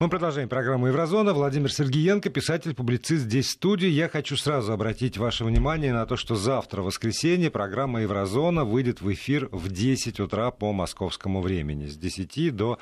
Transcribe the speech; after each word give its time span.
Мы 0.00 0.08
продолжаем 0.08 0.48
программу 0.48 0.86
«Еврозона». 0.86 1.32
Владимир 1.32 1.72
Сергеенко, 1.72 2.30
писатель, 2.30 2.72
публицист 2.72 3.24
здесь 3.24 3.48
в 3.48 3.50
студии. 3.50 3.88
Я 3.88 4.08
хочу 4.08 4.36
сразу 4.36 4.72
обратить 4.72 5.18
ваше 5.18 5.44
внимание 5.44 5.92
на 5.92 6.06
то, 6.06 6.16
что 6.16 6.36
завтра, 6.36 6.82
воскресенье, 6.82 7.50
программа 7.50 8.02
«Еврозона» 8.02 8.64
выйдет 8.64 9.00
в 9.00 9.12
эфир 9.12 9.48
в 9.50 9.68
10 9.68 10.20
утра 10.20 10.52
по 10.52 10.72
московскому 10.72 11.42
времени. 11.42 11.86
С 11.86 11.96
10 11.96 12.54
до, 12.54 12.78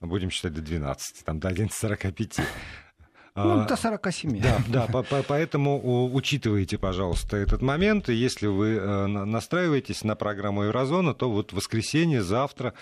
будем 0.00 0.30
считать, 0.30 0.54
до 0.54 0.60
12, 0.60 1.24
там 1.24 1.38
до 1.38 1.50
11.45. 1.50 2.42
Ну, 3.36 3.60
а, 3.60 3.66
до 3.66 3.76
47. 3.76 4.40
Да, 4.40 4.58
да, 4.68 4.86
по, 4.86 5.02
по, 5.02 5.22
поэтому 5.22 6.10
учитывайте, 6.12 6.78
пожалуйста, 6.78 7.36
этот 7.36 7.60
момент. 7.60 8.08
И 8.08 8.14
если 8.14 8.46
вы 8.46 8.76
э, 8.76 9.06
настраиваетесь 9.06 10.04
на 10.04 10.16
программу 10.16 10.64
Еврозона, 10.64 11.12
то 11.12 11.30
вот 11.30 11.52
воскресенье, 11.52 12.22
завтра 12.22 12.72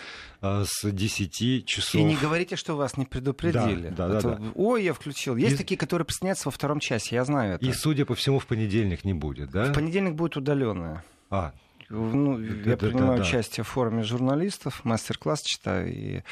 э, 0.40 0.64
с 0.64 0.88
10 0.88 1.66
часов. 1.66 1.94
И 1.94 2.04
не 2.04 2.16
говорите, 2.16 2.54
что 2.54 2.76
вас 2.76 2.96
не 2.96 3.04
предупредили. 3.04 3.88
Да, 3.88 4.08
да, 4.08 4.20
да, 4.20 4.34
да. 4.36 4.40
Ой, 4.54 4.84
я 4.84 4.94
включил. 4.94 5.34
Есть 5.36 5.56
и... 5.56 5.58
такие, 5.58 5.76
которые 5.76 6.06
присоединятся 6.06 6.48
во 6.48 6.52
втором 6.52 6.78
часе, 6.78 7.16
я 7.16 7.24
знаю 7.24 7.56
это. 7.56 7.64
И, 7.66 7.72
судя 7.72 8.04
по 8.04 8.14
всему, 8.14 8.38
в 8.38 8.46
понедельник 8.46 9.04
не 9.04 9.12
будет, 9.12 9.50
да? 9.50 9.64
В 9.64 9.74
понедельник 9.74 10.14
будет 10.14 10.36
удаленная. 10.36 11.02
А, 11.30 11.52
ну, 11.88 12.40
это, 12.40 12.70
я 12.70 12.76
принимаю 12.76 13.18
да, 13.18 13.22
участие 13.22 13.64
да. 13.64 13.68
в 13.68 13.72
форуме 13.72 14.02
журналистов, 14.02 14.84
мастер-класс 14.84 15.42
читаю. 15.42 15.92
И, 15.92 16.22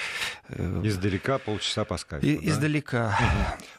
э, 0.49 0.81
издалека 0.85 1.39
полчаса 1.39 1.85
по 1.85 1.97
скайпу. 1.97 2.27
И, 2.27 2.37
да? 2.37 2.51
Издалека. 2.51 3.19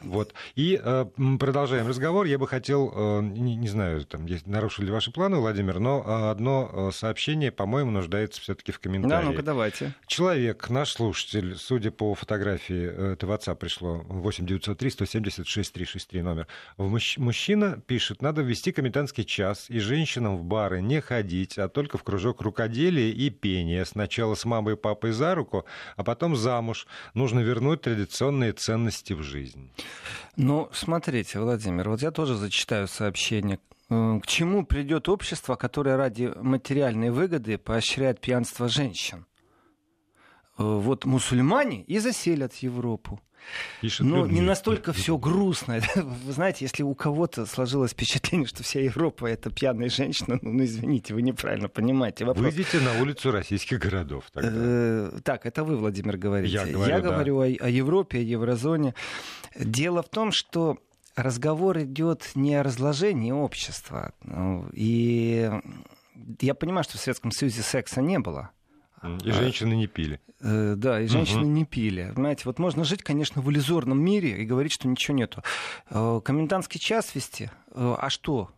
Вот. 0.00 0.34
И 0.54 0.80
э, 0.82 1.06
продолжаем 1.38 1.86
разговор. 1.88 2.26
Я 2.26 2.38
бы 2.38 2.46
хотел, 2.46 2.92
э, 2.94 3.20
не, 3.22 3.56
не 3.56 3.68
знаю, 3.68 4.04
там, 4.04 4.26
нарушили 4.46 4.86
ли 4.86 4.92
ваши 4.92 5.10
планы, 5.10 5.38
Владимир, 5.38 5.80
но 5.80 6.04
э, 6.06 6.30
одно 6.30 6.90
сообщение, 6.92 7.50
по-моему, 7.50 7.90
нуждается 7.90 8.40
все-таки 8.40 8.72
в 8.72 8.80
комментарии. 8.80 9.24
Да, 9.24 9.30
ну-ка 9.30 9.42
давайте. 9.42 9.94
Человек, 10.06 10.68
наш 10.70 10.92
слушатель, 10.92 11.56
судя 11.56 11.90
по 11.90 12.14
фотографии, 12.14 13.12
это 13.12 13.26
в 13.26 13.30
WhatsApp 13.30 13.56
пришло, 13.56 14.04
8903 14.08 14.90
176 14.90 15.72
363 15.72 16.22
номер. 16.22 16.46
Мужчина 16.76 17.80
пишет, 17.86 18.22
надо 18.22 18.42
ввести 18.42 18.72
комендантский 18.72 19.24
час 19.24 19.66
и 19.68 19.78
женщинам 19.78 20.36
в 20.36 20.44
бары 20.44 20.80
не 20.82 21.00
ходить, 21.00 21.58
а 21.58 21.68
только 21.74 21.98
в 21.98 22.04
кружок 22.04 22.40
рукоделия 22.40 23.10
и 23.10 23.28
пения. 23.28 23.84
Сначала 23.84 24.34
с 24.34 24.46
мамой 24.46 24.74
и 24.74 24.76
папой 24.76 25.12
за 25.12 25.34
руку, 25.34 25.66
а 25.96 26.04
потом 26.04 26.36
замуж. 26.36 26.86
Нужно 27.12 27.40
вернуть 27.40 27.82
традиционные 27.82 28.52
ценности 28.52 29.12
в 29.12 29.22
жизнь. 29.22 29.70
Ну, 30.36 30.70
смотрите, 30.72 31.40
Владимир, 31.40 31.90
вот 31.90 32.00
я 32.00 32.10
тоже 32.10 32.36
зачитаю 32.36 32.88
сообщение. 32.88 33.58
Э, 33.90 34.20
к 34.22 34.26
чему 34.26 34.64
придет 34.64 35.08
общество, 35.08 35.56
которое 35.56 35.96
ради 35.96 36.32
материальной 36.40 37.10
выгоды 37.10 37.58
поощряет 37.58 38.20
пьянство 38.20 38.68
женщин? 38.68 39.26
Э, 40.56 40.62
вот 40.62 41.04
мусульмане 41.04 41.82
и 41.82 41.98
заселят 41.98 42.54
Европу. 42.54 43.20
Пишет 43.80 44.06
Но 44.06 44.26
не 44.26 44.40
настолько 44.40 44.92
все 44.92 45.16
грустно. 45.16 45.80
Вы 45.94 46.32
знаете, 46.32 46.64
если 46.64 46.82
у 46.82 46.94
кого-то 46.94 47.46
сложилось 47.46 47.92
впечатление, 47.92 48.46
что 48.46 48.62
вся 48.62 48.80
Европа 48.80 49.26
это 49.26 49.50
пьяная 49.50 49.88
женщина, 49.88 50.38
ну, 50.42 50.52
ну 50.52 50.64
извините, 50.64 51.14
вы 51.14 51.22
неправильно 51.22 51.68
понимаете. 51.68 52.24
Вопрос... 52.24 52.44
Выйдите 52.44 52.80
на 52.80 53.00
улицу 53.00 53.30
российских 53.30 53.78
городов. 53.78 54.24
Тогда. 54.32 54.50
Э, 54.52 55.18
так, 55.22 55.46
это 55.46 55.64
вы, 55.64 55.76
Владимир, 55.76 56.16
говорите. 56.16 56.54
Я 56.54 56.66
говорю, 56.66 56.90
Я 56.90 57.00
да. 57.00 57.10
говорю 57.10 57.40
о, 57.40 57.44
о 57.44 57.68
Европе, 57.68 58.18
о 58.18 58.22
еврозоне. 58.22 58.94
Дело 59.56 60.02
в 60.02 60.08
том, 60.08 60.32
что 60.32 60.78
разговор 61.16 61.78
идет 61.80 62.30
не 62.34 62.54
о 62.56 62.62
разложении 62.62 63.32
общества. 63.32 64.12
Ну, 64.22 64.66
и 64.72 65.50
я 66.40 66.54
понимаю, 66.54 66.84
что 66.84 66.98
в 66.98 67.00
Советском 67.00 67.30
Союзе 67.30 67.62
секса 67.62 68.00
не 68.00 68.18
было. 68.18 68.50
И 69.24 69.30
женщины 69.30 69.74
не 69.74 69.86
пили. 69.86 70.20
Э, 70.40 70.74
да, 70.76 71.00
и 71.00 71.06
женщины 71.06 71.42
угу. 71.42 71.50
не 71.50 71.64
пили. 71.64 72.12
Понимаете, 72.14 72.42
вот 72.46 72.58
можно 72.58 72.84
жить, 72.84 73.02
конечно, 73.02 73.40
в 73.42 73.50
иллюзорном 73.50 74.02
мире 74.02 74.42
и 74.42 74.44
говорить, 74.44 74.72
что 74.72 74.88
ничего 74.88 75.16
нету. 75.16 75.42
Э, 75.90 76.20
комендантский 76.24 76.80
час 76.80 77.14
вести, 77.14 77.50
э, 77.70 77.94
а 77.98 78.10
что? 78.10 78.50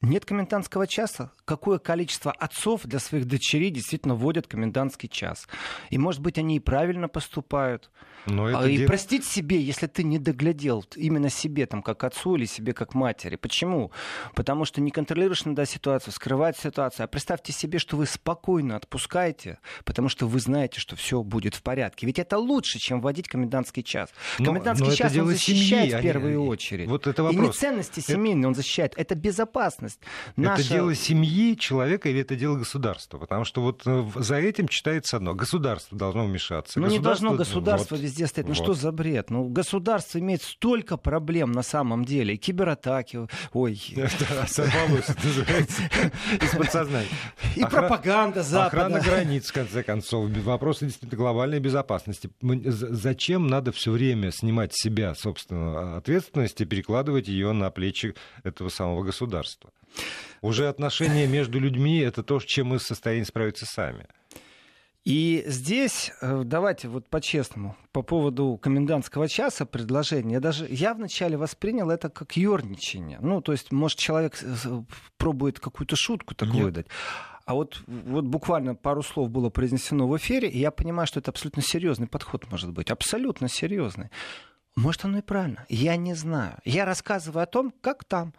Нет 0.00 0.24
комендантского 0.24 0.86
часа. 0.86 1.32
Какое 1.44 1.78
количество 1.78 2.30
отцов 2.30 2.82
для 2.84 3.00
своих 3.00 3.26
дочерей 3.26 3.70
действительно 3.70 4.14
вводят 4.14 4.46
комендантский 4.46 5.08
час? 5.08 5.48
И, 5.90 5.98
может 5.98 6.20
быть, 6.20 6.38
они 6.38 6.56
и 6.56 6.60
правильно 6.60 7.08
поступают. 7.08 7.90
Но 8.28 8.46
а, 8.46 8.50
это 8.50 8.68
и 8.68 8.78
де... 8.78 8.86
простить 8.86 9.24
себе, 9.24 9.60
если 9.60 9.86
ты 9.86 10.02
не 10.04 10.18
доглядел 10.18 10.84
именно 10.96 11.30
себе, 11.30 11.66
там, 11.66 11.82
как 11.82 12.04
отцу 12.04 12.36
или 12.36 12.44
себе 12.44 12.72
как 12.72 12.94
матери. 12.94 13.36
Почему? 13.36 13.90
Потому 14.34 14.64
что 14.64 14.80
не 14.80 14.90
контролируешь 14.90 15.42
иногда 15.44 15.64
ситуацию, 15.64 16.12
скрывать 16.12 16.56
ситуацию. 16.56 17.04
А 17.04 17.06
представьте 17.08 17.52
себе, 17.52 17.78
что 17.78 17.96
вы 17.96 18.06
спокойно 18.06 18.76
отпускаете, 18.76 19.58
потому 19.84 20.08
что 20.08 20.26
вы 20.26 20.40
знаете, 20.40 20.80
что 20.80 20.96
все 20.96 21.22
будет 21.22 21.54
в 21.54 21.62
порядке. 21.62 22.06
Ведь 22.06 22.18
это 22.18 22.38
лучше, 22.38 22.78
чем 22.78 23.00
вводить 23.00 23.28
комендантский 23.28 23.82
час. 23.82 24.10
Комендантский 24.36 24.86
но, 24.86 24.90
но 24.90 24.96
час 24.96 25.16
он 25.16 25.26
защищает 25.26 25.90
семьи, 25.90 25.98
в 25.98 26.02
первую 26.02 26.40
они... 26.40 26.48
очередь. 26.48 26.88
Вот 26.88 27.06
это 27.06 27.22
вопрос. 27.22 27.44
И 27.44 27.46
не 27.46 27.52
ценности 27.52 28.00
семейные 28.00 28.40
это... 28.40 28.48
он 28.48 28.54
защищает, 28.54 28.94
это 28.96 29.14
безопасность. 29.14 30.00
Наша... 30.36 30.62
Это 30.62 30.70
дело 30.70 30.94
семьи, 30.94 31.56
человека 31.56 32.08
или 32.08 32.20
это 32.20 32.36
дело 32.36 32.56
государства? 32.56 33.18
Потому 33.18 33.44
что 33.44 33.62
вот 33.62 33.82
э, 33.86 34.04
за 34.16 34.36
этим 34.36 34.68
читается 34.68 35.16
одно. 35.16 35.34
Государство 35.34 35.96
должно 35.96 36.24
вмешаться. 36.24 36.80
Ну 36.80 36.86
не 36.88 36.98
должно 36.98 37.34
государство 37.34 37.96
вот. 37.96 38.02
везде 38.02 38.17
стоять. 38.26 38.48
Ну 38.48 38.54
вот. 38.54 38.62
что 38.62 38.74
за 38.74 38.92
бред? 38.92 39.30
Ну 39.30 39.48
государство 39.48 40.18
имеет 40.18 40.42
столько 40.42 40.96
проблем 40.96 41.52
на 41.52 41.62
самом 41.62 42.04
деле. 42.04 42.34
И 42.34 42.36
кибератаки, 42.36 43.28
ой. 43.52 43.72
Из 46.40 46.56
подсознания. 46.56 47.08
И 47.56 47.62
пропаганда 47.62 48.42
Запада. 48.42 48.86
Охрана 48.86 49.00
границ, 49.00 49.48
в 49.48 49.52
конце 49.52 49.82
концов. 49.82 50.30
Вопросы 50.30 50.86
действительно 50.86 51.18
глобальной 51.18 51.60
безопасности. 51.60 52.30
Зачем 52.40 53.46
надо 53.46 53.72
все 53.72 53.92
время 53.92 54.30
снимать 54.32 54.74
с 54.74 54.82
себя, 54.82 55.14
собственно, 55.14 55.96
ответственность 55.96 56.60
и 56.60 56.64
перекладывать 56.64 57.28
ее 57.28 57.52
на 57.52 57.70
плечи 57.70 58.14
этого 58.44 58.68
самого 58.68 59.02
государства? 59.02 59.70
Уже 60.40 60.68
отношения 60.68 61.26
между 61.26 61.58
людьми— 61.58 61.98
это 62.00 62.22
то, 62.22 62.38
чем 62.40 62.68
мы 62.68 62.78
в 62.78 62.82
состоянии 62.82 63.24
справиться 63.24 63.66
сами. 63.66 64.06
И 65.04 65.44
здесь, 65.46 66.12
э, 66.20 66.42
давайте 66.44 66.88
вот 66.88 67.08
по-честному, 67.08 67.76
по 67.92 68.02
поводу 68.02 68.58
комендантского 68.60 69.28
часа 69.28 69.64
предложения, 69.64 70.34
я 70.34 70.40
даже 70.40 70.66
я 70.68 70.92
вначале 70.92 71.36
воспринял 71.36 71.90
это 71.90 72.10
как 72.10 72.36
ерничание. 72.36 73.18
Ну, 73.20 73.40
то 73.40 73.52
есть, 73.52 73.72
может, 73.72 73.98
человек 73.98 74.38
пробует 75.16 75.60
какую-то 75.60 75.96
шутку 75.96 76.34
такую 76.34 76.66
Нет. 76.66 76.74
дать. 76.74 76.86
А 77.46 77.54
вот, 77.54 77.82
вот 77.86 78.26
буквально 78.26 78.74
пару 78.74 79.02
слов 79.02 79.30
было 79.30 79.48
произнесено 79.48 80.06
в 80.06 80.14
эфире, 80.18 80.50
и 80.50 80.58
я 80.58 80.70
понимаю, 80.70 81.06
что 81.06 81.20
это 81.20 81.30
абсолютно 81.30 81.62
серьезный 81.62 82.06
подход 82.06 82.50
может 82.50 82.72
быть. 82.72 82.90
Абсолютно 82.90 83.48
серьезный. 83.48 84.10
Может, 84.76 85.06
оно 85.06 85.18
и 85.18 85.22
правильно. 85.22 85.64
Я 85.70 85.96
не 85.96 86.12
знаю. 86.12 86.58
Я 86.66 86.84
рассказываю 86.84 87.42
о 87.42 87.46
том, 87.46 87.72
как 87.80 88.04
там. 88.04 88.34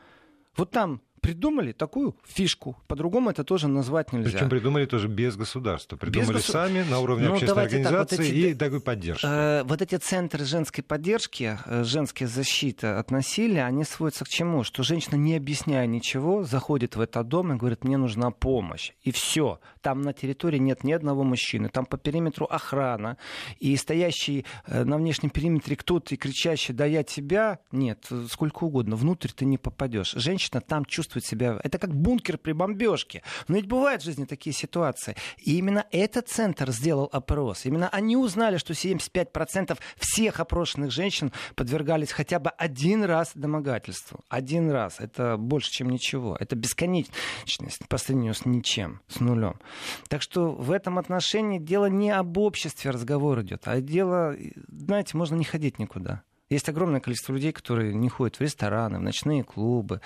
Вот 0.55 0.69
там 0.69 1.01
придумали 1.21 1.71
такую 1.71 2.15
фишку. 2.25 2.77
По-другому 2.87 3.29
это 3.29 3.43
тоже 3.43 3.67
назвать 3.67 4.13
нельзя. 4.13 4.31
Причем 4.31 4.49
придумали 4.49 4.85
тоже 4.85 5.07
без 5.07 5.35
государства. 5.35 5.97
Придумали 5.97 6.37
без 6.37 6.45
сами 6.45 6.83
на 6.83 6.99
уровне 6.99 7.27
ну, 7.27 7.33
общественной 7.33 7.63
организации 7.63 8.17
так, 8.17 8.25
вот 8.25 8.27
эти, 8.27 8.35
и 8.35 8.53
такой 8.53 8.81
поддержки. 8.81 9.25
Э, 9.25 9.63
вот 9.63 9.81
эти 9.81 9.95
центры 9.95 10.45
женской 10.45 10.83
поддержки, 10.83 11.59
э, 11.65 11.83
женская 11.83 12.27
защита 12.27 12.99
от 12.99 13.11
насилия, 13.11 13.65
они 13.65 13.83
сводятся 13.83 14.25
к 14.25 14.29
чему? 14.29 14.63
Что 14.63 14.83
женщина, 14.83 15.15
не 15.15 15.35
объясняя 15.35 15.85
ничего, 15.85 16.43
заходит 16.43 16.95
в 16.95 17.01
этот 17.01 17.27
дом 17.27 17.53
и 17.53 17.57
говорит, 17.57 17.83
мне 17.83 17.97
нужна 17.97 18.31
помощь. 18.31 18.93
И 19.01 19.11
все. 19.11 19.59
Там 19.81 20.01
на 20.01 20.13
территории 20.13 20.57
нет 20.57 20.83
ни 20.83 20.91
одного 20.91 21.23
мужчины. 21.23 21.69
Там 21.69 21.85
по 21.85 21.97
периметру 21.97 22.45
охрана. 22.45 23.17
И 23.59 23.75
стоящий 23.75 24.45
э, 24.65 24.83
на 24.83 24.97
внешнем 24.97 25.29
периметре 25.29 25.75
кто-то 25.75 26.15
и 26.15 26.17
кричащий, 26.17 26.73
да 26.73 26.85
я 26.85 27.03
тебя, 27.03 27.59
нет, 27.71 28.07
сколько 28.31 28.63
угодно. 28.63 28.95
Внутрь 28.95 29.29
ты 29.35 29.45
не 29.45 29.57
попадешь. 29.57 30.11
Женщина 30.11 30.61
там 30.61 30.85
чувствует 30.85 31.08
чувствует 31.09 31.25
себя... 31.25 31.59
Это 31.63 31.77
как 31.77 31.93
бункер 31.93 32.37
при 32.37 32.53
бомбежке. 32.53 33.23
Но 33.47 33.55
ведь 33.55 33.67
бывают 33.67 34.01
в 34.01 34.05
жизни 34.05 34.25
такие 34.25 34.53
ситуации. 34.53 35.15
И 35.37 35.57
именно 35.57 35.85
этот 35.91 36.29
центр 36.29 36.71
сделал 36.71 37.09
опрос. 37.11 37.65
Именно 37.65 37.89
они 37.89 38.15
узнали, 38.15 38.57
что 38.57 38.73
75% 38.73 39.77
всех 39.97 40.39
опрошенных 40.39 40.91
женщин 40.91 41.31
подвергались 41.55 42.11
хотя 42.11 42.39
бы 42.39 42.49
один 42.51 43.03
раз 43.03 43.31
домогательству. 43.33 44.19
Один 44.29 44.71
раз. 44.71 44.99
Это 44.99 45.37
больше, 45.37 45.71
чем 45.71 45.89
ничего. 45.89 46.37
Это 46.39 46.55
бесконечность 46.55 47.87
по 47.87 47.97
сравнению 47.97 48.33
с 48.33 48.45
ничем, 48.45 49.01
с 49.07 49.19
нулем. 49.19 49.59
Так 50.07 50.21
что 50.21 50.51
в 50.51 50.71
этом 50.71 50.99
отношении 50.99 51.59
дело 51.59 51.87
не 51.87 52.11
об 52.11 52.37
обществе 52.37 52.91
разговор 52.91 53.41
идет, 53.41 53.63
а 53.65 53.81
дело, 53.81 54.35
знаете, 54.67 55.17
можно 55.17 55.35
не 55.35 55.45
ходить 55.45 55.79
никуда. 55.79 56.23
Есть 56.49 56.67
огромное 56.67 56.99
количество 56.99 57.33
людей, 57.33 57.51
которые 57.51 57.93
не 57.93 58.09
ходят 58.09 58.37
в 58.37 58.41
рестораны, 58.41 58.97
в 58.97 59.01
ночные 59.01 59.43
клубы, 59.43 60.01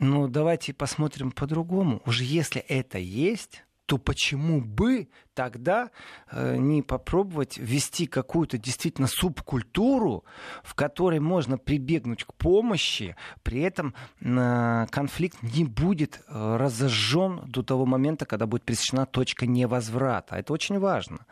ну, 0.00 0.28
давайте 0.28 0.72
посмотрим 0.72 1.30
по-другому. 1.30 2.00
Уже 2.06 2.24
если 2.24 2.62
это 2.62 2.98
есть, 2.98 3.62
то 3.84 3.98
почему 3.98 4.62
бы 4.62 5.08
тогда 5.34 5.90
э, 6.30 6.56
не 6.56 6.80
попробовать 6.80 7.58
ввести 7.58 8.06
какую-то 8.06 8.56
действительно 8.56 9.08
субкультуру, 9.08 10.24
в 10.62 10.74
которой 10.74 11.18
можно 11.18 11.58
прибегнуть 11.58 12.24
к 12.24 12.32
помощи, 12.32 13.14
при 13.42 13.60
этом 13.60 13.94
э, 14.20 14.86
конфликт 14.90 15.42
не 15.42 15.64
будет 15.64 16.20
э, 16.28 16.56
разожжен 16.56 17.42
до 17.46 17.62
того 17.62 17.84
момента, 17.84 18.24
когда 18.26 18.46
будет 18.46 18.62
пресечена 18.62 19.06
точка 19.06 19.46
невозврата. 19.46 20.36
Это 20.36 20.52
очень 20.52 20.78
важно. 20.78 21.26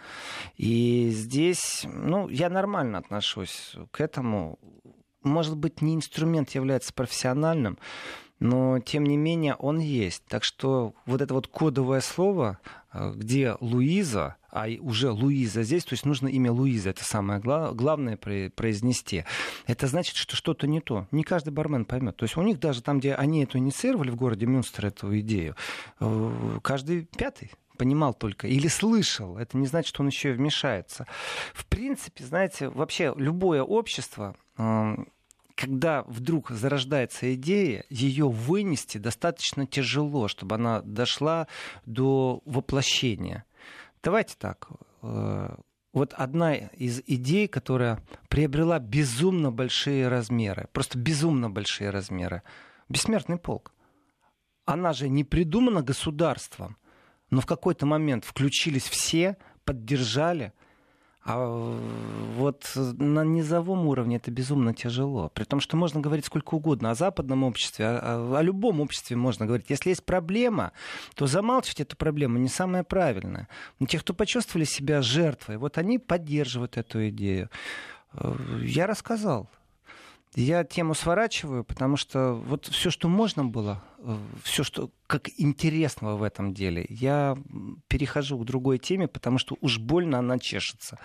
И 0.57 1.11
здесь, 1.11 1.87
ну, 1.87 2.29
я 2.29 2.51
нормально 2.51 2.99
отношусь 2.99 3.77
к 3.93 4.01
этому. 4.01 4.59
Может 5.23 5.57
быть, 5.57 5.81
не 5.81 5.95
инструмент 5.95 6.51
является 6.51 6.93
профессиональным, 6.93 7.79
но 8.41 8.79
тем 8.81 9.05
не 9.05 9.17
менее 9.17 9.55
он 9.55 9.79
есть. 9.79 10.23
Так 10.29 10.45
что 10.45 10.95
вот 11.07 11.21
это 11.21 11.35
вот 11.35 11.47
кодовое 11.49 12.01
слово, 12.01 12.59
э, 12.93 13.13
где 13.17 13.57
Луиза, 13.61 14.37
а 14.51 14.67
уже 14.81 15.11
Луиза 15.11 15.63
здесь, 15.63 15.85
то 15.85 15.93
есть 15.95 16.07
нужно 16.07 16.29
имя 16.29 16.53
Луиза, 16.53 16.91
это 16.91 17.05
самое 17.05 17.41
главное 17.41 18.17
произнести. 18.17 19.25
Это 19.67 19.87
значит, 19.87 20.17
что 20.17 20.37
что-то 20.37 20.67
не 20.67 20.81
то. 20.81 21.07
Не 21.11 21.23
каждый 21.23 21.51
бармен 21.51 21.85
поймет. 21.85 22.17
То 22.17 22.25
есть 22.25 22.37
у 22.37 22.43
них 22.43 22.59
даже 22.61 22.83
там, 22.83 22.99
где 23.01 23.15
они 23.15 23.45
эту 23.45 23.59
инициировали 23.59 24.11
в 24.11 24.17
городе 24.17 24.47
Мюнстер, 24.47 24.87
эту 24.87 25.19
идею, 25.21 25.55
э, 26.01 26.59
каждый 26.63 27.09
пятый 27.17 27.53
понимал 27.77 28.13
только 28.13 28.49
или 28.49 28.67
слышал. 28.69 29.39
Это 29.39 29.57
не 29.57 29.67
значит, 29.67 29.89
что 29.89 30.03
он 30.03 30.09
еще 30.09 30.31
и 30.31 30.33
вмешается. 30.33 31.07
В 31.55 31.65
принципе, 31.67 32.25
знаете, 32.25 32.69
вообще 32.69 33.15
любое 33.17 33.63
общество 33.63 34.35
когда 35.59 36.05
вдруг 36.05 36.51
зарождается 36.51 37.35
идея, 37.35 37.85
ее 37.91 38.29
вынести 38.29 38.99
достаточно 38.99 39.67
тяжело, 39.67 40.29
чтобы 40.29 40.55
она 40.55 40.83
дошла 40.83 41.49
до 41.85 42.41
воплощения. 42.45 43.45
Давайте 44.01 44.37
так. 44.39 44.69
Э, 45.03 45.57
вот 45.93 46.13
одна 46.13 46.55
из 46.55 47.03
идей, 47.07 47.49
которая 47.49 48.01
приобрела 48.29 48.79
безумно 48.79 49.51
большие 49.51 50.07
размеры, 50.07 50.69
просто 50.73 50.97
безумно 50.97 51.51
большие 51.51 51.91
размеры, 51.91 52.43
бессмертный 52.89 53.37
полк. 53.37 53.75
Она 54.65 54.93
же 54.93 55.09
не 55.09 55.25
придумана 55.25 55.83
государством, 55.83 56.77
но 57.31 57.41
в 57.41 57.47
какой-то 57.47 57.85
момент 57.85 58.25
включились 58.25 58.89
все, 58.89 59.37
поддержали– 59.65 60.53
а 61.31 61.77
вот 62.37 62.73
на 62.75 63.23
низовом 63.23 63.87
уровне 63.87 64.17
это 64.17 64.31
безумно 64.31 64.73
тяжело. 64.73 65.29
При 65.35 65.45
том, 65.45 65.61
что 65.61 65.77
можно 65.77 66.01
говорить 66.01 66.25
сколько 66.25 66.55
угодно 66.55 66.91
о 66.91 66.95
западном 66.95 67.45
обществе, 67.45 67.87
о, 67.87 68.35
о 68.39 68.43
любом 68.43 68.81
обществе 68.81 69.15
можно 69.15 69.45
говорить. 69.45 69.67
Если 69.69 69.91
есть 69.91 70.07
проблема, 70.07 70.73
то 71.15 71.27
замалчивать 71.27 71.81
эту 71.81 71.99
проблему 71.99 72.39
не 72.39 72.49
самое 72.49 72.83
правильное. 72.83 73.47
Но 73.79 73.87
те, 73.87 73.99
кто 73.99 74.15
почувствовали 74.15 74.65
себя 74.65 75.03
жертвой, 75.03 75.59
вот 75.59 75.77
они 75.77 75.99
поддерживают 75.99 76.79
эту 76.79 77.11
идею. 77.11 77.51
Э, 78.15 78.35
я 78.63 78.87
рассказал. 78.87 79.51
Я 80.35 80.65
тему 80.65 80.95
сворачиваю, 80.95 81.65
потому 81.65 81.97
что 81.97 82.35
вот 82.35 82.67
все, 82.67 82.91
что 82.91 83.09
можно 83.09 83.45
было, 83.45 83.83
э, 83.99 84.17
все, 84.45 84.63
что 84.63 84.91
как 85.07 85.29
интересного 85.37 86.17
в 86.17 86.23
этом 86.23 86.55
деле, 86.55 86.87
я 86.89 87.37
перехожу 87.89 88.39
к 88.39 88.45
другой 88.45 88.79
теме, 88.79 89.09
потому 89.09 89.39
что 89.39 89.57
уж 89.61 89.79
больно 89.79 90.19
она 90.19 90.39
чешется. 90.39 90.99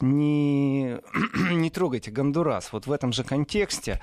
Не, 0.00 0.98
не 1.50 1.70
трогайте 1.70 2.10
Гондурас. 2.10 2.72
Вот 2.72 2.86
в 2.86 2.92
этом 2.92 3.12
же 3.12 3.24
контексте 3.24 4.00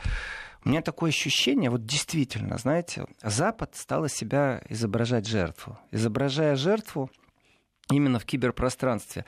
у 0.65 0.69
меня 0.69 0.81
такое 0.81 1.09
ощущение, 1.09 1.69
вот 1.69 1.85
действительно, 1.85 2.57
знаете, 2.57 3.05
Запад 3.21 3.75
стал 3.75 4.05
из 4.05 4.13
себя 4.13 4.63
изображать 4.67 5.27
жертву. 5.27 5.77
Изображая 5.91 6.55
жертву, 6.55 7.11
именно 7.89 8.19
в 8.19 8.25
киберпространстве. 8.25 9.25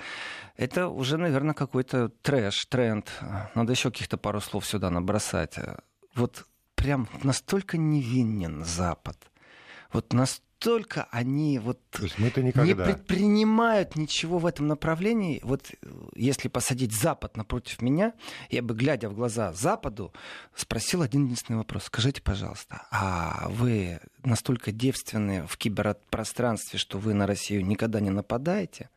Это 0.55 0.87
уже, 0.87 1.17
наверное, 1.17 1.53
какой-то 1.53 2.09
трэш, 2.09 2.65
тренд. 2.65 3.09
Надо 3.55 3.71
еще 3.71 3.91
каких-то 3.91 4.17
пару 4.17 4.41
слов 4.41 4.65
сюда 4.65 4.89
набросать. 4.89 5.55
Вот 6.15 6.45
прям 6.75 7.07
настолько 7.23 7.77
невинен 7.77 8.63
Запад. 8.63 9.17
Вот 9.93 10.13
настолько 10.57 10.87
только 10.87 11.07
они 11.11 11.59
вот 11.59 11.79
не 11.99 12.31
предпринимают 12.75 13.95
ничего 13.95 14.39
в 14.39 14.45
этом 14.45 14.67
направлении, 14.67 15.39
вот 15.43 15.71
э, 15.71 15.87
если 16.15 16.47
посадить 16.47 16.93
Запад 16.93 17.37
напротив 17.37 17.81
меня, 17.81 18.13
я 18.49 18.61
бы, 18.61 18.73
глядя 18.73 19.09
в 19.09 19.13
глаза 19.13 19.53
Западу, 19.53 20.13
спросил 20.55 21.01
один 21.01 21.25
единственный 21.25 21.57
вопрос. 21.57 21.85
Скажите, 21.85 22.21
пожалуйста, 22.21 22.83
а 22.91 23.47
вы 23.49 23.99
настолько 24.23 24.71
девственны 24.71 25.45
в 25.47 25.57
киберпространстве, 25.57 26.79
что 26.79 26.97
вы 26.97 27.13
на 27.13 27.27
Россию 27.27 27.65
никогда 27.65 27.99
не 27.99 28.09
нападаете? 28.09 28.89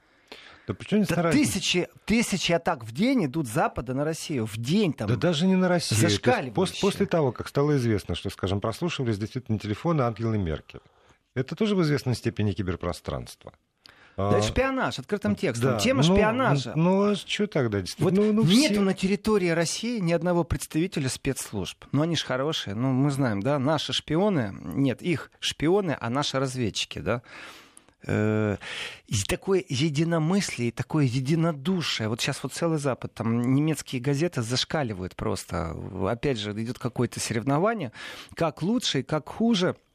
Да, 0.67 0.75
не 0.97 1.05
да 1.05 1.31
тысячи, 1.33 1.89
тысячи 2.05 2.53
атак 2.53 2.85
в 2.85 2.93
день 2.93 3.27
идут 3.27 3.49
с 3.49 3.51
Запада 3.51 3.93
на 3.93 4.05
Россию. 4.05 4.47
В 4.47 4.57
день 4.57 4.93
там. 4.93 5.09
Да 5.09 5.17
даже 5.17 5.47
не 5.47 5.57
на 5.57 5.69
Россию. 5.69 6.09
После, 6.55 6.81
после 6.81 7.07
того, 7.07 7.33
как 7.33 7.49
стало 7.49 7.77
известно, 7.77 8.15
что, 8.15 8.31
скажем, 8.31 8.61
прослушивались 8.61 9.19
действительно 9.19 9.59
телефоны 9.59 10.03
Ангелы 10.03 10.39
Меркель. 10.39 10.81
Это 11.35 11.55
тоже 11.55 11.75
в 11.75 11.83
известной 11.83 12.15
степени 12.15 12.53
киберпространство. 12.53 13.53
Да, 14.17 14.39
это 14.39 14.47
шпионаж 14.47 14.99
открытым 14.99 15.35
текстом. 15.35 15.73
Да, 15.73 15.79
Тема 15.79 16.03
ну, 16.07 16.15
шпионажа. 16.15 16.73
Ну, 16.77 17.07
ну, 17.07 17.13
а 17.13 17.17
что 17.17 17.47
тогда? 17.47 17.83
Вот 17.99 18.13
ну, 18.13 18.33
ну, 18.33 18.43
нету 18.45 18.75
все... 18.75 18.81
на 18.83 18.93
территории 18.93 19.49
России 19.49 19.99
ни 19.99 20.13
одного 20.13 20.45
представителя 20.45 21.09
спецслужб. 21.09 21.85
Ну, 21.93 22.03
они 22.03 22.17
же 22.17 22.25
хорошие. 22.25 22.75
Ну, 22.75 22.91
мы 22.93 23.11
знаем, 23.11 23.41
да, 23.41 23.59
наши 23.59 23.93
шпионы, 23.93 24.55
нет, 24.61 25.01
их 25.01 25.31
шпионы, 25.41 25.97
а 25.99 26.11
наши 26.11 26.39
разведчики, 26.39 26.99
да. 26.99 27.23
Э, 28.07 28.57
такое 29.29 29.65
единомыслие, 29.69 30.73
такое 30.73 31.05
единодушие. 31.05 32.09
Вот 32.09 32.21
сейчас 32.21 32.43
вот 32.43 32.53
целый 32.53 32.79
Запад, 32.79 33.15
там 33.15 33.55
немецкие 33.55 34.03
газеты 34.03 34.43
зашкаливают 34.43 35.17
просто. 35.17 35.77
Опять 36.09 36.39
же, 36.39 36.53
идет 36.53 36.79
какое-то 36.79 37.21
соревнование, 37.21 37.93
как 38.35 38.63
лучше 38.63 39.01
и 39.01 39.03
как 39.03 39.29
хуже– 39.29 39.77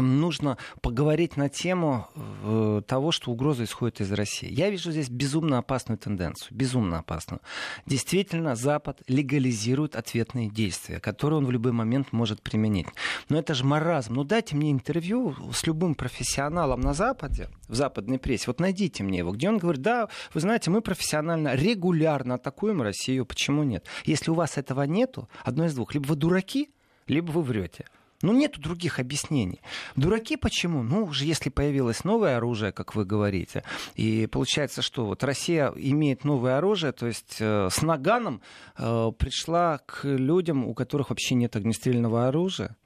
нужно 0.00 0.56
поговорить 0.80 1.36
на 1.36 1.48
тему 1.48 2.08
э, 2.14 2.82
того, 2.86 3.12
что 3.12 3.30
угроза 3.30 3.64
исходит 3.64 4.00
из 4.00 4.12
России. 4.12 4.50
Я 4.50 4.70
вижу 4.70 4.90
здесь 4.90 5.10
безумно 5.10 5.58
опасную 5.58 5.98
тенденцию, 5.98 6.56
безумно 6.56 6.98
опасную. 7.00 7.40
Действительно, 7.84 8.56
Запад 8.56 9.02
легализирует 9.06 9.94
ответные 9.96 10.48
действия, 10.48 10.98
которые 11.00 11.38
он 11.38 11.46
в 11.46 11.50
любой 11.50 11.72
момент 11.72 12.12
может 12.12 12.42
применить. 12.42 12.86
Но 13.28 13.38
это 13.38 13.54
же 13.54 13.64
маразм. 13.64 14.14
Ну 14.14 14.24
дайте 14.24 14.56
мне 14.56 14.72
интервью 14.72 15.36
с 15.52 15.66
любым 15.66 15.94
профессионалом 15.94 16.80
на 16.80 16.94
Западе, 16.94 17.50
в 17.68 17.74
западной 17.74 18.18
прессе. 18.18 18.44
Вот 18.46 18.60
найдите 18.60 19.02
мне 19.02 19.18
его, 19.18 19.32
где 19.32 19.48
он 19.48 19.58
говорит, 19.58 19.82
да, 19.82 20.08
вы 20.32 20.40
знаете, 20.40 20.70
мы 20.70 20.80
профессионально, 20.80 21.54
регулярно 21.54 22.34
атакуем 22.34 22.80
Россию. 22.80 23.26
Почему 23.26 23.62
нет? 23.62 23.86
Если 24.04 24.30
у 24.30 24.34
вас 24.34 24.56
этого 24.56 24.82
нету, 24.82 25.28
одно 25.44 25.66
из 25.66 25.74
двух. 25.74 25.92
Либо 25.94 26.06
вы 26.06 26.16
дураки, 26.16 26.70
либо 27.06 27.30
вы 27.30 27.42
врете. 27.42 27.86
Ну, 28.22 28.32
нету 28.32 28.60
других 28.60 28.98
объяснений. 28.98 29.60
Дураки 29.96 30.36
почему? 30.36 30.82
Ну, 30.82 31.04
уже 31.04 31.24
если 31.24 31.50
появилось 31.50 32.04
новое 32.04 32.36
оружие, 32.36 32.72
как 32.72 32.94
вы 32.94 33.04
говорите, 33.04 33.64
и 33.94 34.26
получается, 34.26 34.80
что 34.80 35.06
вот 35.06 35.24
Россия 35.24 35.72
имеет 35.76 36.24
новое 36.24 36.58
оружие, 36.58 36.92
то 36.92 37.06
есть 37.06 37.36
э, 37.40 37.68
с 37.70 37.82
наганом 37.82 38.40
э, 38.78 39.10
пришла 39.18 39.78
к 39.78 40.04
людям, 40.04 40.64
у 40.64 40.74
которых 40.74 41.10
вообще 41.10 41.34
нет 41.34 41.56
огнестрельного 41.56 42.28
оружия. 42.28 42.76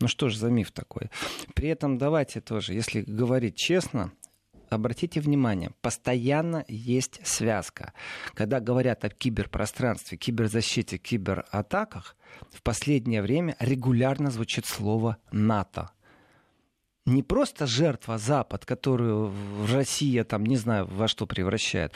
Ну 0.00 0.08
что 0.08 0.28
же 0.28 0.36
за 0.36 0.50
миф 0.50 0.72
такой? 0.72 1.10
При 1.54 1.68
этом 1.68 1.96
давайте 1.96 2.40
тоже, 2.40 2.74
если 2.74 3.02
говорить 3.02 3.56
честно, 3.56 4.12
обратите 4.72 5.20
внимание, 5.20 5.72
постоянно 5.80 6.64
есть 6.68 7.26
связка. 7.26 7.92
Когда 8.34 8.60
говорят 8.60 9.04
о 9.04 9.10
киберпространстве, 9.10 10.18
киберзащите, 10.18 10.98
кибератаках, 10.98 12.16
в 12.50 12.62
последнее 12.62 13.22
время 13.22 13.56
регулярно 13.58 14.30
звучит 14.30 14.66
слово 14.66 15.18
НАТО. 15.30 15.90
Не 17.04 17.22
просто 17.22 17.66
жертва 17.66 18.18
Запад, 18.18 18.64
которую 18.64 19.34
Россия 19.72 20.24
там 20.24 20.46
не 20.46 20.56
знаю 20.56 20.86
во 20.86 21.08
что 21.08 21.26
превращает. 21.26 21.92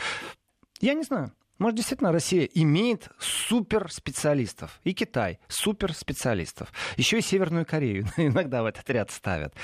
Я 0.81 0.95
не 0.95 1.05
знаю. 1.05 1.33
Может, 1.59 1.77
действительно, 1.77 2.13
Россия 2.13 2.45
имеет 2.45 3.09
суперспециалистов. 3.19 4.81
И 4.85 4.93
Китай 4.93 5.39
суперспециалистов. 5.49 6.73
Еще 6.97 7.19
и 7.19 7.23
Северную 7.23 7.65
Корею 7.65 8.07
иногда 8.17 8.63
в 8.63 8.67
этот 8.67 8.89
ряд 8.91 9.11
ставят. 9.11 9.55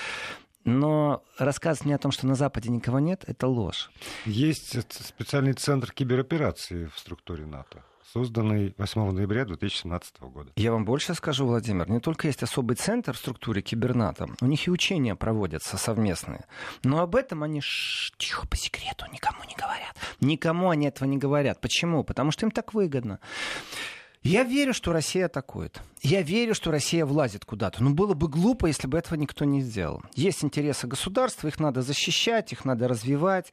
Но 0.64 1.22
рассказ 1.38 1.84
мне 1.84 1.94
о 1.94 1.98
том, 1.98 2.12
что 2.12 2.26
на 2.26 2.34
Западе 2.34 2.70
никого 2.70 2.98
нет, 2.98 3.24
это 3.26 3.46
ложь. 3.46 3.90
Есть 4.26 4.76
специальный 5.04 5.52
центр 5.54 5.92
кибероперации 5.92 6.86
в 6.94 6.98
структуре 6.98 7.46
НАТО 7.46 7.82
созданный 8.12 8.74
8 8.76 9.10
ноября 9.12 9.46
2017 9.46 10.20
года. 10.20 10.52
Я 10.56 10.72
вам 10.72 10.84
больше 10.84 11.14
скажу, 11.14 11.46
Владимир, 11.46 11.88
не 11.88 11.98
только 11.98 12.26
есть 12.26 12.42
особый 12.42 12.76
центр 12.76 13.14
в 13.14 13.16
структуре 13.16 13.62
киберната, 13.62 14.26
у 14.42 14.46
них 14.46 14.66
и 14.66 14.70
учения 14.70 15.14
проводятся 15.16 15.78
совместные. 15.78 16.44
Но 16.84 17.00
об 17.00 17.16
этом 17.16 17.42
они 17.42 17.62
ш- 17.62 18.12
тихо 18.18 18.46
по 18.46 18.56
секрету 18.56 19.06
никому 19.10 19.38
не 19.48 19.54
говорят. 19.54 19.96
Никому 20.20 20.68
они 20.68 20.88
этого 20.88 21.08
не 21.08 21.16
говорят. 21.16 21.62
Почему? 21.62 22.04
Потому 22.04 22.32
что 22.32 22.44
им 22.44 22.50
так 22.50 22.74
выгодно. 22.74 23.18
Я 24.22 24.44
верю, 24.44 24.72
что 24.72 24.92
Россия 24.92 25.26
атакует. 25.26 25.82
Я 26.00 26.22
верю, 26.22 26.54
что 26.54 26.70
Россия 26.70 27.04
влазит 27.04 27.44
куда-то. 27.44 27.82
Но 27.82 27.90
было 27.90 28.14
бы 28.14 28.28
глупо, 28.28 28.66
если 28.66 28.86
бы 28.86 28.96
этого 28.96 29.18
никто 29.18 29.44
не 29.44 29.60
сделал. 29.60 30.02
Есть 30.14 30.44
интересы 30.44 30.86
государства, 30.86 31.48
их 31.48 31.58
надо 31.58 31.82
защищать, 31.82 32.52
их 32.52 32.64
надо 32.64 32.86
развивать. 32.86 33.52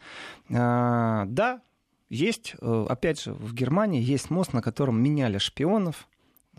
А, 0.52 1.26
да, 1.26 1.62
есть, 2.10 2.56
э, 2.60 2.86
опять 2.88 3.22
же, 3.22 3.34
в 3.34 3.54
Германии 3.54 4.02
есть 4.02 4.30
мост, 4.30 4.54
на 4.54 4.62
котором 4.62 5.02
меняли 5.02 5.38
шпионов. 5.40 6.08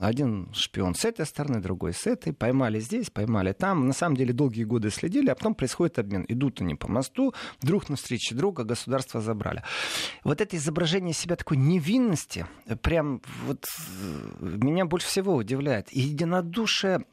Один 0.00 0.48
шпион 0.54 0.94
с 0.94 1.04
этой 1.04 1.26
стороны, 1.26 1.60
другой 1.60 1.92
с 1.92 2.06
этой. 2.06 2.32
Поймали 2.32 2.80
здесь, 2.80 3.10
поймали 3.10 3.52
там. 3.52 3.86
На 3.86 3.92
самом 3.92 4.16
деле 4.16 4.32
долгие 4.32 4.64
годы 4.64 4.88
следили, 4.88 5.28
а 5.28 5.34
потом 5.34 5.54
происходит 5.54 5.98
обмен. 5.98 6.24
Идут 6.26 6.62
они 6.62 6.74
по 6.74 6.88
мосту, 6.88 7.34
друг 7.60 7.90
на 7.90 7.96
встрече 7.96 8.34
друга, 8.34 8.64
государство 8.64 9.20
забрали. 9.20 9.62
Вот 10.24 10.40
это 10.40 10.56
изображение 10.56 11.12
себя 11.12 11.36
такой 11.36 11.58
невинности, 11.58 12.46
прям 12.80 13.20
вот 13.44 13.66
э, 13.66 14.36
меня 14.40 14.86
больше 14.86 15.06
всего 15.06 15.34
удивляет. 15.34 15.92
И 15.94 16.00
единодушие 16.00 17.04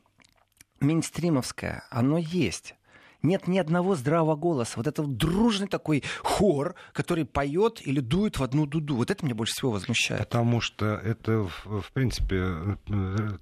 мейнстримовское, 0.79 1.83
оно 1.89 2.17
есть 2.17 2.76
нет 3.21 3.47
ни 3.47 3.57
одного 3.57 3.95
здравого 3.95 4.35
голоса. 4.35 4.73
Вот 4.75 4.87
это 4.87 5.03
вот 5.03 5.17
дружный 5.17 5.67
такой 5.67 6.03
хор, 6.21 6.75
который 6.93 7.25
поет 7.25 7.85
или 7.85 7.99
дует 7.99 8.39
в 8.39 8.43
одну 8.43 8.65
дуду. 8.65 8.95
Вот 8.95 9.11
это 9.11 9.25
меня 9.25 9.35
больше 9.35 9.53
всего 9.53 9.71
возмущает. 9.71 10.21
Потому 10.21 10.61
что 10.61 10.85
это, 10.85 11.49
в 11.65 11.91
принципе, 11.93 12.77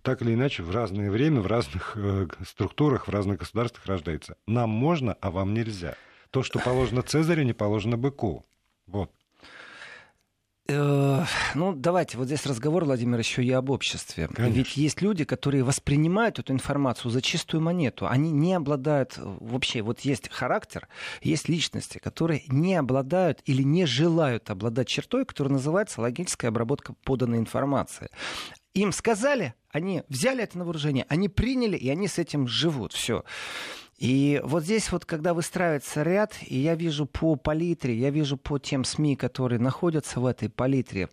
так 0.02 0.22
или 0.22 0.34
иначе, 0.34 0.64
в 0.64 0.72
разное 0.72 1.12
время, 1.12 1.42
в 1.42 1.48
разных 1.48 1.94
э, 1.96 2.28
структурах, 2.48 3.08
в 3.08 3.12
разных 3.12 3.40
государствах 3.40 3.86
рождается. 3.86 4.38
Нам 4.48 4.70
можно, 4.70 5.18
а 5.22 5.32
вам 5.32 5.54
нельзя. 5.54 5.96
То, 6.32 6.44
что 6.44 6.60
положено 6.60 7.02
Цезарю, 7.02 7.44
не 7.44 7.54
положено 7.54 7.98
быку. 7.98 8.46
Вот. 8.88 9.12
Э, 10.68 11.24
ну, 11.54 11.74
давайте, 11.74 12.18
вот 12.18 12.26
здесь 12.26 12.46
разговор, 12.46 12.86
Владимир, 12.86 13.20
еще 13.20 13.44
и 13.44 13.52
об 13.52 13.70
обществе. 13.70 14.28
Конечно. 14.28 14.56
Ведь 14.56 14.78
есть 14.78 15.02
люди, 15.02 15.24
которые 15.24 15.64
воспринимают 15.64 16.40
эту 16.40 16.54
информацию 16.54 17.12
за 17.12 17.22
чистую 17.22 17.62
монету. 17.62 18.08
Они 18.08 18.32
не 18.32 18.56
обладают 18.56 19.18
э, 19.18 19.22
вообще, 19.24 19.84
вот 19.84 20.00
есть 20.02 20.30
характер, 20.32 20.88
есть 21.22 21.50
личности, 21.50 22.00
которые 22.00 22.44
не 22.48 22.76
обладают 22.76 23.42
или 23.46 23.62
не 23.62 23.86
желают 23.86 24.50
обладать 24.50 24.88
чертой, 24.88 25.26
которая 25.26 25.54
называется 25.54 26.02
логическая 26.02 26.50
обработка 26.50 26.94
поданной 27.04 27.38
информации. 27.38 28.10
Им 28.74 28.92
сказали, 28.92 29.54
они 29.70 30.04
взяли 30.10 30.44
это 30.44 30.58
на 30.58 30.66
вооружение, 30.66 31.06
они 31.10 31.30
приняли, 31.30 31.78
и 31.78 31.90
они 31.90 32.08
с 32.08 32.18
этим 32.18 32.48
живут. 32.48 32.92
Все. 32.92 33.24
И 33.98 34.42
вот 34.44 34.64
здесь 34.64 34.92
вот, 34.92 35.06
когда 35.06 35.34
выстраивается 35.34 36.04
ряд, 36.04 36.36
и 36.42 36.58
я 36.58 36.76
вижу 36.76 37.06
по 37.06 37.36
палитре, 37.36 37.96
я 37.96 38.10
вижу 38.10 38.38
по 38.38 38.60
тем 38.60 38.84
СМИ, 38.84 39.16
которые 39.16 39.60
находятся 39.60 40.20
в 40.20 40.26
этой 40.26 40.50
палитре, 40.50 41.10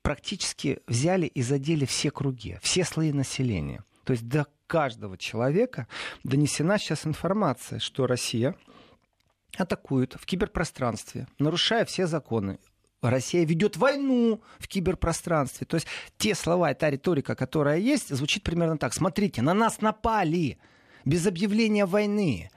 практически 0.00 0.80
взяли 0.86 1.26
и 1.26 1.42
задели 1.42 1.84
все 1.84 2.10
круги, 2.10 2.58
все 2.62 2.84
слои 2.84 3.12
населения. 3.12 3.84
То 4.04 4.12
есть 4.12 4.26
до 4.26 4.46
каждого 4.66 5.18
человека 5.18 5.86
донесена 6.24 6.78
сейчас 6.78 7.06
информация, 7.06 7.78
что 7.78 8.06
Россия 8.06 8.54
атакует 9.56 10.14
в 10.14 10.24
киберпространстве, 10.26 11.26
нарушая 11.38 11.84
все 11.84 12.06
законы. 12.06 12.58
Россия 13.02 13.44
ведет 13.44 13.76
войну 13.76 14.40
в 14.58 14.66
киберпространстве. 14.66 15.66
То 15.66 15.74
есть 15.76 15.86
те 16.16 16.34
слова, 16.34 16.72
та 16.72 16.90
риторика, 16.90 17.34
которая 17.34 17.78
есть, 17.78 18.08
звучит 18.08 18.42
примерно 18.42 18.78
так. 18.78 18.94
Смотрите, 18.94 19.42
на 19.42 19.52
нас 19.52 19.82
напали 19.82 20.58
без 21.04 21.26
объявления 21.26 21.86
войны. 21.86 22.50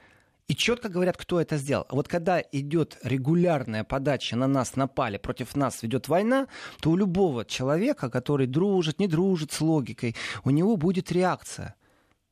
И 0.47 0.55
четко 0.55 0.87
говорят, 0.87 1.17
кто 1.17 1.41
это 1.41 1.57
сделал. 1.57 1.85
Вот 1.89 2.07
когда 2.07 2.39
идет 2.39 2.97
регулярная 3.03 3.83
подача 3.83 4.37
на 4.37 4.47
нас 4.47 4.77
напали, 4.77 5.17
против 5.17 5.57
нас 5.57 5.83
ведет 5.83 6.07
война, 6.07 6.47
то 6.79 6.91
у 6.91 6.95
любого 6.95 7.43
человека, 7.43 8.09
который 8.09 8.47
дружит, 8.47 8.99
не 8.99 9.07
дружит 9.07 9.51
с 9.51 9.59
логикой, 9.59 10.15
у 10.45 10.51
него 10.51 10.77
будет 10.77 11.11
реакция. 11.11 11.75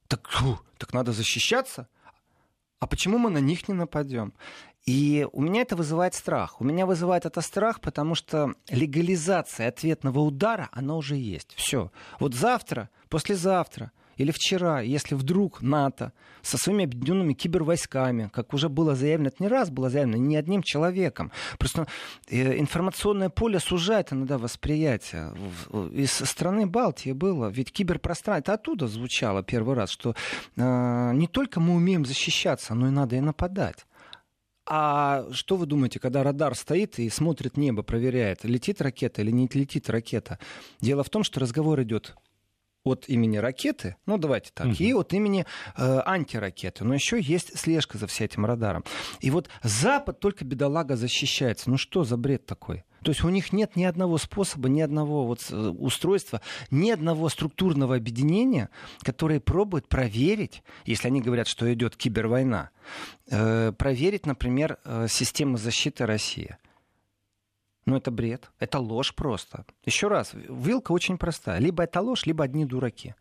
Так, 0.07 0.29
фу, 0.29 0.59
так 0.77 0.93
надо 0.93 1.11
защищаться? 1.11 1.89
А 2.79 2.87
почему 2.87 3.17
мы 3.17 3.29
на 3.29 3.39
них 3.39 3.67
не 3.67 3.73
нападем? 3.73 4.33
И 4.85 5.27
у 5.33 5.41
меня 5.41 5.63
это 5.63 5.75
вызывает 5.75 6.13
страх. 6.13 6.61
У 6.61 6.63
меня 6.63 6.85
вызывает 6.85 7.25
это 7.25 7.41
страх, 7.41 7.81
потому 7.81 8.15
что 8.15 8.53
легализация 8.69 9.67
ответного 9.67 10.19
удара, 10.19 10.69
она 10.71 10.95
уже 10.95 11.17
есть. 11.17 11.53
Все. 11.55 11.91
Вот 12.19 12.33
завтра, 12.33 12.89
послезавтра– 13.09 13.91
или 14.17 14.31
вчера, 14.31 14.81
если 14.81 15.15
вдруг 15.15 15.61
НАТО 15.61 16.13
со 16.41 16.57
своими 16.57 16.85
объединенными 16.85 17.33
кибервойсками, 17.33 18.29
как 18.33 18.53
уже 18.53 18.69
было 18.69 18.95
заявлено, 18.95 19.29
это 19.29 19.43
не 19.43 19.47
раз 19.47 19.69
было 19.69 19.89
заявлено, 19.89 20.17
не 20.17 20.35
одним 20.35 20.63
человеком, 20.63 21.31
просто 21.57 21.87
э, 22.27 22.59
информационное 22.59 23.29
поле 23.29 23.59
сужает 23.59 24.13
иногда 24.13 24.37
восприятие. 24.37 25.33
Из 25.93 26.11
страны 26.11 26.67
Балтии 26.67 27.11
было, 27.11 27.47
ведь 27.47 27.71
киберпространство, 27.71 28.39
это 28.39 28.53
оттуда 28.53 28.87
звучало 28.87 29.43
первый 29.43 29.75
раз, 29.75 29.89
что 29.89 30.15
э, 30.55 31.11
не 31.13 31.27
только 31.27 31.59
мы 31.59 31.75
умеем 31.75 32.05
защищаться, 32.05 32.73
но 32.73 32.87
и 32.87 32.91
надо 32.91 33.15
и 33.15 33.21
нападать. 33.21 33.85
А 34.67 35.25
что 35.31 35.57
вы 35.57 35.67
думаете, 35.67 35.99
когда 35.99 36.23
радар 36.23 36.55
стоит 36.55 36.97
и 36.97 37.09
смотрит 37.09 37.55
небо, 37.55 37.83
проверяет, 37.83 38.43
летит 38.43 38.81
ракета 38.81 39.21
или 39.21 39.29
не 39.29 39.47
летит 39.53 39.89
ракета? 39.89 40.39
Дело 40.81 41.03
в 41.03 41.09
том, 41.09 41.23
что 41.23 41.39
разговор 41.39 41.81
идет 41.83 42.15
от 42.85 43.09
имени 43.09 43.37
ракеты, 43.37 43.97
ну 44.05 44.17
давайте 44.17 44.51
так, 44.53 44.67
угу. 44.67 44.75
и 44.79 44.93
от 44.93 45.11
имени 45.11 45.45
э, 45.75 46.01
антиракеты. 46.05 46.85
Но 46.85 46.93
еще 46.93 47.19
есть 47.19 47.57
слежка 47.57 47.97
за 47.97 48.07
всем 48.07 48.25
этим 48.25 48.45
радаром. 48.45 48.83
И 49.19 49.29
вот 49.29 49.49
Запад 49.63 50.19
только 50.19 50.45
бедолага 50.45 50.95
защищается. 50.95 51.69
Ну 51.69 51.77
что 51.77 52.03
за 52.03 52.17
бред 52.17 52.45
такой? 52.45 52.83
То 53.03 53.11
есть 53.11 53.23
у 53.23 53.29
них 53.29 53.53
нет 53.53 53.75
ни 53.75 53.83
одного 53.83 54.17
способа, 54.17 54.67
ни 54.67 54.81
одного 54.81 55.27
вот 55.27 55.45
э, 55.51 55.55
устройства, 55.55 56.41
ни 56.71 56.89
одного 56.89 57.29
структурного 57.29 57.95
объединения, 57.95 58.69
которое 59.03 59.39
пробует 59.39 59.87
проверить, 59.87 60.63
если 60.85 61.09
они 61.09 61.21
говорят, 61.21 61.47
что 61.47 61.71
идет 61.71 61.95
кибервойна, 61.95 62.71
э, 63.29 63.73
проверить, 63.77 64.25
например, 64.25 64.79
э, 64.83 65.05
систему 65.07 65.57
защиты 65.57 66.07
России. 66.07 66.57
Ну, 67.85 67.97
это 67.97 68.11
бред. 68.11 68.49
Это 68.59 68.79
ложь 68.79 69.13
просто. 69.13 69.65
Еще 69.85 70.07
раз, 70.07 70.31
вилка 70.33 70.91
очень 70.91 71.17
простая. 71.17 71.59
Либо 71.59 71.83
это 71.83 72.01
ложь, 72.01 72.25
либо 72.25 72.43
одни 72.43 72.65
дураки. 72.65 73.13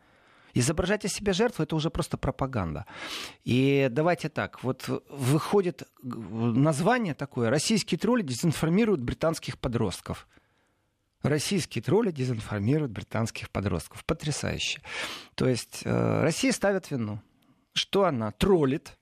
Изображать 0.55 1.05
из 1.05 1.13
себя 1.13 1.33
жертву 1.33 1.65
это 1.65 1.75
уже 1.75 1.91
просто 1.91 2.17
пропаганда. 2.17 2.87
И 3.43 3.89
давайте 3.91 4.29
так, 4.29 4.63
вот 4.63 4.89
выходит 5.09 5.83
название 6.03 7.15
такое 7.15 7.51
«Российские 7.51 7.99
тролли 7.99 8.23
дезинформируют 8.23 9.01
британских 9.01 9.59
подростков». 9.59 10.29
Российские 11.23 11.83
тролли 11.83 12.11
дезинформируют 12.11 12.93
британских 12.93 13.51
подростков. 13.51 14.05
Потрясающе. 14.05 14.83
То 15.35 15.49
есть 15.49 15.81
э, 15.85 16.23
Россия 16.23 16.53
ставит 16.53 16.91
вину, 16.91 17.19
что 17.73 18.05
она 18.05 18.31
троллит 18.31 18.99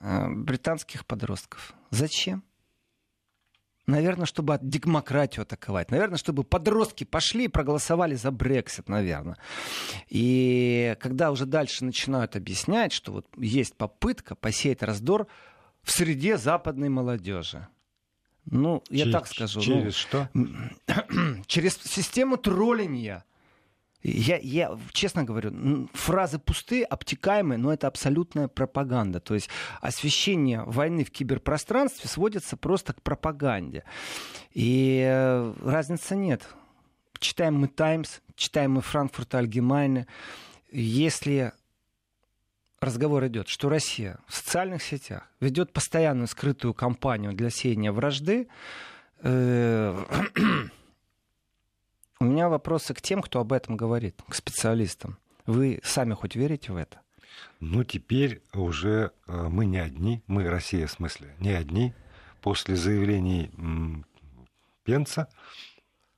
э, 0.00 0.28
британских 0.28 1.04
подростков. 1.04 1.74
Зачем? 1.90 2.44
Наверное, 3.86 4.26
чтобы 4.26 4.58
демократию 4.60 5.42
атаковать. 5.42 5.92
Наверное, 5.92 6.18
чтобы 6.18 6.42
подростки 6.42 7.04
пошли 7.04 7.44
и 7.44 7.48
проголосовали 7.48 8.16
за 8.16 8.32
Брексит, 8.32 8.88
наверное. 8.88 9.36
И 10.08 10.96
когда 11.00 11.30
уже 11.30 11.46
дальше 11.46 11.84
начинают 11.84 12.34
объяснять, 12.34 12.92
что 12.92 13.12
вот 13.12 13.26
есть 13.36 13.76
попытка 13.76 14.34
посеять 14.34 14.82
раздор 14.82 15.28
в 15.82 15.92
среде 15.92 16.36
западной 16.36 16.88
молодежи. 16.88 17.68
Ну, 18.44 18.82
я 18.90 19.04
через, 19.04 19.12
так 19.12 19.26
скажу. 19.28 19.60
Через 19.60 19.84
ну, 19.84 19.90
что? 19.92 20.28
Через 21.46 21.76
систему 21.78 22.36
троллинга. 22.36 23.24
Я, 24.02 24.38
я 24.38 24.78
честно 24.92 25.24
говорю, 25.24 25.88
фразы 25.92 26.38
пустые, 26.38 26.84
обтекаемые, 26.84 27.58
но 27.58 27.72
это 27.72 27.86
абсолютная 27.86 28.48
пропаганда. 28.48 29.20
То 29.20 29.34
есть 29.34 29.48
освещение 29.80 30.62
войны 30.64 31.04
в 31.04 31.10
киберпространстве 31.10 32.08
сводится 32.08 32.56
просто 32.56 32.92
к 32.92 33.02
пропаганде. 33.02 33.84
И 34.52 35.02
э, 35.04 35.54
разницы 35.62 36.14
нет. 36.14 36.42
Читаем 37.18 37.56
мы 37.56 37.68
«Таймс», 37.68 38.20
читаем 38.36 38.72
мы 38.72 38.82
«Франкфурт 38.82 39.34
Альгемайне». 39.34 40.06
Если 40.70 41.52
разговор 42.80 43.26
идет, 43.26 43.48
что 43.48 43.68
Россия 43.68 44.18
в 44.26 44.34
социальных 44.34 44.82
сетях 44.82 45.28
ведет 45.40 45.72
постоянную 45.72 46.28
скрытую 46.28 46.74
кампанию 46.74 47.32
для 47.32 47.50
сеяния 47.50 47.92
вражды, 47.92 48.48
э, 49.20 50.04
У 52.18 52.24
меня 52.24 52.48
вопросы 52.48 52.94
к 52.94 53.02
тем, 53.02 53.20
кто 53.20 53.40
об 53.40 53.52
этом 53.52 53.76
говорит, 53.76 54.22
к 54.26 54.34
специалистам. 54.34 55.18
Вы 55.44 55.80
сами 55.82 56.14
хоть 56.14 56.34
верите 56.34 56.72
в 56.72 56.76
это? 56.76 57.00
Ну, 57.60 57.84
теперь 57.84 58.42
уже 58.54 59.12
э, 59.26 59.48
мы 59.48 59.66
не 59.66 59.78
одни, 59.78 60.22
мы, 60.26 60.48
Россия 60.48 60.86
в 60.86 60.92
смысле, 60.92 61.34
не 61.38 61.50
одни. 61.50 61.92
После 62.40 62.74
заявлений 62.76 63.50
Пенца 64.84 65.28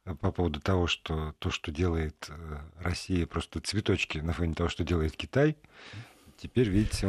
э, 0.05 0.15
по 0.15 0.31
поводу 0.31 0.61
того, 0.61 0.87
что 0.87 1.35
то, 1.41 1.51
что 1.51 1.73
делает 1.73 2.29
э, 2.29 2.59
Россия, 2.79 3.27
просто 3.27 3.61
цветочки 3.61 4.19
на 4.19 4.33
фоне 4.33 4.55
того, 4.55 4.69
что 4.69 4.85
делает 4.85 5.17
Китай, 5.17 5.57
Теперь, 6.41 6.69
видите, 6.69 7.09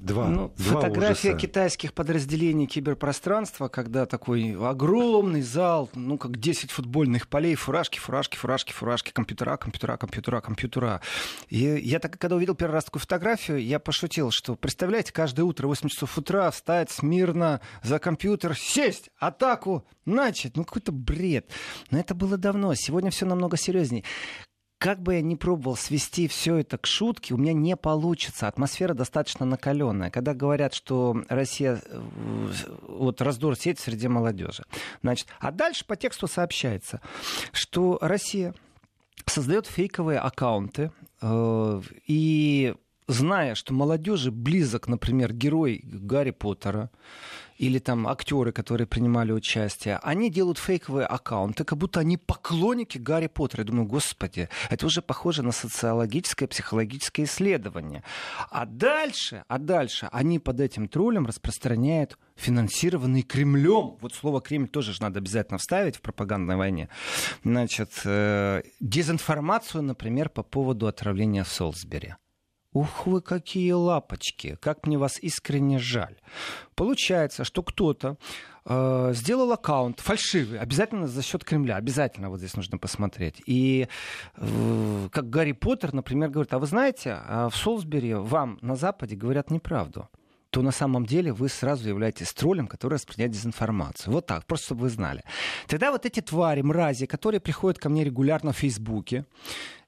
два, 0.00 0.28
ну, 0.28 0.52
два 0.56 0.80
Фотография 0.80 1.30
ужаса. 1.30 1.46
китайских 1.46 1.92
подразделений 1.94 2.66
киберпространства, 2.66 3.66
когда 3.66 4.06
такой 4.06 4.56
огромный 4.56 5.42
зал, 5.42 5.90
ну, 5.96 6.16
как 6.16 6.38
10 6.38 6.70
футбольных 6.70 7.26
полей, 7.26 7.56
фуражки, 7.56 7.98
фуражки, 7.98 8.36
фуражки, 8.36 8.72
фуражки, 8.72 9.10
компьютера, 9.10 9.56
компьютера, 9.56 9.96
компьютера, 9.96 10.40
компьютера. 10.40 11.00
И 11.48 11.58
я 11.58 11.98
так, 11.98 12.16
когда 12.16 12.36
увидел 12.36 12.54
первый 12.54 12.74
раз 12.74 12.84
такую 12.84 13.00
фотографию, 13.00 13.60
я 13.60 13.80
пошутил, 13.80 14.30
что, 14.30 14.54
представляете, 14.54 15.12
каждое 15.12 15.42
утро, 15.42 15.66
8 15.66 15.88
часов 15.88 16.16
утра, 16.16 16.48
встать 16.52 16.88
смирно 16.88 17.60
за 17.82 17.98
компьютер, 17.98 18.56
сесть, 18.56 19.10
атаку, 19.18 19.84
начать. 20.04 20.56
Ну, 20.56 20.64
какой-то 20.64 20.92
бред. 20.92 21.50
Но 21.90 21.98
это 21.98 22.14
было 22.14 22.36
давно. 22.36 22.74
Сегодня 22.76 23.10
все 23.10 23.26
намного 23.26 23.56
серьезнее 23.56 24.04
как 24.82 25.00
бы 25.00 25.14
я 25.14 25.22
ни 25.22 25.36
пробовал 25.36 25.76
свести 25.76 26.26
все 26.26 26.56
это 26.56 26.76
к 26.76 26.88
шутке, 26.88 27.34
у 27.34 27.36
меня 27.36 27.52
не 27.52 27.76
получится. 27.76 28.48
Атмосфера 28.48 28.94
достаточно 28.94 29.46
накаленная. 29.46 30.10
Когда 30.10 30.34
говорят, 30.34 30.74
что 30.74 31.22
Россия 31.28 31.80
э, 31.86 32.02
вот 32.88 33.22
раздор 33.22 33.56
сеть 33.56 33.78
среди 33.78 34.08
молодежи. 34.08 34.64
Значит, 35.00 35.28
а 35.38 35.52
дальше 35.52 35.86
по 35.86 35.94
тексту 35.94 36.26
сообщается, 36.26 37.00
что 37.52 37.96
Россия 38.00 38.56
создает 39.26 39.68
фейковые 39.68 40.18
аккаунты 40.18 40.90
э, 41.20 41.82
и 42.08 42.74
зная, 43.06 43.54
что 43.54 43.72
молодежи 43.74 44.32
близок, 44.32 44.88
например, 44.88 45.32
герой 45.32 45.80
Гарри 45.84 46.32
Поттера, 46.32 46.90
или 47.62 47.78
там 47.78 48.08
актеры, 48.08 48.50
которые 48.50 48.88
принимали 48.88 49.30
участие, 49.30 50.00
они 50.02 50.30
делают 50.30 50.58
фейковые 50.58 51.06
аккаунты, 51.06 51.62
как 51.62 51.78
будто 51.78 52.00
они 52.00 52.16
поклонники 52.16 52.98
Гарри 52.98 53.28
Поттера. 53.28 53.60
Я 53.60 53.66
думаю, 53.66 53.86
господи, 53.86 54.48
это 54.68 54.84
уже 54.84 55.00
похоже 55.00 55.44
на 55.44 55.52
социологическое, 55.52 56.48
психологическое 56.48 57.22
исследование. 57.22 58.02
А 58.50 58.66
дальше, 58.66 59.44
а 59.46 59.58
дальше 59.58 60.08
они 60.10 60.40
под 60.40 60.58
этим 60.58 60.88
троллем 60.88 61.24
распространяют 61.24 62.18
финансированный 62.34 63.22
Кремлем, 63.22 63.96
вот 64.00 64.12
слово 64.12 64.40
Кремль 64.40 64.66
тоже 64.66 64.92
же 64.92 65.00
надо 65.00 65.20
обязательно 65.20 65.58
вставить 65.58 65.94
в 65.94 66.00
пропагандной 66.00 66.56
войне, 66.56 66.88
значит, 67.44 67.90
э, 68.04 68.62
дезинформацию, 68.80 69.84
например, 69.84 70.30
по 70.30 70.42
поводу 70.42 70.88
отравления 70.88 71.44
в 71.44 71.48
Солсбери. 71.48 72.16
Ух 72.72 73.06
вы 73.06 73.20
какие 73.20 73.72
лапочки, 73.72 74.56
как 74.60 74.86
мне 74.86 74.96
вас 74.96 75.18
искренне 75.18 75.78
жаль. 75.78 76.16
Получается, 76.74 77.44
что 77.44 77.62
кто-то 77.62 78.16
э, 78.64 79.12
сделал 79.14 79.52
аккаунт 79.52 80.00
фальшивый, 80.00 80.58
обязательно 80.58 81.06
за 81.06 81.22
счет 81.22 81.44
Кремля, 81.44 81.76
обязательно 81.76 82.30
вот 82.30 82.38
здесь 82.38 82.56
нужно 82.56 82.78
посмотреть. 82.78 83.42
И 83.46 83.88
э, 84.36 85.08
как 85.12 85.28
Гарри 85.28 85.52
Поттер, 85.52 85.92
например, 85.92 86.30
говорит, 86.30 86.54
а 86.54 86.58
вы 86.58 86.66
знаете, 86.66 87.18
а 87.26 87.50
в 87.50 87.56
Солсбери 87.56 88.14
вам 88.14 88.58
на 88.62 88.76
Западе 88.76 89.16
говорят 89.16 89.50
неправду 89.50 90.08
то 90.52 90.60
на 90.60 90.70
самом 90.70 91.06
деле 91.06 91.32
вы 91.32 91.48
сразу 91.48 91.88
являетесь 91.88 92.30
троллем, 92.34 92.66
который 92.66 92.94
распространяет 92.94 93.32
дезинформацию. 93.32 94.12
Вот 94.12 94.26
так, 94.26 94.44
просто 94.44 94.66
чтобы 94.66 94.82
вы 94.82 94.90
знали. 94.90 95.24
Тогда 95.66 95.90
вот 95.90 96.04
эти 96.04 96.20
твари, 96.20 96.60
мрази, 96.60 97.06
которые 97.06 97.40
приходят 97.40 97.78
ко 97.78 97.88
мне 97.88 98.04
регулярно 98.04 98.52
в 98.52 98.58
Фейсбуке, 98.58 99.24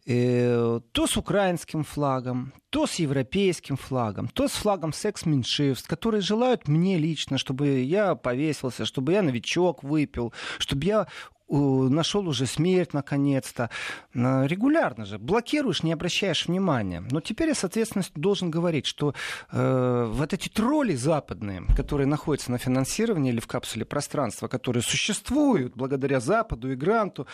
то 0.07 1.07
с 1.07 1.17
украинским 1.17 1.83
флагом, 1.83 2.53
то 2.69 2.87
с 2.87 2.97
европейским 2.97 3.77
флагом, 3.77 4.29
то 4.29 4.49
с 4.49 4.53
флагом 4.53 4.93
секс-меньшинств, 4.93 5.89
которые 5.89 6.21
желают 6.21 6.69
мне 6.69 6.99
лично, 6.99 7.39
чтобы 7.39 7.81
я 7.81 8.15
повесился, 8.15 8.85
чтобы 8.85 9.13
я 9.13 9.23
новичок 9.23 9.83
выпил, 9.83 10.35
чтобы 10.59 10.85
я 10.85 11.07
нашел 11.49 12.27
уже 12.29 12.47
смерть 12.47 12.95
наконец-то. 12.95 13.71
Регулярно 14.15 15.05
же. 15.05 15.19
Блокируешь, 15.19 15.83
не 15.83 15.93
обращаешь 15.93 16.47
внимания. 16.47 17.03
Но 17.11 17.21
теперь 17.21 17.49
я, 17.49 17.55
соответственно, 17.55 18.05
должен 18.15 18.51
говорить, 18.51 18.87
что 18.87 19.15
э, 19.53 20.11
вот 20.11 20.33
эти 20.33 20.49
тролли 20.49 20.95
западные, 20.95 21.63
которые 21.77 22.07
находятся 22.07 22.51
на 22.51 22.59
финансировании 22.59 23.33
или 23.33 23.41
в 23.41 23.47
капсуле 23.47 23.85
пространства, 23.85 24.49
которые 24.49 24.83
существуют 24.83 25.75
благодаря 25.75 26.21
Западу 26.21 26.73
и 26.73 26.77
Гранту, 26.77 27.27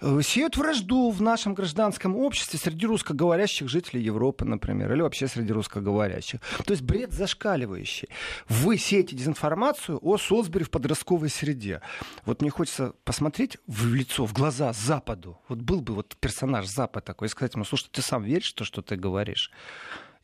э, 0.00 0.20
сеют 0.22 0.56
вражду 0.56 1.10
в 1.10 1.20
нашем 1.20 1.54
гражданском 1.54 2.16
обществе 2.16 2.58
среди 2.58 2.86
русскоговорящих 2.86 3.68
жителей 3.68 4.02
Европы, 4.02 4.44
например, 4.44 4.92
или 4.92 5.02
вообще 5.02 5.28
среди 5.28 5.52
русскоговорящих. 5.52 6.40
То 6.64 6.72
есть 6.72 6.82
бред 6.82 7.12
зашкаливающий. 7.12 8.08
Вы 8.48 8.78
сеете 8.78 9.14
дезинформацию 9.14 9.98
о 10.02 10.16
Солсбери 10.18 10.64
в 10.64 10.70
подростковой 10.70 11.28
среде. 11.28 11.80
Вот 12.24 12.40
мне 12.40 12.50
хочется 12.50 12.94
посмотреть 13.04 13.57
в 13.66 13.94
лицо, 13.94 14.26
в 14.26 14.32
глаза 14.32 14.72
Западу. 14.72 15.40
Вот 15.48 15.60
был 15.60 15.80
бы 15.80 15.94
вот 15.94 16.16
персонаж 16.20 16.66
Запад 16.66 17.04
такой 17.04 17.26
и 17.26 17.30
сказать 17.30 17.54
ему, 17.54 17.64
слушай, 17.64 17.88
ты 17.90 18.02
сам 18.02 18.22
веришь 18.22 18.52
в 18.52 18.54
то, 18.54 18.64
что 18.64 18.82
ты 18.82 18.96
говоришь? 18.96 19.50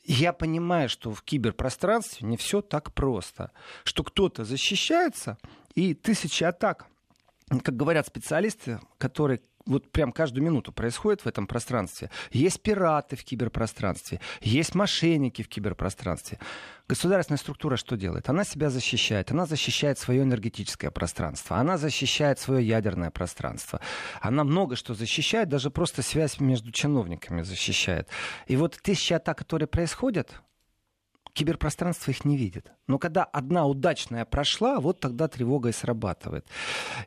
Я 0.05 0.33
понимаю, 0.33 0.89
что 0.89 1.13
в 1.13 1.23
киберпространстве 1.23 2.27
не 2.27 2.37
все 2.37 2.61
так 2.61 2.93
просто. 2.93 3.53
Что 3.85 4.05
кто-то 4.05 4.45
защищается, 4.45 5.39
и 5.75 5.95
тысячи 5.95 6.45
атак, 6.45 6.87
как 7.49 7.77
говорят 7.77 8.07
специалисты, 8.07 8.81
которые 8.99 9.41
вот 9.67 9.91
прям 9.91 10.13
каждую 10.13 10.45
минуту 10.45 10.73
происходит 10.73 11.23
в 11.23 11.27
этом 11.27 11.47
пространстве. 11.47 12.11
Есть 12.31 12.63
пираты 12.63 13.17
в 13.17 13.25
киберпространстве, 13.25 14.21
есть 14.41 14.75
мошенники 14.75 15.43
в 15.43 15.49
киберпространстве. 15.49 16.39
Государственная 16.87 17.39
структура 17.39 17.77
что 17.77 17.97
делает? 17.97 18.29
Она 18.29 18.45
себя 18.45 18.69
защищает. 18.69 19.31
Она 19.31 19.47
защищает 19.47 19.99
свое 19.99 20.23
энергетическое 20.23 20.91
пространство. 20.91 21.57
Она 21.57 21.79
защищает 21.79 22.39
свое 22.39 22.67
ядерное 22.67 23.11
пространство. 23.11 23.81
Она 24.21 24.45
много 24.45 24.77
что 24.77 24.93
защищает, 24.93 25.49
даже 25.49 25.71
просто 25.71 26.03
связь 26.03 26.41
между 26.41 26.73
чиновниками 26.73 27.43
защищает. 27.43 28.09
И 28.47 28.57
вот 28.57 28.79
тысячи 28.83 29.15
атак, 29.15 29.39
которые 29.39 29.67
происходят, 29.67 30.43
киберпространство 31.33 32.11
их 32.11 32.25
не 32.27 32.37
видит. 32.37 32.71
Но 32.87 32.99
когда 32.99 33.25
одна 33.25 33.67
удачная 33.67 34.27
прошла, 34.27 34.79
вот 34.79 35.01
тогда 35.01 35.27
тревога 35.27 35.71
и 35.71 35.73
срабатывает. 35.73 36.47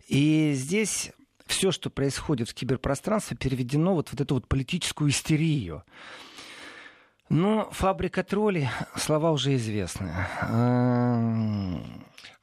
И 0.07 0.53
здесь 0.55 1.11
все, 1.47 1.71
что 1.71 1.89
происходит 1.89 2.49
в 2.49 2.53
киберпространстве, 2.53 3.37
переведено 3.37 3.93
вот 3.93 4.09
в 4.09 4.19
эту 4.19 4.35
вот 4.35 4.47
политическую 4.47 5.09
истерию. 5.09 5.83
Но 7.29 7.69
фабрика 7.71 8.23
троллей, 8.23 8.69
слова 8.95 9.31
уже 9.31 9.55
известны. 9.55 10.13
А 10.41 11.81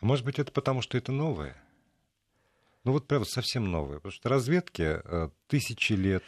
может 0.04 0.26
быть, 0.26 0.38
это 0.38 0.52
потому, 0.52 0.82
что 0.82 0.98
это 0.98 1.12
новое? 1.12 1.56
Ну 2.84 2.92
вот 2.92 3.06
прям 3.06 3.24
совсем 3.24 3.70
новое. 3.70 3.96
Потому 3.96 4.12
что 4.12 4.28
разведки 4.28 5.00
э, 5.02 5.30
тысячи 5.46 5.94
лет, 5.94 6.22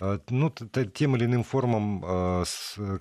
э, 0.00 0.20
ну, 0.30 0.50
тем 0.94 1.16
или 1.16 1.24
иным 1.24 1.42
формам 1.42 2.04
э, 2.06 2.44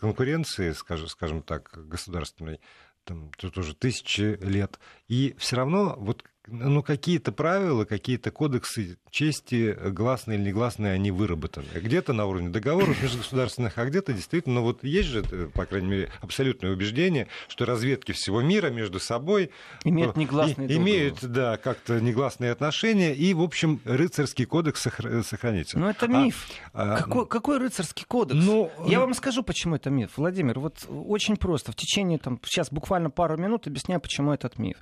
конкуренции, 0.01 0.71
скажем, 0.71 1.07
скажем 1.09 1.43
так, 1.43 1.69
государственной, 1.87 2.59
там, 3.03 3.29
тут 3.37 3.59
уже 3.59 3.75
тысячи 3.75 4.43
лет. 4.43 4.79
И 5.07 5.35
все 5.37 5.57
равно 5.57 5.95
вот 5.95 6.23
ну, 6.47 6.83
какие-то 6.83 7.31
правила, 7.31 7.85
какие-то 7.85 8.31
кодексы 8.31 8.97
чести, 9.09 9.77
гласные 9.89 10.37
или 10.37 10.49
негласные, 10.49 10.93
они 10.93 11.11
выработаны. 11.11 11.65
Где-то 11.73 12.13
на 12.13 12.25
уровне 12.25 12.49
договоров 12.49 13.01
межгосударственных, 13.01 13.77
а 13.77 13.85
где-то 13.85 14.13
действительно, 14.13 14.55
ну 14.55 14.61
вот 14.63 14.83
есть 14.83 15.09
же, 15.09 15.23
э, 15.31 15.47
по 15.53 15.65
крайней 15.65 15.87
мере, 15.87 16.09
абсолютное 16.21 16.71
убеждение, 16.71 17.27
что 17.47 17.65
разведки 17.65 18.11
всего 18.11 18.41
мира 18.41 18.69
между 18.69 18.99
собой 18.99 19.51
имеют, 19.83 20.17
негласные 20.17 20.67
и, 20.67 20.77
имеют 20.77 21.23
да, 21.23 21.57
как-то 21.57 21.99
негласные 21.99 22.51
отношения, 22.51 23.13
и, 23.15 23.33
в 23.33 23.41
общем, 23.41 23.79
рыцарский 23.85 24.45
кодекс 24.45 24.87
сохранится. 25.27 25.79
Ну, 25.79 25.89
это 25.89 26.05
а, 26.05 26.09
миф. 26.09 26.47
А, 26.73 26.97
какой, 26.97 27.25
какой 27.27 27.57
рыцарский 27.57 28.05
кодекс? 28.05 28.43
Ну, 28.43 28.71
Я 28.85 28.99
вам 28.99 29.13
скажу, 29.13 29.43
почему 29.43 29.75
это 29.75 29.89
миф. 29.89 30.11
Владимир, 30.17 30.59
вот 30.59 30.85
очень 30.89 31.37
просто. 31.37 31.71
В 31.71 31.75
течение, 31.75 32.19
там, 32.19 32.39
сейчас 32.43 32.71
буквально 32.71 33.09
пару 33.09 33.37
минут 33.37 33.67
объясняю, 33.67 33.99
почему 34.01 34.31
этот 34.33 34.59
миф. 34.59 34.77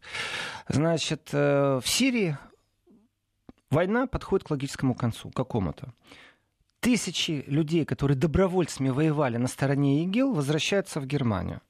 Значит, 0.67 1.29
э, 1.31 1.52
Э, 1.52 1.52
в 1.81 1.83
Сирии 1.85 2.37
война 3.69 4.07
подходит 4.07 4.47
к 4.47 4.51
логическому 4.51 4.95
концу, 4.95 5.31
какому-то. 5.31 5.93
Тысячи 6.79 7.43
людей, 7.47 7.85
которые 7.85 8.17
добровольцами 8.17 8.89
воевали 8.89 9.37
на 9.37 9.47
стороне 9.47 10.03
ИГИЛ, 10.03 10.33
возвращаются 10.33 10.99
в 10.99 11.05
Германию. 11.05 11.61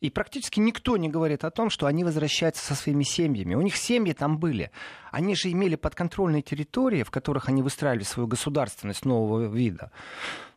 И 0.00 0.10
практически 0.10 0.58
никто 0.58 0.96
не 0.96 1.08
говорит 1.08 1.44
о 1.44 1.50
том, 1.52 1.70
что 1.70 1.86
они 1.86 2.02
возвращаются 2.02 2.64
со 2.64 2.74
своими 2.74 3.04
семьями. 3.04 3.54
У 3.54 3.60
них 3.60 3.76
семьи 3.76 4.12
там 4.12 4.38
были. 4.38 4.72
Они 5.12 5.36
же 5.36 5.52
имели 5.52 5.76
подконтрольные 5.76 6.42
территории, 6.42 7.04
в 7.04 7.12
которых 7.12 7.48
они 7.48 7.62
выстраивали 7.62 8.02
свою 8.02 8.26
государственность 8.26 9.04
нового 9.04 9.46
вида. 9.46 9.92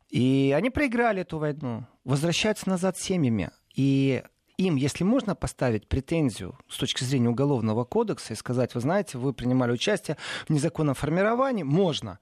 И 0.09 0.51
они 0.57 0.71
проиграли 0.71 1.21
эту 1.21 1.37
войну, 1.37 1.85
возвращаются 2.05 2.69
назад 2.69 2.97
семьями. 2.97 3.51
И 3.75 4.23
им, 4.57 4.75
если 4.75 5.03
можно 5.03 5.35
поставить 5.35 5.87
претензию 5.87 6.57
с 6.69 6.77
точки 6.77 7.03
зрения 7.03 7.29
уголовного 7.29 7.83
кодекса 7.83 8.33
и 8.33 8.35
сказать, 8.35 8.75
вы 8.75 8.81
знаете, 8.81 9.17
вы 9.17 9.33
принимали 9.33 9.71
участие 9.71 10.17
в 10.47 10.49
незаконном 10.49 10.95
формировании, 10.95 11.63
можно, 11.63 12.19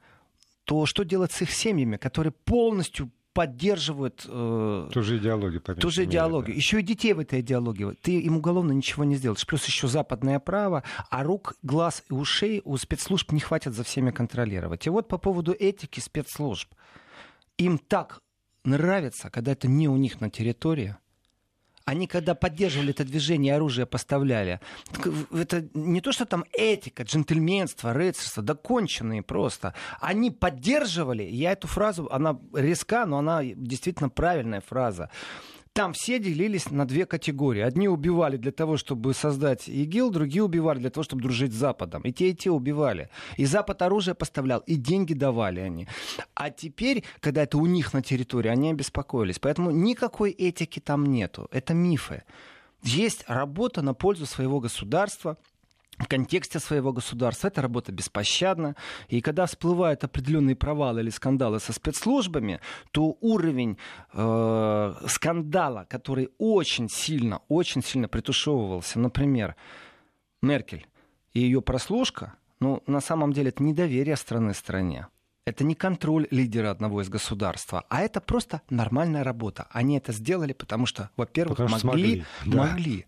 то 0.63 0.85
что 0.85 1.03
делать 1.03 1.31
с 1.31 1.41
их 1.41 1.51
семьями, 1.51 1.97
которые 1.97 2.31
полностью 2.31 3.11
поддерживают 3.33 4.25
э, 4.27 4.89
ту 4.93 5.01
же 5.01 5.17
идеологию. 5.17 5.61
Ту 5.61 5.89
же 5.89 6.03
идеологию. 6.05 6.53
Да. 6.53 6.57
Еще 6.57 6.79
и 6.79 6.83
детей 6.83 7.13
в 7.13 7.19
этой 7.19 7.41
идеологии. 7.41 7.93
Ты 8.01 8.19
им 8.19 8.37
уголовно 8.37 8.71
ничего 8.71 9.03
не 9.03 9.15
сделаешь. 9.15 9.45
Плюс 9.45 9.65
еще 9.65 9.87
западное 9.87 10.39
право, 10.39 10.83
а 11.09 11.23
рук, 11.23 11.55
глаз 11.63 12.03
и 12.09 12.13
ушей 12.13 12.61
у 12.63 12.77
спецслужб 12.77 13.31
не 13.31 13.39
хватит 13.39 13.73
за 13.73 13.83
всеми 13.83 14.11
контролировать. 14.11 14.85
И 14.85 14.89
вот 14.89 15.07
по 15.07 15.17
поводу 15.17 15.51
этики 15.51 15.99
спецслужб. 15.99 16.69
Им 17.57 17.79
так 17.79 18.21
нравится, 18.63 19.29
когда 19.29 19.51
это 19.51 19.67
не 19.67 19.87
у 19.87 19.97
них 19.97 20.21
на 20.21 20.29
территории, 20.29 20.95
Они 21.85 22.07
когда 22.07 22.33
поддерживали 22.33 22.91
это 22.91 23.03
движение, 23.03 23.55
оружие 23.55 23.85
поставляли. 23.85 24.61
Это 25.31 25.67
не 25.73 25.99
то, 25.99 26.13
что 26.13 26.25
там 26.25 26.45
этика, 26.53 27.03
джентльменство, 27.03 27.93
рыцарство, 27.93 28.41
да 28.41 28.55
конченые 28.55 29.21
просто. 29.21 29.73
Они 29.99 30.31
поддерживали, 30.31 31.23
я 31.23 31.51
эту 31.51 31.67
фразу, 31.67 32.07
она 32.09 32.39
резка, 32.53 33.05
но 33.05 33.17
она 33.17 33.43
действительно 33.43 34.09
правильная 34.09 34.61
фраза. 34.61 35.09
Там 35.73 35.93
все 35.93 36.19
делились 36.19 36.69
на 36.69 36.85
две 36.85 37.07
категории. 37.07 37.63
Одни 37.63 37.89
убивали 37.89 38.37
для 38.37 38.51
того, 38.51 38.77
чтобы 38.77 39.15
создать 39.15 39.67
ИГИЛ, 39.67 40.11
другие 40.11 40.43
убивали 40.43 40.77
для 40.77 40.91
того, 40.91 41.03
чтобы 41.03 41.23
дружить 41.23 41.51
с 41.51 41.55
Западом. 41.55 42.03
И 42.03 42.11
те, 42.11 42.29
и 42.29 42.35
те 42.35 42.51
убивали. 42.51 43.09
И 43.37 43.45
Запад 43.45 43.81
оружие 43.81 44.13
поставлял, 44.13 44.59
и 44.59 44.75
деньги 44.75 45.15
давали 45.15 45.61
они. 45.61 45.87
А 46.35 46.51
теперь, 46.51 47.03
когда 47.19 47.41
это 47.41 47.57
у 47.57 47.65
них 47.65 47.91
на 47.91 48.03
территории, 48.03 48.49
они 48.49 48.69
обеспокоились. 48.69 49.39
Поэтому 49.39 49.71
никакой 49.71 50.29
этики 50.29 50.79
там 50.79 51.07
нету. 51.07 51.47
Это 51.51 51.73
мифы. 51.73 52.21
Есть 52.83 53.23
работа 53.27 53.81
на 53.81 53.95
пользу 53.95 54.27
своего 54.27 54.59
государства, 54.59 55.37
в 55.97 56.07
контексте 56.07 56.59
своего 56.59 56.91
государства. 56.91 57.47
Эта 57.47 57.61
работа 57.61 57.91
беспощадна. 57.91 58.75
И 59.09 59.21
когда 59.21 59.45
всплывают 59.45 60.03
определенные 60.03 60.55
провалы 60.55 61.01
или 61.01 61.09
скандалы 61.09 61.59
со 61.59 61.73
спецслужбами, 61.73 62.59
то 62.91 63.17
уровень 63.21 63.77
э, 64.13 64.93
скандала, 65.07 65.85
который 65.89 66.29
очень 66.37 66.89
сильно, 66.89 67.41
очень 67.47 67.83
сильно 67.83 68.07
притушевывался, 68.07 68.99
например, 68.99 69.55
Меркель 70.41 70.87
и 71.33 71.39
ее 71.39 71.61
прослушка, 71.61 72.33
ну, 72.59 72.83
на 72.87 73.01
самом 73.01 73.33
деле 73.33 73.49
это 73.49 73.63
недоверие 73.63 74.15
страны 74.15 74.53
стране. 74.53 75.07
Это 75.45 75.65
не 75.65 75.75
контроль 75.75 76.27
лидера 76.31 76.71
одного 76.71 77.01
из 77.01 77.09
государства, 77.09 77.83
а 77.89 78.01
это 78.01 78.21
просто 78.21 78.61
нормальная 78.69 79.25
работа. 79.25 79.67
Они 79.71 79.97
это 79.97 80.13
сделали, 80.13 80.53
потому 80.53 80.85
что, 80.85 81.09
во-первых, 81.17 81.57
потому 81.57 81.77
могли, 81.83 82.23
смогли. 82.43 82.59
могли. 82.59 83.05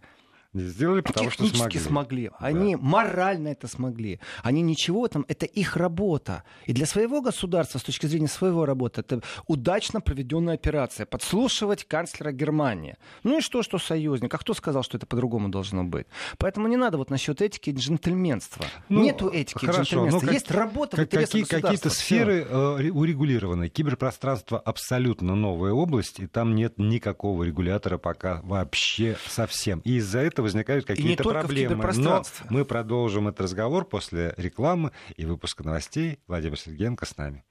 Сделали, 0.55 1.01
потому 1.01 1.29
что 1.29 1.45
смогли. 1.47 1.79
смогли. 1.79 2.31
Они 2.39 2.75
да. 2.75 2.81
морально 2.81 3.49
это 3.49 3.67
смогли. 3.67 4.19
Они 4.41 4.61
ничего 4.61 5.07
там, 5.07 5.25
это 5.27 5.45
их 5.45 5.75
работа. 5.75 6.43
И 6.65 6.73
для 6.73 6.85
своего 6.85 7.21
государства, 7.21 7.77
с 7.77 7.83
точки 7.83 8.05
зрения 8.05 8.27
своего 8.27 8.65
работы, 8.65 9.01
это 9.01 9.21
удачно 9.47 9.99
проведенная 9.99 10.55
операция. 10.55 11.05
Подслушивать 11.05 11.83
канцлера 11.85 12.31
Германии. 12.31 12.95
Ну 13.23 13.39
и 13.39 13.41
что, 13.41 13.63
что 13.63 13.77
союзник? 13.79 14.33
А 14.33 14.37
кто 14.37 14.53
сказал, 14.53 14.83
что 14.83 14.97
это 14.97 15.05
по-другому 15.05 15.49
должно 15.49 15.83
быть? 15.83 16.07
Поэтому 16.37 16.67
не 16.67 16.77
надо 16.77 16.97
вот 16.97 17.09
насчет 17.09 17.41
этики 17.41 17.71
и 17.71 17.73
джентльменства. 17.73 18.65
Ну, 18.87 19.03
Нету 19.03 19.29
этики 19.29 19.65
хорошо, 19.65 19.81
и 19.81 19.83
джентльменства. 19.83 20.25
Ну, 20.25 20.31
Есть 20.31 20.51
работа 20.51 20.97
как, 20.97 21.07
в 21.07 21.11
какие, 21.11 21.43
Какие-то 21.43 21.89
сферы 21.89 22.45
э, 22.49 22.89
урегулированы. 22.91 23.69
Киберпространство 23.69 24.59
абсолютно 24.59 25.35
новая 25.35 25.73
область, 25.73 26.19
и 26.19 26.27
там 26.27 26.55
нет 26.55 26.75
никакого 26.77 27.43
регулятора 27.43 27.97
пока 27.97 28.41
вообще 28.43 29.17
совсем. 29.27 29.79
И 29.79 29.95
из-за 29.97 30.19
этого 30.19 30.44
возникают 30.45 30.85
какие-то 30.85 31.23
проблемы. 31.23 31.83
Но 31.95 32.23
мы 32.49 32.65
продолжим 32.65 33.27
этот 33.27 33.41
разговор 33.41 33.85
после 33.85 34.33
рекламы 34.37 34.91
и 35.17 35.25
выпуска 35.25 35.63
новостей. 35.63 36.19
Владимир 36.27 36.57
Сергеенко 36.57 37.05
с 37.05 37.17
нами. 37.17 37.43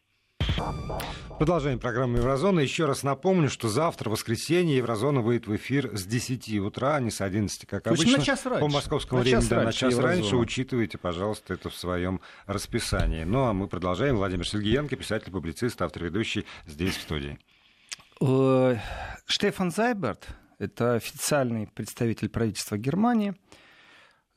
Продолжаем 1.38 1.80
программу 1.80 2.18
Еврозона. 2.18 2.60
Еще 2.60 2.84
раз 2.84 3.02
напомню, 3.02 3.50
что 3.50 3.68
завтра, 3.68 4.08
воскресенье, 4.08 4.76
Еврозона 4.76 5.20
выйдет 5.20 5.48
в 5.48 5.56
эфир 5.56 5.90
с 5.96 6.04
10 6.04 6.60
утра, 6.60 6.94
а 6.94 7.00
не 7.00 7.10
с 7.10 7.20
11, 7.20 7.66
как 7.66 7.86
обычно. 7.88 8.18
на 8.18 8.24
час 8.24 8.46
раньше. 8.46 8.60
По 8.60 8.68
московскому 8.68 9.18
на 9.18 9.22
времени, 9.24 9.40
час 9.40 9.48
да, 9.48 9.56
раньше, 9.56 9.66
на 9.66 9.72
час 9.72 9.90
Еврозона. 9.92 10.14
раньше. 10.14 10.36
Учитывайте, 10.36 10.96
пожалуйста, 10.96 11.54
это 11.54 11.70
в 11.70 11.74
своем 11.74 12.20
расписании. 12.46 13.24
Ну, 13.24 13.46
а 13.46 13.52
мы 13.52 13.66
продолжаем. 13.66 14.16
Владимир 14.16 14.46
Сергеенко, 14.46 14.94
писатель-публицист, 14.94 15.82
автор 15.82 16.04
ведущий, 16.04 16.46
здесь 16.66 16.96
в 16.96 17.02
студии. 17.02 17.38
Э, 18.20 18.76
Штефан 19.26 19.72
Зайберт, 19.72 20.28
это 20.58 20.94
официальный 20.94 21.66
представитель 21.66 22.28
правительства 22.28 22.76
Германии, 22.76 23.34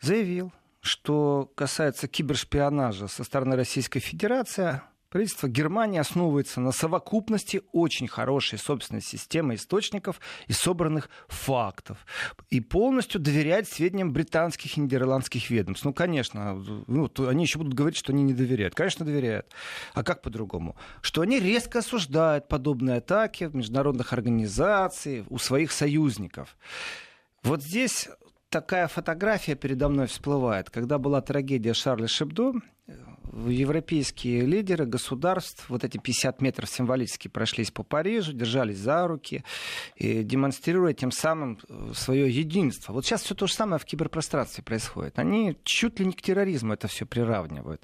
заявил, 0.02 0.52
что 0.82 1.52
касается 1.56 2.08
кибершпионажа 2.08 3.08
со 3.08 3.24
стороны 3.24 3.56
Российской 3.56 4.00
Федерации, 4.00 4.82
Правительство 5.10 5.48
Германии 5.48 6.00
основывается 6.00 6.60
на 6.60 6.72
совокупности 6.72 7.62
очень 7.72 8.08
хорошей 8.08 8.60
собственной 8.60 9.02
системы 9.02 9.56
источников 9.56 10.20
и 10.48 10.54
собранных 10.54 11.10
фактов. 11.28 12.06
И 12.50 12.60
полностью 12.60 13.22
доверяет 13.22 13.70
сведениям 13.70 14.12
британских 14.12 14.78
и 14.78 14.82
нидерландских 14.82 15.50
ведомств. 15.50 15.86
Ну, 15.86 15.94
конечно, 15.94 16.62
ну, 16.88 17.10
они 17.28 17.44
еще 17.44 17.58
будут 17.58 17.74
говорить, 17.74 17.98
что 17.98 18.12
они 18.12 18.24
не 18.24 18.34
доверяют. 18.34 18.76
Конечно, 18.76 19.06
доверяют. 19.06 19.48
А 19.94 20.04
как 20.04 20.22
по-другому? 20.22 20.76
Что 21.02 21.22
они 21.22 21.40
резко 21.40 21.80
осуждают 21.80 22.48
подобные 22.48 22.98
атаки 22.98 23.46
в 23.46 23.56
международных 23.56 24.12
организациях, 24.12 25.26
у 25.30 25.38
своих 25.38 25.72
союзников. 25.72 26.58
Вот 27.44 27.64
здесь 27.64 28.10
такая 28.50 28.88
фотография 28.88 29.56
передо 29.56 29.88
мной 29.90 30.08
всплывает. 30.08 30.70
Когда 30.70 30.98
была 30.98 31.22
трагедия 31.22 31.74
Шарля 31.74 32.08
Шебдо, 32.08 32.54
европейские 33.46 34.42
лидеры 34.42 34.86
государств 34.86 35.70
вот 35.70 35.84
эти 35.84 35.98
50 35.98 36.42
метров 36.42 36.70
символически 36.70 37.28
прошлись 37.28 37.72
по 37.72 37.84
Парижу, 37.84 38.34
держались 38.34 38.78
за 38.78 39.08
руки, 39.08 39.44
и 39.96 40.24
демонстрируя 40.24 40.94
тем 40.94 41.12
самым 41.12 41.60
э, 41.68 41.92
свое 41.94 42.30
единство. 42.30 42.94
Вот 42.94 43.06
сейчас 43.06 43.24
все 43.24 43.36
то 43.36 43.48
же 43.48 43.54
самое 43.54 43.80
в 43.80 43.86
киберпространстве 43.86 44.64
происходит. 44.64 45.20
Они 45.20 45.58
чуть 45.64 46.00
ли 46.00 46.06
не 46.06 46.14
к 46.14 46.22
терроризму 46.22 46.74
это 46.74 46.88
все 46.88 47.06
приравнивают. 47.06 47.82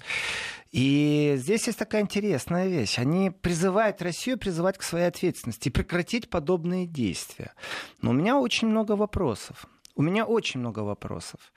И 0.72 1.34
здесь 1.36 1.66
есть 1.66 1.78
такая 1.78 2.02
интересная 2.02 2.66
вещь. 2.66 2.98
Они 2.98 3.30
призывают 3.30 4.02
Россию 4.02 4.38
призывать 4.38 4.78
к 4.78 4.82
своей 4.82 5.06
ответственности 5.06 5.68
и 5.68 5.72
прекратить 5.72 6.30
подобные 6.30 6.86
действия. 6.86 7.52
Но 8.00 8.10
у 8.10 8.14
меня 8.14 8.38
очень 8.38 8.68
много 8.68 8.92
вопросов. 8.92 9.66
У 9.94 10.02
меня 10.02 10.24
очень 10.24 10.58
много 10.58 10.80
вопросов. 10.80 11.52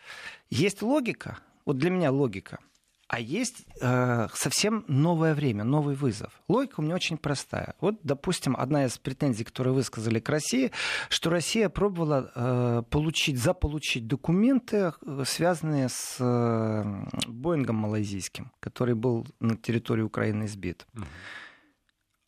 Есть 0.52 0.84
логика, 0.84 1.40
вот 1.66 1.78
для 1.78 1.90
меня 1.90 2.12
логика– 2.12 2.60
а 3.08 3.20
есть 3.20 3.66
э, 3.80 4.28
совсем 4.34 4.84
новое 4.88 5.34
время, 5.34 5.64
новый 5.64 5.96
вызов. 5.96 6.42
Логика 6.48 6.80
у 6.80 6.84
меня 6.84 6.96
очень 6.96 7.18
простая. 7.18 7.76
Вот, 7.80 8.00
допустим, 8.04 8.56
одна 8.58 8.86
из 8.86 8.98
претензий, 8.98 9.46
которые 9.46 9.74
высказали 9.74 10.20
к 10.20 10.28
России, 10.28 10.72
что 11.10 11.30
Россия 11.30 11.70
пробовала 11.70 12.32
э, 12.36 12.84
получить, 12.90 13.40
заполучить 13.40 14.08
документы, 14.08 14.92
э, 15.06 15.24
связанные 15.26 15.88
с 15.88 16.18
э, 16.20 16.84
Боингом 17.28 17.78
малайзийским, 17.78 18.52
который 18.60 18.96
был 18.96 19.26
на 19.40 19.56
территории 19.56 20.02
Украины 20.02 20.48
сбит. 20.48 20.86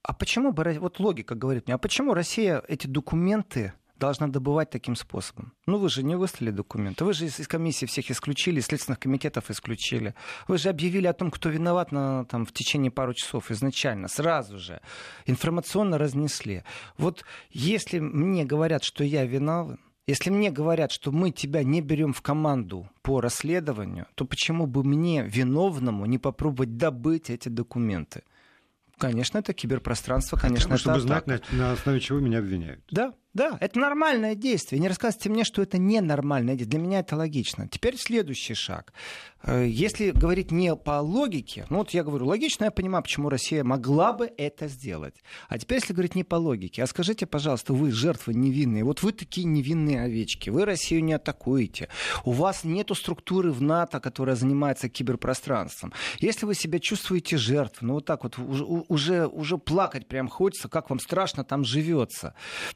А 0.02 0.14
почему 0.14 0.54
бы, 0.54 0.78
вот 0.80 1.00
логика 1.00 1.36
говорит 1.36 1.68
мне, 1.68 1.76
а 1.76 1.78
почему 1.78 2.14
Россия 2.14 2.64
эти 2.70 2.88
документы 2.88 3.74
должна 4.00 4.28
добывать 4.28 4.70
таким 4.70 4.96
способом. 4.96 5.54
Ну, 5.66 5.78
вы 5.78 5.90
же 5.90 6.04
не 6.04 6.16
выслали 6.16 6.52
документы. 6.52 7.06
Вы 7.06 7.14
же 7.14 7.26
из 7.26 7.48
комиссии 7.48 7.86
всех 7.86 8.10
исключили, 8.10 8.60
из 8.60 8.66
следственных 8.66 9.00
комитетов 9.00 9.52
исключили. 9.52 10.16
Вы 10.48 10.58
же 10.58 10.70
объявили 10.70 11.08
о 11.08 11.14
том, 11.14 11.30
кто 11.30 11.50
виноват 11.50 11.92
на, 11.92 12.26
там, 12.26 12.46
в 12.46 12.54
течение 12.54 12.92
пару 12.92 13.14
часов 13.14 13.52
изначально, 13.52 14.08
сразу 14.08 14.58
же. 14.58 14.82
Информационно 15.26 15.98
разнесли. 15.98 16.64
Вот 16.98 17.24
если 17.52 18.00
мне 18.00 18.46
говорят, 18.46 18.84
что 18.84 19.04
я 19.04 19.26
виновен, 19.26 19.80
если 20.08 20.32
мне 20.32 20.50
говорят, 20.50 20.92
что 20.92 21.12
мы 21.12 21.30
тебя 21.30 21.64
не 21.64 21.82
берем 21.82 22.14
в 22.14 22.22
команду 22.24 22.90
по 23.04 23.22
расследованию, 23.22 24.08
то 24.16 24.26
почему 24.26 24.66
бы 24.66 24.84
мне, 24.84 25.22
виновному, 25.24 26.08
не 26.08 26.18
попробовать 26.18 26.78
добыть 26.78 27.30
эти 27.30 27.48
документы? 27.50 28.24
Конечно, 28.98 29.38
это 29.38 29.54
киберпространство, 29.54 30.36
конечно, 30.36 30.76
Хотя 30.76 30.92
бы, 30.92 30.96
это 30.98 31.00
чтобы 31.02 31.14
атака. 31.14 31.26
знать, 31.26 31.52
на, 31.52 31.58
на 31.58 31.72
основе 31.72 32.00
чего 32.00 32.20
меня 32.20 32.40
обвиняют. 32.40 32.84
Да, 32.92 33.14
да, 33.34 33.58
это 33.60 33.80
нормальное 33.80 34.34
действие. 34.34 34.80
Не 34.80 34.88
рассказывайте 34.88 35.30
мне, 35.30 35.44
что 35.44 35.62
это 35.62 35.78
ненормальное 35.78 36.56
действие. 36.56 36.80
Для 36.80 36.88
меня 36.88 37.00
это 37.00 37.16
логично. 37.16 37.68
Теперь 37.68 37.96
следующий 37.98 38.56
шаг. 38.56 38.92
Э, 39.44 39.66
если 39.68 40.10
говорить 40.10 40.52
не 40.52 40.76
по 40.76 41.00
логике, 41.00 41.68
ну 41.70 41.80
вот 41.80 41.92
я 41.92 42.04
говорю 42.04 42.26
логично, 42.26 42.66
я 42.66 42.72
понимаю, 42.72 43.04
почему 43.04 43.30
Россия 43.30 43.64
могла 43.64 44.14
бы 44.14 44.32
это 44.36 44.68
сделать. 44.68 45.16
А 45.48 45.60
теперь, 45.60 45.78
если 45.78 45.94
говорить 45.94 46.16
не 46.16 46.24
по 46.24 46.36
логике, 46.36 46.82
а 46.82 46.88
скажите, 46.88 47.28
пожалуйста, 47.28 47.74
вы 47.74 47.92
жертвы 47.92 48.34
невинные, 48.34 48.84
вот 48.84 49.04
вы 49.04 49.12
такие 49.12 49.46
невинные 49.46 50.02
овечки, 50.02 50.50
вы 50.50 50.66
Россию 50.66 51.04
не 51.04 51.14
атакуете, 51.14 51.88
у 52.26 52.32
вас 52.32 52.64
нету 52.64 52.96
структуры 52.96 53.52
в 53.52 53.62
НАТО, 53.62 54.00
которая 54.00 54.36
занимается 54.36 54.90
киберпространством. 54.90 55.94
Если 56.18 56.48
вы 56.48 56.56
себя 56.56 56.80
чувствуете 56.80 57.38
жертвой, 57.38 57.88
ну 57.88 57.94
вот 57.96 58.06
так 58.06 58.24
вот 58.24 58.40
уже, 58.40 58.66
уже, 58.66 59.28
уже 59.28 59.58
плакать 59.60 60.08
прям 60.08 60.28
хочется, 60.28 60.68
как 60.68 60.90
вам 60.90 61.00
страшно 61.00 61.44
там 61.44 61.64
живется, 61.64 62.34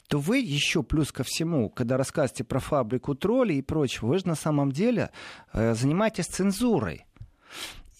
то 0.07 0.19
вы 0.19 0.42
еще 0.43 0.83
плюс 0.83 1.11
ко 1.11 1.23
всему, 1.23 1.69
когда 1.69 1.97
рассказываете 1.97 2.43
про 2.43 2.59
фабрику 2.59 3.15
троллей 3.15 3.59
и 3.59 3.61
прочего, 3.61 4.07
вы 4.07 4.19
же 4.19 4.27
на 4.27 4.35
самом 4.35 4.71
деле 4.71 5.09
э, 5.53 5.73
занимаетесь 5.73 6.27
цензурой. 6.27 7.05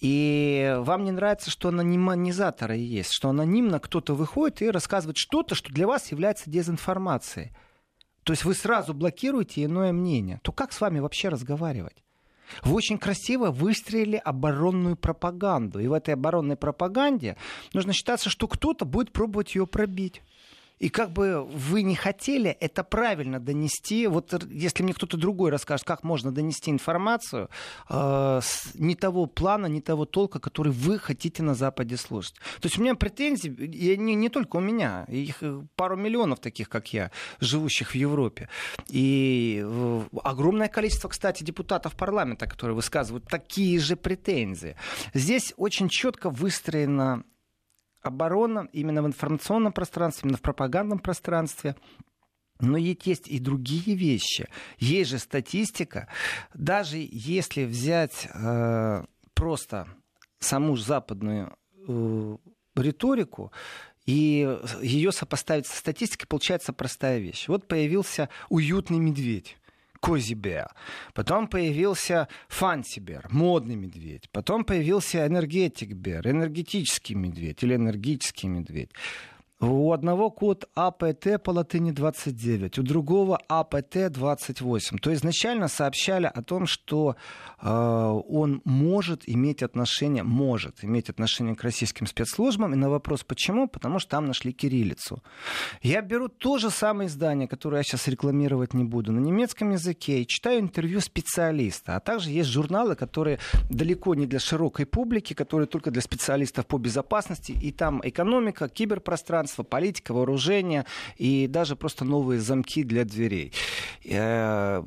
И 0.02 0.76
вам 0.80 1.06
не 1.06 1.12
нравится, 1.12 1.50
что 1.50 1.70
анонимизаторы 1.70 2.76
есть, 2.76 3.14
что 3.14 3.30
анонимно 3.30 3.80
кто-то 3.80 4.14
выходит 4.14 4.62
и 4.62 4.70
рассказывает 4.70 5.18
что-то, 5.18 5.56
что 5.56 5.72
для 5.72 5.88
вас 5.88 6.12
является 6.12 6.50
дезинформацией. 6.50 7.52
То 8.24 8.34
есть 8.34 8.44
вы 8.44 8.54
сразу 8.54 8.94
блокируете 8.94 9.64
иное 9.64 9.94
мнение. 9.94 10.40
То 10.44 10.52
как 10.52 10.74
с 10.74 10.82
вами 10.82 11.00
вообще 11.00 11.30
разговаривать? 11.30 12.04
Вы 12.64 12.76
очень 12.76 12.98
красиво 12.98 13.52
выстроили 13.52 14.18
оборонную 14.18 14.96
пропаганду. 14.96 15.80
И 15.80 15.88
в 15.88 15.94
этой 15.94 16.14
оборонной 16.14 16.56
пропаганде 16.56 17.38
нужно 17.74 17.94
считаться, 17.94 18.30
что 18.30 18.48
кто-то 18.48 18.86
будет 18.86 19.12
пробовать 19.12 19.56
ее 19.56 19.66
пробить. 19.68 20.22
И 20.80 20.90
как 20.90 21.12
бы 21.14 21.44
вы 21.44 21.84
не 21.84 21.96
хотели 21.96 22.50
это 22.50 22.84
правильно 22.84 23.40
донести, 23.40 24.08
вот 24.08 24.34
если 24.50 24.84
мне 24.84 24.94
кто-то 24.94 25.18
другой 25.18 25.52
расскажет, 25.52 25.86
как 25.86 26.04
можно 26.04 26.32
донести 26.32 26.72
информацию 26.72 27.50
э, 27.90 28.40
с 28.44 28.72
не 28.76 28.96
того 28.96 29.26
плана, 29.26 29.68
не 29.68 29.82
того 29.82 30.06
толка, 30.06 30.40
который 30.40 30.72
вы 30.72 31.00
хотите 31.00 31.44
на 31.44 31.54
Западе 31.54 31.98
слушать. 31.98 32.36
То 32.60 32.68
есть 32.68 32.78
у 32.78 32.82
меня 32.82 32.96
претензии, 32.96 33.50
и 33.50 33.98
не, 33.98 34.16
не 34.16 34.30
только 34.30 34.58
у 34.58 34.60
меня, 34.60 35.06
их 35.08 35.42
пару 35.76 35.96
миллионов 35.96 36.40
таких, 36.40 36.70
как 36.70 36.92
я, 36.94 37.12
живущих 37.40 37.92
в 37.92 37.96
Европе. 37.96 38.50
И 38.90 39.62
э, 39.64 40.02
огромное 40.24 40.68
количество, 40.68 41.08
кстати, 41.08 41.44
депутатов 41.44 41.96
парламента, 41.96 42.48
которые 42.48 42.76
высказывают 42.76 43.26
такие 43.26 43.80
же 43.80 43.96
претензии. 43.96 44.76
Здесь 45.14 45.54
очень 45.56 45.88
четко 45.90 46.30
выстроена 46.30 47.24
оборона 48.04 48.70
именно 48.74 49.02
в 49.02 49.08
информационном 49.08 49.74
пространстве, 49.74 50.28
именно 50.28 50.38
в 50.38 50.42
пропагандном 50.42 51.00
пространстве. 51.00 51.76
Но 52.60 52.78
есть 52.78 53.28
и 53.28 53.40
другие 53.40 53.96
вещи. 53.96 54.48
Есть 54.78 55.10
же 55.10 55.20
статистика. 55.20 56.08
Даже 56.54 56.98
если 56.98 57.66
взять 57.66 58.28
э, 58.34 59.06
просто 59.34 59.88
саму 60.40 60.78
западную 60.78 61.58
э, 61.88 62.38
риторику 62.76 63.52
и 64.06 64.58
ее 64.82 65.12
сопоставить 65.12 65.66
со 65.66 65.78
статистикой, 65.78 66.28
получается 66.28 66.74
простая 66.74 67.20
вещь. 67.20 67.48
Вот 67.48 67.68
появился 67.68 68.30
уютный 68.50 69.00
медведь. 69.00 69.58
Козибер. 70.04 70.68
Потом 71.14 71.48
появился 71.48 72.28
Фантибер, 72.50 73.26
модный 73.32 73.76
медведь. 73.76 74.30
Потом 74.32 74.66
появился 74.66 75.26
энергетик 75.26 75.94
Бер, 75.94 76.28
энергетический 76.28 77.16
медведь 77.16 77.64
или 77.64 77.76
энергический 77.76 78.50
медведь. 78.50 78.90
У 79.66 79.94
одного 79.94 80.30
код 80.30 80.66
АПТ 80.76 81.42
по 81.42 81.52
латыни 81.52 81.92
29, 81.92 82.80
у 82.80 82.84
другого 82.84 83.40
АПТ 83.48 84.12
28. 84.12 84.98
То 84.98 85.14
изначально 85.14 85.70
сообщали 85.70 86.26
о 86.26 86.42
том, 86.42 86.66
что 86.68 87.16
э, 87.62 87.70
он 87.70 88.62
может 88.66 89.24
иметь 89.26 89.64
отношение, 89.64 90.24
может 90.24 90.84
иметь 90.84 91.10
отношение 91.10 91.56
к 91.56 91.64
российским 91.64 92.08
спецслужбам. 92.08 92.74
И 92.74 92.76
на 92.76 92.90
вопрос 92.90 93.24
почему? 93.24 93.70
Потому 93.70 94.00
что 94.00 94.12
там 94.12 94.26
нашли 94.26 94.52
кириллицу. 94.52 95.24
Я 95.82 96.02
беру 96.02 96.28
то 96.28 96.58
же 96.58 96.70
самое 96.70 97.08
издание, 97.08 97.48
которое 97.48 97.78
я 97.78 97.84
сейчас 97.84 98.10
рекламировать 98.10 98.74
не 98.74 98.84
буду, 98.84 99.14
на 99.14 99.20
немецком 99.20 99.72
языке 99.72 100.22
и 100.22 100.28
читаю 100.28 100.60
интервью 100.60 101.00
специалиста. 101.00 101.96
А 101.96 102.02
также 102.02 102.32
есть 102.32 102.50
журналы, 102.50 102.96
которые 102.96 103.40
далеко 103.70 104.14
не 104.14 104.26
для 104.26 104.40
широкой 104.40 104.86
публики, 104.86 105.34
которые 105.34 105.68
только 105.68 105.90
для 105.90 106.02
специалистов 106.02 106.66
по 106.66 106.78
безопасности. 106.78 107.54
И 107.54 107.72
там 107.72 108.02
экономика, 108.04 108.68
киберпространство, 108.68 109.53
государства, 109.54 109.64
политика, 109.64 110.14
вооружение 110.14 110.86
и 111.20 111.48
даже 111.48 111.76
просто 111.76 112.06
новые 112.06 112.40
замки 112.40 112.84
для 112.84 113.06
дверей. 113.06 113.52
Э, 114.06 114.84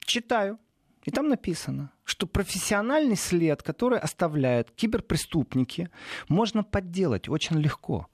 читаю. 0.00 0.58
И 1.06 1.10
там 1.10 1.28
написано, 1.28 1.90
что 2.04 2.26
профессиональный 2.26 3.16
след, 3.16 3.62
который 3.62 3.98
оставляют 3.98 4.70
киберпреступники, 4.70 5.88
можно 6.28 6.62
подделать 6.62 7.28
очень 7.28 7.60
легко. 7.60 8.06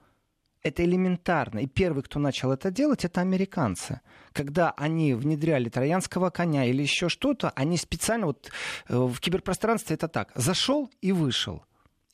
Это 0.62 0.82
элементарно. 0.82 1.60
И 1.60 1.66
первый, 1.66 2.02
кто 2.02 2.18
начал 2.18 2.50
это 2.50 2.70
делать, 2.70 3.04
это 3.04 3.20
американцы. 3.20 4.00
Когда 4.32 4.72
они 4.76 5.14
внедряли 5.14 5.68
троянского 5.68 6.30
коня 6.30 6.64
или 6.64 6.82
еще 6.82 7.08
что-то, 7.08 7.50
они 7.56 7.76
специально 7.76 8.26
вот 8.26 8.50
э, 8.88 8.96
в 8.96 9.18
киберпространстве 9.20 9.94
это 9.94 10.08
так. 10.08 10.32
Зашел 10.34 10.90
и 11.02 11.12
вышел. 11.12 11.62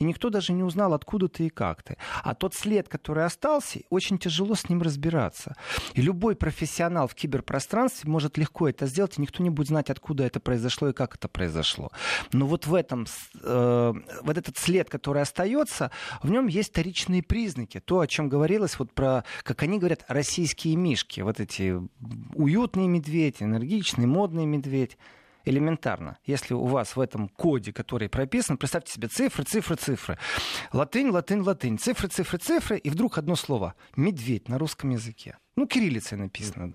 И 0.01 0.05
никто 0.05 0.29
даже 0.29 0.53
не 0.53 0.65
узнал, 0.65 0.93
откуда 0.93 1.29
ты 1.29 1.47
и 1.47 1.51
как 1.51 1.85
ты. 1.85 1.97
А 2.25 2.35
тот 2.35 2.55
след, 2.55 2.89
который 2.89 3.25
остался, 3.25 3.81
очень 3.91 4.19
тяжело 4.19 4.57
с 4.57 4.69
ним 4.69 4.83
разбираться. 4.83 5.55
И 5.95 6.03
любой 6.03 6.35
профессионал 6.35 7.07
в 7.07 7.15
киберпространстве 7.15 8.11
может 8.11 8.37
легко 8.37 8.69
это 8.69 8.87
сделать, 8.87 9.19
и 9.19 9.23
никто 9.23 9.43
не 9.43 9.51
будет 9.51 9.69
знать, 9.69 9.91
откуда 9.91 10.25
это 10.25 10.41
произошло 10.41 10.89
и 10.89 10.93
как 10.93 11.15
это 11.15 11.29
произошло. 11.29 11.93
Но 12.33 12.47
вот 12.47 12.67
в 12.67 12.75
этом, 12.75 13.07
э, 13.41 13.93
вот 14.23 14.37
этот 14.37 14.59
след, 14.59 14.91
который 14.91 15.23
остается, 15.23 15.93
в 16.23 16.31
нем 16.31 16.49
есть 16.49 16.71
вторичные 16.71 17.23
признаки. 17.23 17.79
То, 17.79 18.01
о 18.01 18.09
чем 18.09 18.29
говорилось, 18.29 18.79
вот 18.81 18.93
про, 18.93 19.25
как 19.45 19.63
они 19.63 19.79
говорят, 19.79 20.05
российские 20.09 20.75
мишки. 20.75 21.21
Вот 21.21 21.39
эти 21.39 21.81
уютные 22.35 22.89
медведи, 22.89 23.45
энергичные, 23.45 24.09
модные 24.09 24.47
медведь 24.47 24.99
элементарно. 25.45 26.19
Если 26.25 26.55
у 26.55 26.65
вас 26.65 26.97
в 26.97 27.01
этом 27.01 27.29
коде, 27.29 27.73
который 27.73 28.09
прописан, 28.09 28.57
представьте 28.57 28.93
себе 28.93 29.09
цифры, 29.09 29.45
цифры, 29.45 29.77
цифры. 29.77 30.19
Латынь, 30.73 31.11
латынь, 31.11 31.41
латынь. 31.41 31.79
Цифры, 31.79 32.09
цифры, 32.09 32.39
цифры. 32.39 32.79
И 32.79 32.91
вдруг 32.91 33.19
одно 33.19 33.37
слово. 33.37 33.75
Медведь 33.97 34.49
на 34.49 34.59
русском 34.59 34.91
языке. 34.91 35.39
Ну, 35.57 35.67
кириллицей 35.67 36.19
написано. 36.19 36.75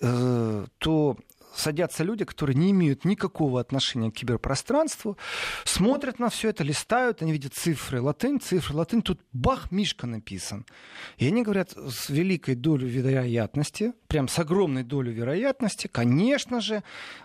Э, 0.00 0.66
то 0.78 1.16
садятся 1.54 2.04
люди, 2.04 2.24
которые 2.24 2.56
не 2.56 2.70
имеют 2.70 3.04
никакого 3.04 3.60
отношения 3.60 4.10
к 4.10 4.14
киберпространству, 4.14 5.16
смотрят 5.64 6.18
на 6.18 6.28
все 6.28 6.50
это, 6.50 6.64
листают, 6.64 7.22
они 7.22 7.32
видят 7.32 7.54
цифры, 7.54 8.00
латынь, 8.00 8.40
цифры, 8.40 8.76
латынь, 8.76 9.02
тут 9.02 9.20
бах, 9.32 9.70
Мишка 9.70 10.06
написан. 10.06 10.66
И 11.18 11.26
они 11.26 11.42
говорят 11.42 11.72
с 11.72 12.08
великой 12.08 12.54
долей 12.54 12.88
вероятности, 12.88 13.92
прям 14.08 14.28
с 14.28 14.38
огромной 14.38 14.84
долей 14.84 15.12
вероятности, 15.12 15.88
конечно 15.88 16.60
же, 16.60 16.82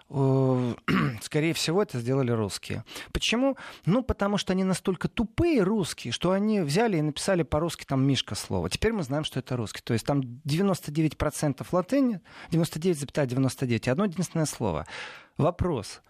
э, 0.10 0.74
скорее 1.22 1.54
всего, 1.54 1.82
это 1.84 2.00
сделали 2.00 2.32
русские. 2.32 2.84
Почему? 3.12 3.58
Ну, 3.86 4.04
потому 4.04 4.38
что 4.38 4.54
они 4.54 4.64
настолько 4.64 5.08
тупые 5.08 5.62
русские, 5.64 6.12
что 6.14 6.32
они 6.32 6.62
взяли 6.62 6.98
и 6.98 7.02
написали 7.02 7.44
по-русски 7.44 7.86
там 7.86 8.06
Мишка 8.06 8.36
слово. 8.36 8.70
Теперь 8.70 8.94
мы 8.94 9.04
знаем, 9.04 9.24
что 9.24 9.40
это 9.40 9.56
русский. 9.56 9.82
То 9.84 9.94
есть 9.94 10.06
там 10.06 10.22
99% 10.46 11.66
латыни, 11.72 12.22
99,99, 12.52 13.28
,99, 13.28 13.90
одно 13.90 14.06
единственное 14.20 14.46
слово. 14.46 14.86
Вопрос. 15.38 16.02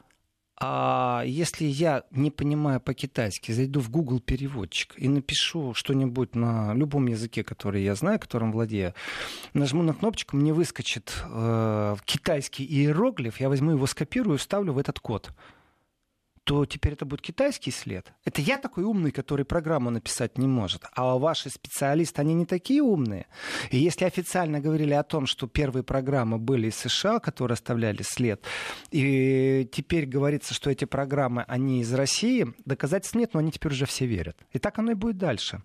А 0.61 1.23
если 1.25 1.63
я, 1.63 2.03
не 2.11 2.31
понимая 2.31 2.79
по-китайски, 2.79 3.53
зайду 3.53 3.79
в 3.79 3.89
Google 3.89 4.19
переводчик 4.19 4.93
и 4.97 5.07
напишу 5.07 5.73
что-нибудь 5.73 6.35
на 6.35 6.73
любом 6.73 7.07
языке, 7.07 7.45
который 7.45 7.81
я 7.81 7.95
знаю, 7.95 8.19
которым 8.19 8.51
владею, 8.51 8.93
нажму 9.53 9.83
на 9.83 9.93
кнопочку, 9.93 10.35
мне 10.35 10.51
выскочит 10.51 11.13
э, 11.23 11.95
китайский 12.03 12.65
иероглиф, 12.65 13.39
я 13.39 13.47
возьму 13.47 13.71
его, 13.71 13.85
скопирую 13.85 14.35
и 14.35 14.39
вставлю 14.39 14.73
в 14.73 14.77
этот 14.79 14.99
код 14.99 15.31
то 16.49 16.65
теперь 16.65 16.93
это 16.93 17.05
будет 17.05 17.21
китайский 17.21 17.69
след. 17.69 18.11
Это 18.25 18.41
я 18.41 18.57
такой 18.57 18.83
умный, 18.83 19.11
который 19.11 19.45
программу 19.45 19.91
написать 19.91 20.39
не 20.39 20.47
может. 20.47 20.81
А 20.95 21.15
ваши 21.15 21.51
специалисты, 21.51 22.21
они 22.21 22.33
не 22.33 22.47
такие 22.47 22.81
умные. 22.81 23.27
И 23.69 23.77
если 23.77 24.05
официально 24.05 24.59
говорили 24.59 24.93
о 24.93 25.03
том, 25.03 25.27
что 25.27 25.45
первые 25.45 25.83
программы 25.83 26.39
были 26.39 26.69
из 26.69 26.75
США, 26.77 27.19
которые 27.19 27.53
оставляли 27.53 28.01
след, 28.01 28.43
и 28.89 29.69
теперь 29.71 30.07
говорится, 30.07 30.55
что 30.55 30.71
эти 30.71 30.85
программы, 30.85 31.43
они 31.47 31.81
из 31.81 31.93
России, 31.93 32.47
доказательств 32.65 33.15
нет, 33.15 33.35
но 33.35 33.41
они 33.41 33.51
теперь 33.51 33.73
уже 33.73 33.85
все 33.85 34.07
верят. 34.07 34.35
И 34.51 34.57
так 34.57 34.79
оно 34.79 34.93
и 34.93 34.95
будет 34.95 35.19
дальше. 35.19 35.61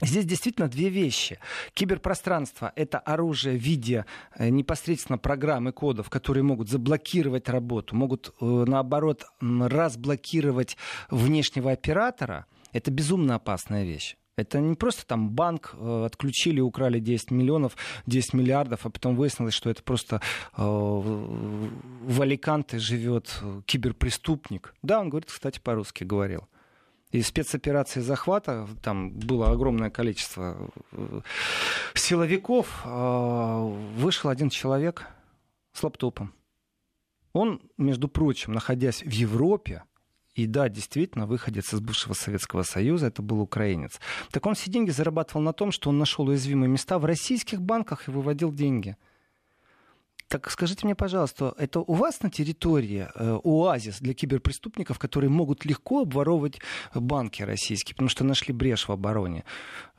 Здесь 0.00 0.26
действительно 0.26 0.68
две 0.68 0.90
вещи. 0.90 1.40
Киберпространство— 1.74 2.72
это 2.76 2.98
оружие 3.00 3.58
в 3.58 3.60
виде 3.62 4.04
э, 4.36 4.48
непосредственно 4.48 5.18
программ 5.18 5.68
и 5.68 5.72
кодов, 5.72 6.08
которые 6.08 6.44
могут 6.44 6.68
заблокировать 6.68 7.48
работу, 7.48 7.96
могут, 7.96 8.32
э, 8.40 8.44
наоборот, 8.44 9.24
разблокировать 9.40 10.76
внешнего 11.10 11.72
оператора. 11.72 12.46
Это 12.72 12.92
безумно 12.92 13.34
опасная 13.34 13.84
вещь. 13.84 14.16
Это 14.36 14.60
не 14.60 14.76
просто 14.76 15.04
там 15.04 15.30
банк 15.30 15.74
э, 15.74 16.04
отключили, 16.06 16.60
украли 16.60 17.00
10 17.00 17.32
миллионов, 17.32 17.76
10 18.06 18.34
миллиардов, 18.34 18.86
а 18.86 18.90
потом 18.90 19.16
выяснилось, 19.16 19.54
что 19.54 19.68
это 19.68 19.82
просто 19.82 20.22
э, 20.56 20.62
в 20.62 22.22
Аликанте 22.22 22.78
живет 22.78 23.42
киберпреступник. 23.66 24.74
Да, 24.82 25.00
он 25.00 25.08
говорит, 25.08 25.28
кстати, 25.28 25.58
по-русски 25.58 26.04
говорил 26.04 26.46
и 27.10 27.22
спецоперации 27.22 28.00
захвата, 28.00 28.68
там 28.82 29.10
было 29.10 29.50
огромное 29.50 29.90
количество 29.90 30.70
э, 30.92 31.20
силовиков, 31.94 32.82
а, 32.84 33.62
вышел 33.96 34.30
один 34.30 34.50
человек 34.50 35.06
с 35.72 35.82
лаптопом. 35.82 36.34
Он, 37.32 37.60
между 37.78 38.08
прочим, 38.08 38.52
находясь 38.52 39.02
в 39.02 39.10
Европе, 39.10 39.84
и 40.34 40.46
да, 40.46 40.68
действительно, 40.68 41.26
выходец 41.26 41.72
из 41.72 41.80
бывшего 41.80 42.12
Советского 42.12 42.62
Союза, 42.62 43.06
это 43.06 43.22
был 43.22 43.40
украинец. 43.40 44.00
Так 44.30 44.46
он 44.46 44.54
все 44.54 44.70
деньги 44.70 44.90
зарабатывал 44.90 45.42
на 45.42 45.52
том, 45.52 45.72
что 45.72 45.90
он 45.90 45.98
нашел 45.98 46.26
уязвимые 46.28 46.68
места 46.68 46.98
в 46.98 47.04
российских 47.04 47.60
банках 47.60 48.06
и 48.06 48.10
выводил 48.10 48.52
деньги. 48.52 48.96
Так 50.28 50.50
скажите 50.50 50.84
мне, 50.84 50.94
пожалуйста, 50.94 51.54
это 51.56 51.80
у 51.80 51.94
вас 51.94 52.22
на 52.22 52.30
территории 52.30 53.08
э, 53.14 53.38
оазис 53.44 53.98
для 54.00 54.12
киберпреступников, 54.12 54.98
которые 54.98 55.30
могут 55.30 55.64
легко 55.64 56.02
обворовывать 56.02 56.60
банки 56.94 57.42
российские, 57.42 57.94
потому 57.94 58.10
что 58.10 58.24
нашли 58.24 58.52
брешь 58.52 58.88
в 58.88 58.92
обороне? 58.92 59.44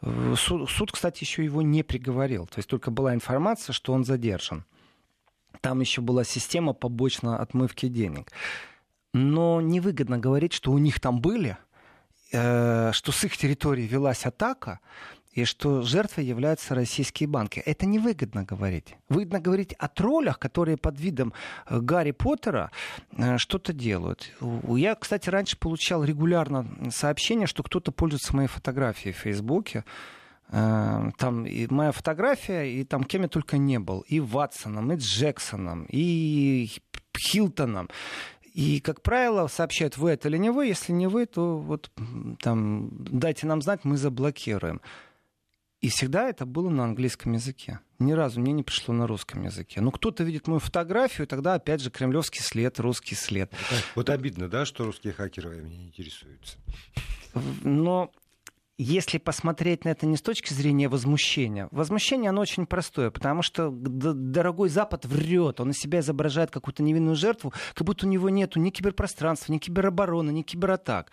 Э, 0.01 0.35
суд, 0.37 0.69
суд, 0.69 0.91
кстати, 0.91 1.23
еще 1.23 1.43
его 1.43 1.63
не 1.63 1.81
приговорил. 1.81 2.45
То 2.45 2.59
есть 2.59 2.69
только 2.69 2.91
была 2.91 3.15
информация, 3.15 3.73
что 3.73 3.91
он 3.91 4.05
задержан. 4.05 4.65
Там 5.61 5.79
еще 5.79 6.01
была 6.01 6.23
система 6.23 6.73
побочной 6.73 7.37
отмывки 7.37 7.87
денег. 7.87 8.31
Но 9.13 9.61
невыгодно 9.61 10.19
говорить, 10.19 10.53
что 10.53 10.71
у 10.71 10.77
них 10.77 10.99
там 10.99 11.21
были, 11.21 11.57
э, 12.31 12.91
что 12.93 13.11
с 13.11 13.23
их 13.23 13.35
территории 13.35 13.87
велась 13.87 14.27
атака, 14.27 14.79
и 15.31 15.45
что 15.45 15.81
жертвой 15.83 16.25
являются 16.25 16.75
российские 16.75 17.27
банки. 17.27 17.59
Это 17.59 17.85
невыгодно 17.85 18.43
говорить. 18.43 18.95
Выгодно 19.09 19.39
говорить 19.39 19.73
о 19.73 19.87
троллях, 19.87 20.39
которые 20.39 20.77
под 20.77 20.99
видом 20.99 21.33
э, 21.67 21.79
Гарри 21.79 22.11
Поттера 22.11 22.71
э, 23.11 23.37
что-то 23.37 23.73
делают. 23.73 24.31
Я, 24.67 24.95
кстати, 24.95 25.29
раньше 25.29 25.57
получал 25.57 26.03
регулярно 26.03 26.67
сообщение, 26.91 27.47
что 27.47 27.63
кто-то 27.63 27.91
пользуется 27.91 28.35
моей 28.35 28.47
фотографией 28.47 29.13
в 29.13 29.17
Фейсбуке. 29.17 29.85
Э, 30.49 31.11
там 31.17 31.45
и 31.45 31.67
моя 31.71 31.91
фотография, 31.91 32.63
и 32.63 32.83
там 32.83 33.03
кем 33.03 33.21
я 33.21 33.27
только 33.27 33.57
не 33.57 33.79
был. 33.79 34.01
И 34.01 34.19
Ватсоном, 34.19 34.91
и 34.91 34.95
Джексоном, 34.95 35.85
и 35.89 36.69
Хилтоном. 37.17 37.89
И, 38.53 38.79
как 38.79 39.01
правило, 39.03 39.47
сообщают, 39.47 39.97
вы 39.97 40.11
это 40.11 40.27
или 40.27 40.37
не 40.37 40.49
вы. 40.49 40.65
Если 40.65 40.91
не 40.91 41.07
вы, 41.07 41.27
то 41.27 41.59
вот 41.59 41.91
там 42.41 42.89
дайте 42.91 43.47
нам 43.47 43.61
знать, 43.61 43.85
мы 43.85 43.95
заблокируем. 43.95 44.81
И 45.81 45.87
всегда 45.87 46.29
это 46.29 46.45
было 46.45 46.69
на 46.69 46.83
английском 46.83 47.33
языке. 47.33 47.79
Ни 47.99 48.11
разу 48.11 48.41
мне 48.41 48.51
не 48.51 48.63
пришло 48.63 48.93
на 48.93 49.07
русском 49.07 49.43
языке. 49.43 49.79
Ну, 49.79 49.91
кто-то 49.91 50.23
видит 50.23 50.47
мою 50.47 50.59
фотографию, 50.59 51.25
тогда 51.25 51.53
опять 51.53 51.81
же 51.81 51.89
кремлевский 51.89 52.41
след, 52.41 52.79
русский 52.79 53.15
след. 53.15 53.51
Вот 53.95 54.09
обидно, 54.09 54.49
да, 54.49 54.65
что 54.65 54.85
русские 54.85 55.13
хакеры 55.13 55.61
меня 55.61 55.83
интересуются. 55.83 56.57
Но 57.63 58.11
если 58.79 59.17
посмотреть 59.17 59.83
на 59.83 59.89
это 59.89 60.05
не 60.05 60.15
с 60.15 60.21
точки 60.21 60.53
зрения 60.53 60.87
возмущения, 60.87 61.67
возмущение, 61.71 62.29
оно 62.29 62.39
очень 62.41 62.65
простое, 62.65 63.11
потому 63.11 63.41
что 63.41 63.69
дорогой 63.71 64.69
Запад 64.69 65.05
врет, 65.05 65.59
он 65.59 65.71
из 65.71 65.77
себя 65.77 65.99
изображает 65.99 66.49
какую-то 66.49 66.81
невинную 66.81 67.17
жертву, 67.17 67.53
как 67.73 67.85
будто 67.85 68.05
у 68.05 68.09
него 68.09 68.29
нету 68.29 68.57
ни 68.59 68.69
киберпространства, 68.69 69.51
ни 69.51 69.57
киберобороны, 69.57 70.31
ни 70.31 70.43
кибератак. 70.43 71.11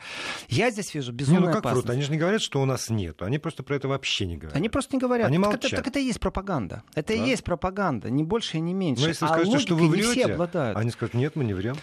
Я 0.48 0.70
здесь 0.70 0.94
вижу 0.94 1.12
безумную 1.12 1.42
не, 1.42 1.46
ну 1.48 1.52
как 1.52 1.60
опасность. 1.62 1.86
Врут? 1.86 1.94
Они 1.94 2.02
же 2.02 2.12
не 2.12 2.18
говорят, 2.18 2.40
что 2.40 2.62
у 2.62 2.64
нас 2.64 2.88
нет, 2.88 3.20
они 3.22 3.38
просто 3.38 3.64
про 3.64 3.74
это 3.74 3.88
вообще 3.88 4.26
не 4.26 4.36
говорят. 4.36 4.56
Они 4.56 4.68
просто 4.68 4.94
не 4.94 5.00
говорят. 5.00 5.26
Они 5.26 5.38
молчат. 5.38 5.62
Так, 5.62 5.72
это, 5.72 5.82
так 5.82 5.88
это 5.88 5.98
и 5.98 6.04
есть 6.04 6.20
пропаганда. 6.20 6.84
Это 6.94 7.08
да? 7.08 7.14
и 7.14 7.28
есть 7.28 7.42
пропаганда, 7.42 8.10
не 8.10 8.22
больше 8.22 8.58
и 8.58 8.60
не 8.60 8.74
меньше. 8.74 9.02
Но 9.02 9.08
если 9.08 9.24
а 9.24 9.28
скажете, 9.28 9.58
что 9.58 9.74
вы 9.74 9.88
врете, 9.88 10.12
все 10.12 10.24
обладают. 10.26 10.78
они 10.78 10.90
скажут, 10.90 11.14
нет, 11.14 11.34
мы 11.34 11.44
не 11.44 11.54
врем. 11.54 11.76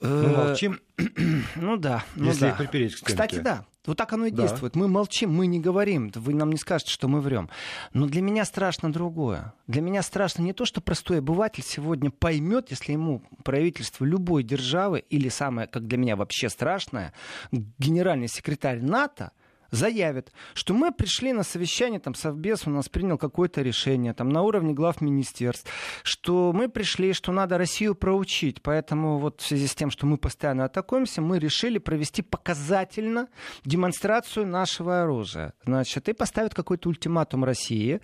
Ну, 0.00 0.08
э, 0.08 0.36
молчим. 0.36 0.80
Ну 1.56 1.76
да. 1.76 2.04
Ну, 2.16 2.26
Если 2.26 2.46
да. 2.46 2.54
припереть 2.54 2.94
к 2.94 2.98
стенке. 2.98 3.12
Кстати, 3.12 3.38
да. 3.38 3.64
Вот 3.86 3.96
так 3.96 4.12
оно 4.12 4.26
и 4.26 4.30
да. 4.30 4.42
действует. 4.42 4.76
Мы 4.76 4.88
молчим, 4.88 5.32
мы 5.32 5.46
не 5.46 5.58
говорим. 5.58 6.10
Вы 6.14 6.34
нам 6.34 6.50
не 6.50 6.58
скажете, 6.58 6.90
что 6.90 7.08
мы 7.08 7.20
врем. 7.20 7.48
Но 7.92 8.06
для 8.06 8.20
меня 8.20 8.44
страшно 8.44 8.92
другое. 8.92 9.54
Для 9.66 9.80
меня 9.80 10.02
страшно 10.02 10.42
не 10.42 10.52
то, 10.52 10.64
что 10.64 10.80
простой 10.80 11.18
обыватель 11.18 11.64
сегодня 11.64 12.10
поймет, 12.10 12.70
если 12.70 12.92
ему 12.92 13.22
правительство 13.42 14.04
любой 14.04 14.42
державы 14.42 15.00
или 15.08 15.28
самое, 15.28 15.66
как 15.66 15.86
для 15.86 15.96
меня 15.96 16.16
вообще 16.16 16.50
страшное, 16.50 17.14
генеральный 17.50 18.28
секретарь 18.28 18.80
НАТО 18.80 19.32
заявит, 19.70 20.32
что 20.54 20.74
мы 20.74 20.92
пришли 20.92 21.32
на 21.32 21.42
совещание, 21.42 22.00
там 22.00 22.14
Совбез 22.14 22.66
у 22.66 22.70
нас 22.70 22.88
принял 22.88 23.18
какое-то 23.18 23.62
решение, 23.62 24.12
там 24.14 24.28
на 24.28 24.42
уровне 24.42 24.72
глав 24.74 25.00
министерств, 25.00 25.70
что 26.02 26.52
мы 26.52 26.68
пришли, 26.68 27.12
что 27.12 27.32
надо 27.32 27.58
Россию 27.58 27.94
проучить, 27.94 28.62
поэтому 28.62 29.18
вот 29.18 29.40
в 29.40 29.46
связи 29.46 29.66
с 29.66 29.74
тем, 29.74 29.90
что 29.90 30.06
мы 30.06 30.16
постоянно 30.16 30.64
атакуемся, 30.64 31.20
мы 31.22 31.38
решили 31.38 31.78
провести 31.78 32.22
показательно 32.22 33.28
демонстрацию 33.64 34.46
нашего 34.46 35.02
оружия. 35.02 35.54
Значит, 35.64 36.08
и 36.08 36.12
поставят 36.12 36.54
какой-то 36.54 36.88
ультиматум 36.88 37.44
России, 37.44 38.00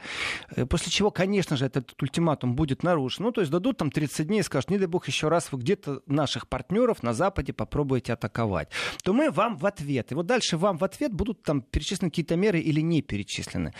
э, 0.54 0.66
после 0.66 0.90
чего, 0.90 1.10
конечно 1.10 1.56
же, 1.56 1.66
этот 1.66 2.00
ультиматум 2.00 2.54
будет 2.54 2.82
нарушен. 2.82 3.24
Ну, 3.24 3.32
то 3.32 3.40
есть 3.40 3.50
дадут 3.50 3.78
там 3.78 3.90
30 3.90 4.26
дней 4.26 4.40
и 4.40 4.42
скажут, 4.42 4.70
не 4.70 4.78
дай 4.78 4.86
бог 4.86 5.06
еще 5.08 5.28
раз 5.28 5.52
вы 5.52 5.58
где-то 5.58 6.02
наших 6.06 6.48
партнеров 6.48 7.02
на 7.02 7.12
Западе 7.12 7.52
попробуете 7.52 8.12
атаковать. 8.12 8.68
То 9.02 9.12
мы 9.12 9.30
вам 9.30 9.56
в 9.56 9.66
ответ. 9.66 10.12
И 10.12 10.14
вот 10.14 10.26
дальше 10.26 10.56
вам 10.56 10.78
в 10.78 10.84
ответ 10.84 11.12
будут 11.12 11.42
там 11.42 11.55
там 11.56 11.62
перечислены 11.62 12.10
какие-то 12.10 12.36
меры 12.36 12.60
или 12.60 12.80
не 12.80 13.02
перечислены. 13.02 13.72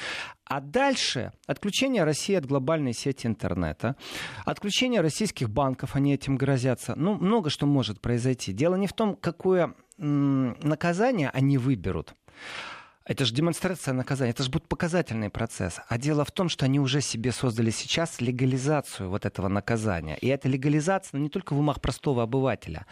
А 0.45 0.61
дальше 0.61 1.33
отключение 1.47 2.05
России 2.05 2.35
от 2.37 2.47
глобальной 2.47 2.93
сети 2.93 3.27
интернета, 3.27 3.97
отключение 4.45 5.01
российских 5.01 5.51
банков, 5.51 5.97
они 5.97 6.15
этим 6.15 6.37
грозятся. 6.37 6.95
Ну, 6.97 7.15
много 7.15 7.51
что 7.51 7.67
может 7.67 8.01
произойти. 8.01 8.53
Дело 8.53 8.77
не 8.77 8.87
в 8.87 8.93
том, 8.93 9.17
какое 9.17 9.75
наказание 9.99 11.31
они 11.31 11.59
выберут. 11.59 12.15
Это 13.05 13.25
же 13.25 13.33
демонстрация 13.33 13.95
наказания, 13.95 14.33
это 14.33 14.43
же 14.43 14.51
будет 14.51 14.67
показательный 14.67 15.31
процесс. 15.31 15.81
А 15.89 15.97
дело 15.97 16.25
в 16.25 16.33
том, 16.33 16.49
что 16.49 16.65
они 16.65 16.81
уже 16.81 17.01
себе 17.01 17.31
создали 17.31 17.71
сейчас 17.71 18.21
легализацию 18.21 19.09
вот 19.09 19.25
этого 19.25 19.47
наказания. 19.47 20.17
И 20.17 20.27
эта 20.27 20.49
легализация 20.49 21.19
ну, 21.19 21.23
не 21.23 21.31
только 21.31 21.55
в 21.55 21.59
умах 21.61 21.81
простого 21.81 22.25
обывателя, 22.25 22.85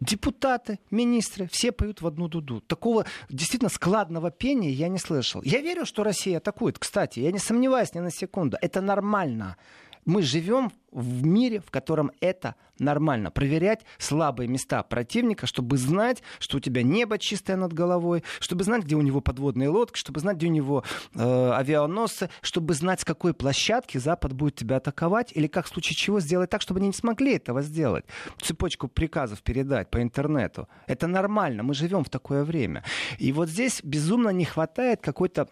депутаты, 0.00 0.78
министры, 0.90 1.48
все 1.50 1.72
поют 1.72 2.02
в 2.02 2.06
одну 2.06 2.28
дуду. 2.28 2.60
Такого 2.60 3.04
действительно 3.28 3.70
складного 3.70 4.30
пения 4.30 4.70
я 4.70 4.88
не 4.88 4.98
слышал. 4.98 5.42
Я 5.42 5.60
верю, 5.60 5.86
что 5.86 6.04
Россия 6.04 6.38
атакует. 6.38 6.78
Кстати, 6.78 7.20
я 7.20 7.32
не 7.32 7.38
сомневаюсь 7.38 7.94
ни 7.94 8.00
на 8.00 8.10
секунду. 8.10 8.56
Это 8.60 8.80
нормально. 8.80 9.56
Мы 10.04 10.22
живем 10.22 10.70
в 10.90 11.26
мире, 11.26 11.60
в 11.60 11.70
котором 11.70 12.12
это 12.20 12.54
нормально. 12.78 13.30
Проверять 13.30 13.84
слабые 13.98 14.48
места 14.48 14.82
противника, 14.82 15.46
чтобы 15.46 15.76
знать, 15.76 16.22
что 16.38 16.58
у 16.58 16.60
тебя 16.60 16.82
небо 16.82 17.18
чистое 17.18 17.56
над 17.56 17.72
головой, 17.72 18.22
чтобы 18.40 18.64
знать, 18.64 18.84
где 18.84 18.94
у 18.94 19.00
него 19.00 19.20
подводные 19.20 19.68
лодки, 19.68 19.98
чтобы 19.98 20.20
знать, 20.20 20.36
где 20.36 20.46
у 20.46 20.50
него 20.50 20.84
э, 21.14 21.50
авианосцы, 21.52 22.30
чтобы 22.42 22.74
знать, 22.74 23.00
с 23.00 23.04
какой 23.04 23.34
площадки 23.34 23.98
Запад 23.98 24.32
будет 24.32 24.56
тебя 24.56 24.76
атаковать, 24.76 25.32
или 25.34 25.46
как 25.46 25.66
в 25.66 25.68
случае 25.68 25.96
чего 25.96 26.20
сделать 26.20 26.50
так, 26.50 26.62
чтобы 26.62 26.78
они 26.78 26.88
не 26.88 26.94
смогли 26.94 27.34
этого 27.34 27.62
сделать. 27.62 28.04
Цепочку 28.40 28.88
приказов 28.88 29.42
передать 29.42 29.90
по 29.90 30.00
интернету. 30.00 30.68
Это 30.86 31.06
нормально, 31.06 31.62
мы 31.62 31.74
живем 31.74 32.04
в 32.04 32.10
такое 32.10 32.44
время. 32.44 32.84
И 33.18 33.32
вот 33.32 33.48
здесь 33.48 33.80
безумно 33.82 34.30
не 34.30 34.44
хватает 34.44 35.00
какой-то 35.00 35.48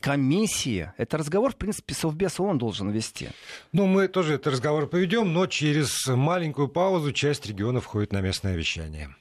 комиссия. 0.00 0.94
Это 0.96 1.18
разговор, 1.18 1.52
в 1.52 1.56
принципе, 1.56 1.94
Совбез 1.94 2.40
ООН 2.40 2.58
должен 2.58 2.90
вести. 2.90 3.28
Ну, 3.72 3.86
мы 3.86 4.08
тоже 4.08 4.34
этот 4.34 4.52
разговор 4.54 4.88
поведем, 4.88 5.32
но 5.32 5.46
через 5.46 6.06
маленькую 6.06 6.68
паузу 6.68 7.12
часть 7.12 7.46
регионов 7.46 7.84
входит 7.84 8.12
на 8.12 8.20
местное 8.20 8.56
вещание. 8.56 9.14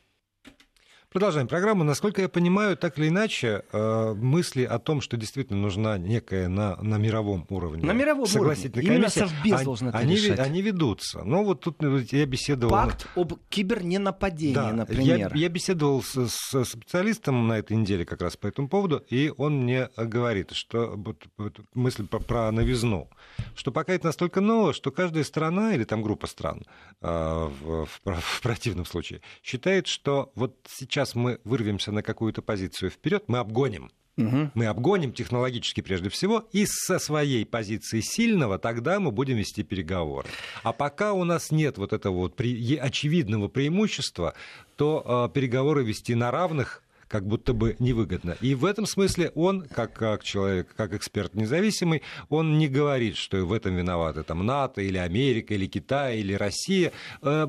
Продолжаем 1.09 1.47
программу. 1.47 1.85
Насколько 1.85 2.21
я 2.21 2.27
понимаю, 2.27 2.75
так 2.75 2.99
или 2.99 3.07
иначе, 3.07 3.63
э, 3.71 4.13
мысли 4.13 4.63
о 4.63 4.77
том, 4.77 4.99
что 4.99 5.15
действительно 5.15 5.57
нужна 5.57 5.97
некая 5.97 6.49
на, 6.49 6.75
на 6.81 6.97
мировом 6.97 7.45
уровне 7.47 7.81
на 7.85 7.93
мировом 7.93 8.23
уровне. 8.35 8.69
комиссия, 8.69 8.81
Именно 8.81 9.09
Совбез 9.09 9.53
они, 9.53 9.63
должен 9.63 9.87
это 9.87 9.97
они, 9.97 10.15
решать. 10.15 10.39
они 10.39 10.61
ведутся. 10.61 11.23
Ну, 11.23 11.45
вот 11.45 11.61
тут 11.61 11.81
ну, 11.81 11.97
я 12.11 12.25
беседовал... 12.25 12.71
Пакт 12.71 13.07
об 13.15 13.35
киберненападении, 13.47 14.53
да, 14.53 14.73
например. 14.73 15.17
Я, 15.17 15.31
я 15.33 15.47
беседовал 15.47 16.03
с, 16.03 16.27
с 16.27 16.65
специалистом 16.65 17.47
на 17.47 17.59
этой 17.59 17.77
неделе 17.77 18.03
как 18.03 18.21
раз 18.21 18.35
по 18.35 18.47
этому 18.47 18.67
поводу, 18.67 18.97
и 19.09 19.33
он 19.37 19.63
мне 19.63 19.89
говорит, 19.95 20.51
что 20.51 20.93
вот, 20.97 21.23
вот, 21.37 21.61
мысль 21.73 22.05
про, 22.05 22.19
про 22.19 22.51
новизну, 22.51 23.09
что 23.55 23.71
пока 23.71 23.93
это 23.93 24.07
настолько 24.07 24.41
ново, 24.41 24.73
что 24.73 24.91
каждая 24.91 25.23
страна 25.23 25.73
или 25.73 25.85
там 25.85 26.01
группа 26.01 26.27
стран 26.27 26.65
э, 26.99 27.07
в, 27.07 27.85
в, 27.85 28.19
в 28.19 28.41
противном 28.41 28.85
случае 28.85 29.21
считает, 29.41 29.87
что 29.87 30.33
вот 30.35 30.53
сейчас 30.67 30.96
сейчас 30.97 31.13
мы 31.13 31.39
вырвемся 31.43 31.91
на 31.91 32.01
какую-то 32.01 32.41
позицию 32.41 32.89
вперед, 32.89 33.25
мы 33.27 33.37
обгоним. 33.37 33.91
Угу. 34.17 34.49
Мы 34.55 34.65
обгоним 34.65 35.13
технологически 35.13 35.81
прежде 35.81 36.09
всего, 36.09 36.47
и 36.51 36.65
со 36.65 36.97
своей 36.97 37.45
позиции 37.45 37.99
сильного 38.01 38.57
тогда 38.57 38.99
мы 38.99 39.11
будем 39.11 39.37
вести 39.37 39.61
переговоры. 39.61 40.27
А 40.63 40.73
пока 40.73 41.13
у 41.13 41.23
нас 41.23 41.51
нет 41.51 41.77
вот 41.77 41.93
этого 41.93 42.15
вот 42.15 42.41
очевидного 42.41 43.47
преимущества, 43.47 44.33
то 44.75 45.29
э, 45.29 45.33
переговоры 45.35 45.83
вести 45.83 46.15
на 46.15 46.31
равных 46.31 46.81
как 47.07 47.25
будто 47.25 47.53
бы 47.53 47.75
невыгодно. 47.79 48.37
И 48.41 48.55
в 48.55 48.65
этом 48.65 48.85
смысле 48.85 49.31
он, 49.35 49.61
как, 49.63 49.93
как 49.93 50.23
человек, 50.23 50.73
как 50.75 50.93
эксперт 50.93 51.35
независимый, 51.35 52.01
он 52.29 52.57
не 52.57 52.67
говорит, 52.67 53.15
что 53.15 53.45
в 53.45 53.53
этом 53.53 53.75
виноваты 53.75 54.23
там, 54.23 54.45
НАТО 54.45 54.81
или 54.81 54.97
Америка, 54.97 55.53
или 55.53 55.67
Китай, 55.67 56.19
или 56.19 56.33
Россия. 56.33 56.91
Э, 57.21 57.47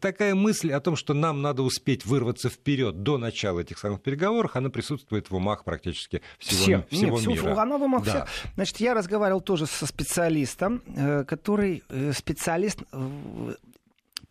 такая 0.00 0.34
мысль 0.34 0.72
о 0.72 0.80
том, 0.80 0.96
что 0.96 1.14
нам 1.14 1.42
надо 1.42 1.62
успеть 1.62 2.04
вырваться 2.04 2.48
вперед 2.48 3.02
до 3.02 3.18
начала 3.18 3.60
этих 3.60 3.78
самых 3.78 4.02
переговоров, 4.02 4.52
она 4.54 4.70
присутствует 4.70 5.30
в 5.30 5.34
умах 5.34 5.64
практически 5.64 6.22
всего, 6.38 6.62
Все. 6.62 6.86
всего 6.90 7.18
Нет, 7.18 7.28
мира. 7.28 7.60
Она 7.60 7.78
в 7.78 7.82
умах 7.82 8.04
да. 8.04 8.10
всех. 8.10 8.52
Значит, 8.54 8.80
я 8.80 8.94
разговаривал 8.94 9.40
тоже 9.40 9.66
со 9.66 9.86
специалистом, 9.86 10.82
э, 10.86 11.24
который 11.24 11.82
э, 11.88 12.12
специалист 12.12 12.78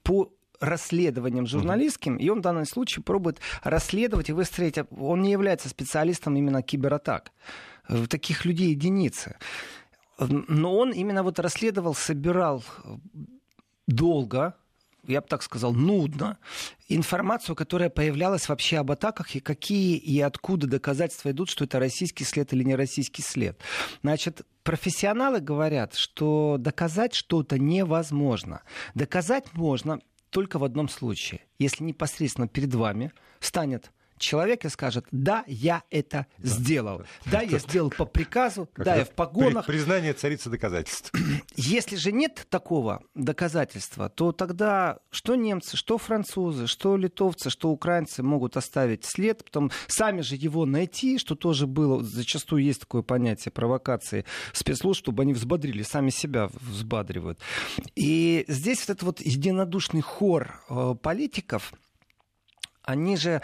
по 0.03 0.31
расследованием 0.59 1.47
журналистским, 1.47 2.17
и 2.17 2.29
он 2.29 2.39
в 2.39 2.41
данном 2.41 2.65
случае 2.65 3.03
пробует 3.03 3.39
расследовать 3.63 4.29
и 4.29 4.33
выстроить. 4.33 4.77
Он 4.97 5.21
не 5.21 5.31
является 5.31 5.69
специалистом 5.69 6.35
именно 6.35 6.61
кибератак. 6.61 7.31
Э, 7.87 8.05
таких 8.07 8.45
людей 8.45 8.69
единицы. 8.69 9.37
Но 10.17 10.77
он 10.77 10.91
именно 10.91 11.23
вот 11.23 11.39
расследовал, 11.39 11.93
собирал 11.93 12.63
долго, 13.85 14.55
я 15.07 15.21
бы 15.21 15.27
так 15.27 15.43
сказал, 15.43 15.73
нудно, 15.73 16.37
информацию, 16.87 17.55
которая 17.55 17.89
появлялась 17.89 18.47
вообще 18.47 18.77
об 18.77 18.91
атаках, 18.91 19.35
и 19.35 19.39
какие 19.39 19.97
и 19.97 20.19
откуда 20.21 20.67
доказательства 20.67 21.31
идут, 21.31 21.49
что 21.49 21.65
это 21.65 21.79
российский 21.79 22.23
след 22.23 22.53
или 22.53 22.63
не 22.63 22.75
российский 22.75 23.21
след. 23.21 23.59
Значит, 24.01 24.43
профессионалы 24.63 25.41
говорят, 25.41 25.95
что 25.95 26.55
доказать 26.57 27.13
что-то 27.13 27.59
невозможно. 27.59 28.61
Доказать 28.95 29.53
можно 29.53 29.99
только 30.35 30.59
в 30.59 30.65
одном 30.65 30.89
случае. 30.89 31.39
Если 31.59 31.85
непосредственно 31.85 32.49
перед 32.49 32.75
вами 32.75 33.13
станет 33.39 33.93
человек 34.17 34.65
и 34.65 34.69
скажет, 34.69 35.05
да, 35.11 35.43
я 35.47 35.83
это 35.89 36.27
да. 36.37 36.49
сделал. 36.49 37.03
Да, 37.25 37.41
я 37.41 37.59
сделал 37.59 37.89
по 37.89 38.05
приказу, 38.05 38.69
как 38.73 38.85
да, 38.85 38.95
я 38.95 39.05
в 39.05 39.11
погонах. 39.11 39.65
Признание 39.65 40.13
царицы 40.13 40.49
доказательств. 40.49 41.11
Если 41.55 41.95
же 41.95 42.11
нет 42.11 42.47
такого 42.49 43.01
доказательства, 43.13 44.09
то 44.09 44.31
тогда 44.31 44.99
что 45.11 45.35
немцы, 45.35 45.77
что 45.77 45.97
французы, 45.97 46.67
что 46.67 46.97
литовцы, 46.97 47.49
что 47.49 47.69
украинцы 47.69 48.23
могут 48.23 48.57
оставить 48.57 49.05
след, 49.05 49.43
потом 49.43 49.71
сами 49.87 50.21
же 50.21 50.35
его 50.35 50.65
найти, 50.65 51.17
что 51.17 51.35
тоже 51.35 51.67
было, 51.67 52.03
зачастую 52.03 52.63
есть 52.63 52.81
такое 52.81 53.01
понятие 53.01 53.51
провокации 53.51 54.25
спецслужб, 54.53 54.99
чтобы 54.99 55.23
они 55.23 55.33
взбодрили, 55.33 55.83
сами 55.83 56.09
себя 56.09 56.49
взбадривают. 56.53 57.39
И 57.95 58.45
здесь 58.47 58.79
вот 58.81 58.89
этот 58.89 59.03
вот 59.03 59.21
единодушный 59.21 60.01
хор 60.01 60.61
э, 60.69 60.95
политиков, 61.01 61.73
они 62.83 63.17
же 63.17 63.41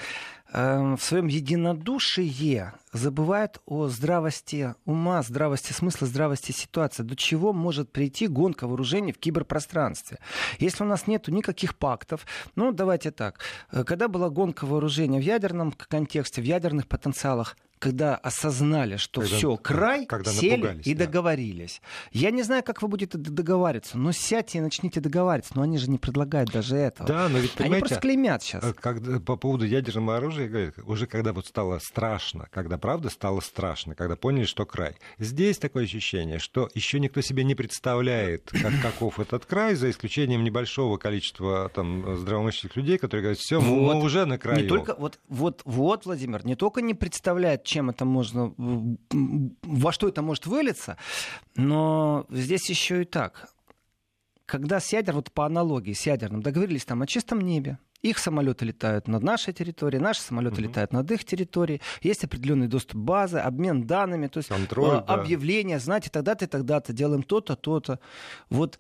в 0.54 1.00
своем 1.00 1.28
единодушии 1.28 2.72
забывают 2.92 3.62
о 3.66 3.88
здравости 3.88 4.76
ума, 4.86 5.22
здравости 5.22 5.72
смысла, 5.72 6.08
здравости 6.08 6.52
ситуации. 6.52 7.04
До 7.04 7.16
чего 7.16 7.54
может 7.54 7.92
прийти 7.92 8.28
гонка 8.28 8.68
вооружений 8.68 9.14
в 9.14 9.18
киберпространстве? 9.18 10.20
Если 10.60 10.84
у 10.84 10.88
нас 10.88 11.08
нет 11.08 11.28
никаких 11.30 11.76
пактов, 11.76 12.26
ну 12.56 12.72
давайте 12.74 13.12
так, 13.12 13.40
э, 13.72 13.84
когда 13.86 14.10
была 14.10 14.30
гонка 14.30 14.66
вооружений 14.66 15.20
в 15.20 15.24
ядерном 15.24 15.72
контексте, 15.72 16.42
в 16.42 16.46
ядерных 16.46 16.88
потенциалах, 16.88 17.56
когда 17.82 18.16
осознали, 18.16 18.98
что 18.98 19.22
когда, 19.22 19.36
все, 19.36 19.58
край, 19.58 20.06
когда 20.06 20.32
сели 20.32 20.80
и 20.86 20.94
да. 20.94 21.06
договорились. 21.06 21.82
Я 22.12 22.30
не 22.30 22.44
знаю, 22.44 22.64
как 22.64 22.84
вы 22.84 22.88
будете 22.88 23.18
договариваться, 23.18 23.98
но 23.98 24.12
сядьте 24.12 24.60
и 24.60 24.62
начните 24.62 25.00
договариваться. 25.00 25.54
Но 25.56 25.64
они 25.64 25.80
же 25.80 25.90
не 25.90 25.98
предлагают 25.98 26.52
даже 26.52 26.76
этого. 26.76 27.08
Да, 27.08 27.28
но 27.28 27.40
ведь, 27.40 27.60
Они 27.60 27.80
просто 27.80 28.00
клеймят 28.00 28.44
сейчас. 28.44 28.64
Э, 28.64 28.74
когда, 28.74 29.20
по 29.20 29.36
поводу 29.36 29.66
ядерного 29.66 30.18
оружия, 30.18 30.48
говорят, 30.48 30.76
уже 30.86 31.08
когда 31.08 31.34
вот 31.34 31.48
стало 31.48 31.80
страшно, 31.80 32.48
когда 32.52 32.78
правда 32.78 33.10
стало 33.10 33.40
страшно, 33.40 33.96
когда 33.96 34.16
поняли, 34.16 34.46
что 34.46 34.68
край. 34.68 34.96
Здесь 35.18 35.58
такое 35.58 35.86
ощущение, 35.86 36.38
что 36.38 36.70
еще 36.76 37.00
никто 37.00 37.22
себе 37.22 37.44
не 37.44 37.56
представляет, 37.56 38.52
как, 38.52 38.74
каков 38.84 39.20
этот 39.20 39.46
край, 39.46 39.74
за 39.74 39.90
исключением 39.90 40.44
небольшого 40.44 40.98
количества 40.98 41.72
там, 41.74 42.16
здравомыслящих 42.16 42.76
людей, 42.76 43.00
которые 43.00 43.24
говорят, 43.24 43.40
все, 43.40 43.60
мы, 43.60 43.80
вот. 43.80 43.96
мы 43.96 44.04
уже 44.04 44.26
на 44.26 44.38
краю. 44.38 44.62
Не 44.62 44.70
только, 44.70 44.96
вот, 45.00 45.20
вот, 45.30 45.64
вот, 45.66 46.06
Владимир, 46.06 46.46
не 46.46 46.56
только 46.56 46.82
не 46.82 46.94
представляет, 46.94 47.71
чем 47.72 47.90
это 47.90 48.06
можно, 48.06 48.54
во 49.64 49.92
что 49.92 50.08
это 50.08 50.22
может 50.22 50.46
вылиться, 50.46 50.98
но 51.56 52.26
здесь 52.30 52.70
еще 52.70 53.02
и 53.02 53.06
так. 53.06 53.50
Когда 54.46 54.80
с 54.82 54.92
ядер, 54.92 55.14
вот 55.16 55.32
по 55.32 55.46
аналогии 55.46 55.94
с 55.94 56.06
ядерным, 56.06 56.42
договорились 56.42 56.84
там 56.84 57.02
о 57.02 57.08
чистом 57.08 57.40
небе, 57.40 57.78
их 58.02 58.18
самолеты 58.18 58.66
летают 58.66 59.08
над 59.08 59.24
нашей 59.24 59.54
территорией, 59.54 60.02
наши 60.02 60.22
самолеты 60.22 60.56
угу. 60.56 60.64
летают 60.64 60.92
над 60.92 61.10
их 61.12 61.24
территорией. 61.24 61.82
Есть 62.02 62.24
определенный 62.24 62.68
доступ 62.68 62.98
базы, 62.98 63.38
обмен 63.38 63.88
данными, 63.88 64.28
то 64.28 64.40
есть 64.40 64.50
Контроль, 64.50 64.98
объявление, 65.08 65.78
да. 65.78 65.84
знаете, 65.84 66.10
тогда-то 66.10 66.46
и 66.46 66.48
тогда-то 66.48 66.94
делаем 66.94 67.24
то-то, 67.24 67.56
то-то. 67.56 68.00
Вот 68.50 68.80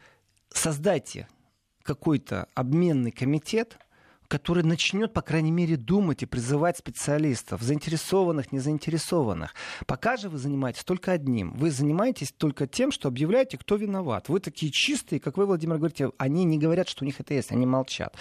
создайте 0.49 1.27
какой-то 1.83 2.47
обменный 2.55 3.11
комитет, 3.11 3.77
который 4.31 4.63
начнет, 4.63 5.11
по 5.11 5.21
крайней 5.21 5.51
мере, 5.51 5.75
думать 5.75 6.23
и 6.23 6.25
призывать 6.25 6.77
специалистов, 6.77 7.61
заинтересованных, 7.61 8.53
незаинтересованных. 8.53 9.53
Пока 9.85 10.15
же 10.15 10.29
вы 10.29 10.37
занимаетесь 10.37 10.85
только 10.85 11.11
одним. 11.11 11.51
Вы 11.51 11.69
занимаетесь 11.69 12.31
только 12.31 12.65
тем, 12.65 12.93
что 12.93 13.09
объявляете, 13.09 13.57
кто 13.57 13.75
виноват. 13.75 14.29
Вы 14.29 14.39
такие 14.39 14.71
чистые, 14.71 15.19
как 15.19 15.35
вы, 15.35 15.45
Владимир, 15.45 15.75
говорите, 15.75 16.11
они 16.17 16.45
не 16.45 16.57
говорят, 16.57 16.87
что 16.87 17.03
у 17.03 17.05
них 17.05 17.19
это 17.19 17.33
есть, 17.33 17.51
они 17.51 17.65
молчат. 17.65 18.15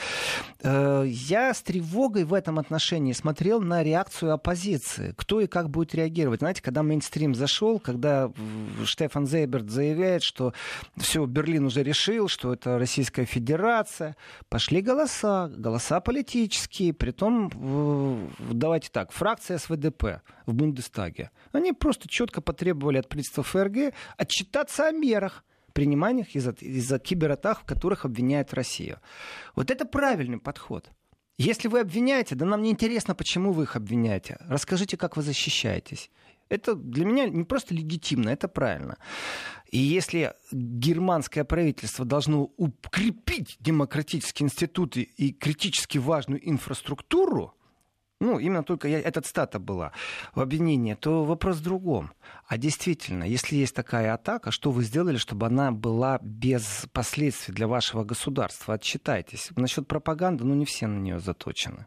Э, 0.64 1.04
я 1.06 1.54
с 1.54 1.62
тревогой 1.62 2.24
в 2.24 2.34
этом 2.34 2.58
отношении 2.58 3.12
смотрел 3.12 3.60
на 3.60 3.84
реакцию 3.84 4.32
оппозиции. 4.32 5.14
Кто 5.16 5.40
и 5.40 5.46
как 5.46 5.70
будет 5.70 5.94
реагировать. 5.94 6.40
Знаете, 6.40 6.60
когда 6.60 6.82
мейнстрим 6.82 7.36
зашел, 7.36 7.78
когда 7.78 8.32
Штефан 8.84 9.28
Зейберт 9.28 9.70
заявляет, 9.70 10.24
что 10.24 10.54
все, 10.96 11.24
Берлин 11.24 11.66
уже 11.66 11.84
решил, 11.84 12.26
что 12.26 12.52
это 12.52 12.80
Российская 12.80 13.26
Федерация, 13.26 14.16
пошли 14.48 14.82
голоса. 14.82 15.46
Голоса 15.46 15.99
политические, 16.00 16.92
при 16.92 17.10
том, 17.10 18.30
давайте 18.38 18.90
так, 18.90 19.12
фракция 19.12 19.58
СВДП 19.58 20.22
в 20.46 20.54
Бундестаге, 20.54 21.30
они 21.52 21.72
просто 21.72 22.08
четко 22.08 22.40
потребовали 22.40 22.98
от 22.98 23.08
правительства 23.08 23.42
ФРГ 23.42 23.94
отчитаться 24.16 24.88
о 24.88 24.92
мерах, 24.92 25.44
приниманиях 25.72 26.34
из-за, 26.34 26.50
из 26.60 26.92
кибератак, 27.00 27.60
в 27.60 27.64
которых 27.64 28.04
обвиняют 28.04 28.52
Россию. 28.54 28.98
Вот 29.54 29.70
это 29.70 29.84
правильный 29.84 30.38
подход. 30.38 30.90
Если 31.38 31.68
вы 31.68 31.80
обвиняете, 31.80 32.34
да 32.34 32.44
нам 32.44 32.62
не 32.62 32.70
интересно, 32.70 33.14
почему 33.14 33.52
вы 33.52 33.62
их 33.62 33.74
обвиняете. 33.74 34.36
Расскажите, 34.40 34.98
как 34.98 35.16
вы 35.16 35.22
защищаетесь. 35.22 36.10
Это 36.50 36.74
для 36.74 37.04
меня 37.06 37.28
не 37.28 37.44
просто 37.44 37.74
легитимно, 37.74 38.28
это 38.28 38.48
правильно. 38.48 38.98
И 39.70 39.78
если 39.78 40.34
германское 40.50 41.44
правительство 41.44 42.04
должно 42.04 42.50
укрепить 42.56 43.56
демократические 43.60 44.46
институты 44.46 45.02
и 45.02 45.32
критически 45.32 45.98
важную 45.98 46.46
инфраструктуру, 46.48 47.54
ну, 48.20 48.38
именно 48.38 48.64
только 48.64 48.88
я, 48.88 49.00
этот 49.00 49.26
стата 49.26 49.58
была 49.58 49.92
в 50.34 50.40
обвинении, 50.40 50.94
то 50.94 51.24
вопрос 51.24 51.58
в 51.58 51.62
другом. 51.62 52.10
А 52.46 52.58
действительно, 52.58 53.24
если 53.24 53.56
есть 53.56 53.74
такая 53.74 54.12
атака, 54.12 54.50
что 54.50 54.72
вы 54.72 54.82
сделали, 54.82 55.16
чтобы 55.16 55.46
она 55.46 55.70
была 55.70 56.18
без 56.20 56.86
последствий 56.92 57.54
для 57.54 57.66
вашего 57.66 58.04
государства? 58.04 58.74
Отчитайтесь. 58.74 59.50
Насчет 59.56 59.86
пропаганды, 59.88 60.44
ну, 60.44 60.54
не 60.54 60.66
все 60.66 60.86
на 60.86 60.98
нее 60.98 61.20
заточены. 61.20 61.86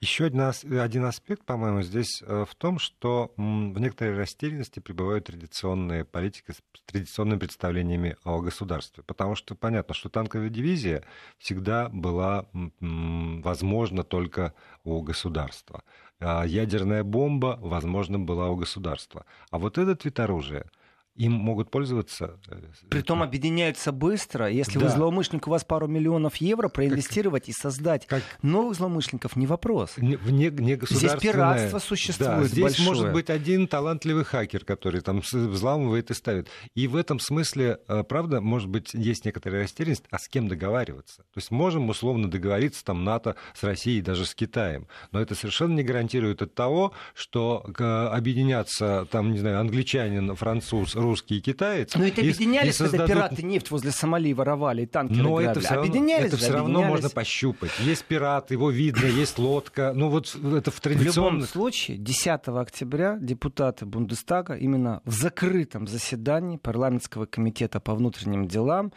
Еще 0.00 0.24
один, 0.24 0.52
один 0.80 1.04
аспект, 1.04 1.44
по-моему, 1.44 1.82
здесь 1.82 2.22
э, 2.22 2.44
в 2.48 2.54
том, 2.54 2.78
что 2.78 3.32
в 3.36 3.78
некоторой 3.78 4.16
растерянности 4.16 4.80
пребывают 4.80 5.26
традиционные 5.26 6.04
политики 6.04 6.52
с 6.52 6.62
традиционными 6.86 7.38
представлениями 7.38 8.16
о 8.24 8.40
государстве. 8.40 9.02
Потому 9.04 9.34
что 9.34 9.54
понятно, 9.54 9.94
что 9.94 10.08
танковая 10.08 10.48
дивизия 10.48 11.04
всегда 11.38 11.88
была 11.88 12.46
возможна 12.80 14.02
только 14.02 14.54
у 14.84 15.00
государства. 15.02 15.82
А 16.18 16.44
ядерная 16.44 17.04
бомба, 17.04 17.58
возможно, 17.60 18.18
была 18.18 18.48
у 18.50 18.56
государства. 18.56 19.24
А 19.50 19.58
вот 19.58 19.78
этот 19.78 20.04
вид 20.04 20.18
оружия— 20.20 20.70
им 21.20 21.32
могут 21.32 21.70
пользоваться. 21.70 22.38
Э, 22.48 22.56
Притом 22.88 23.22
объединяются 23.22 23.92
быстро. 23.92 24.48
Если 24.48 24.78
да. 24.78 24.86
вы 24.86 24.90
злоумышленник, 24.90 25.46
у 25.46 25.50
вас 25.50 25.64
пару 25.64 25.86
миллионов 25.86 26.36
евро, 26.36 26.68
проинвестировать 26.68 27.42
как, 27.42 27.48
и 27.50 27.52
создать 27.52 28.06
как, 28.06 28.22
новых 28.40 28.74
злоумышленников 28.76 29.36
не 29.36 29.46
вопрос. 29.46 29.98
Не, 29.98 30.18
не, 30.24 30.48
не 30.48 30.78
здесь 30.88 31.12
пиратство 31.20 31.78
существует 31.78 32.40
да, 32.40 32.44
здесь 32.44 32.62
большое. 32.62 32.88
может 32.88 33.12
быть 33.12 33.28
один 33.28 33.68
талантливый 33.68 34.24
хакер, 34.24 34.64
который 34.64 35.02
там 35.02 35.20
взламывает 35.20 36.10
и 36.10 36.14
ставит. 36.14 36.48
И 36.74 36.86
в 36.88 36.96
этом 36.96 37.20
смысле, 37.20 37.80
э, 37.86 38.02
правда, 38.02 38.40
может 38.40 38.70
быть, 38.70 38.94
есть 38.94 39.26
некоторая 39.26 39.62
растерянность, 39.62 40.04
а 40.10 40.18
с 40.18 40.26
кем 40.26 40.48
договариваться? 40.48 41.18
То 41.18 41.36
есть 41.36 41.50
можем 41.50 41.90
условно 41.90 42.30
договориться 42.30 42.82
там 42.82 43.04
НАТО 43.04 43.36
с 43.54 43.62
Россией, 43.62 44.00
даже 44.00 44.24
с 44.24 44.34
Китаем. 44.34 44.88
Но 45.12 45.20
это 45.20 45.34
совершенно 45.34 45.74
не 45.74 45.82
гарантирует 45.82 46.40
от 46.40 46.54
того, 46.54 46.92
что 47.14 47.66
объединятся 48.10 49.06
там, 49.10 49.32
не 49.32 49.38
знаю, 49.38 49.60
англичанин, 49.60 50.34
француз, 50.34 50.94
русский 50.94 51.09
и 51.34 51.40
китаец. 51.40 51.94
Но 51.94 52.04
это 52.04 52.20
объединялись, 52.20 52.74
и 52.74 52.78
создадут... 52.78 53.06
когда 53.06 53.28
пираты 53.28 53.42
нефть 53.42 53.70
возле 53.70 53.90
Сомали 53.90 54.32
воровали 54.32 54.82
и 54.82 54.86
танки 54.86 55.14
Но 55.14 55.40
это 55.40 55.60
все 55.60 55.74
равно, 55.74 56.12
это 56.12 56.36
все 56.36 56.52
равно 56.52 56.82
можно 56.82 57.10
пощупать. 57.10 57.70
Есть 57.80 58.04
пират, 58.04 58.50
его 58.50 58.70
видно, 58.70 59.06
есть 59.06 59.38
лодка. 59.38 59.92
Ну 59.94 60.08
вот 60.08 60.34
это 60.34 60.70
в 60.70 60.80
традиционном... 60.80 61.32
В 61.32 61.34
любом 61.34 61.48
случае, 61.48 61.96
10 61.98 62.40
октября 62.48 63.18
депутаты 63.20 63.86
Бундестага 63.86 64.54
именно 64.54 65.00
в 65.04 65.12
закрытом 65.12 65.86
заседании 65.86 66.56
парламентского 66.56 67.26
комитета 67.26 67.80
по 67.80 67.94
внутренним 67.94 68.46
делам, 68.46 68.92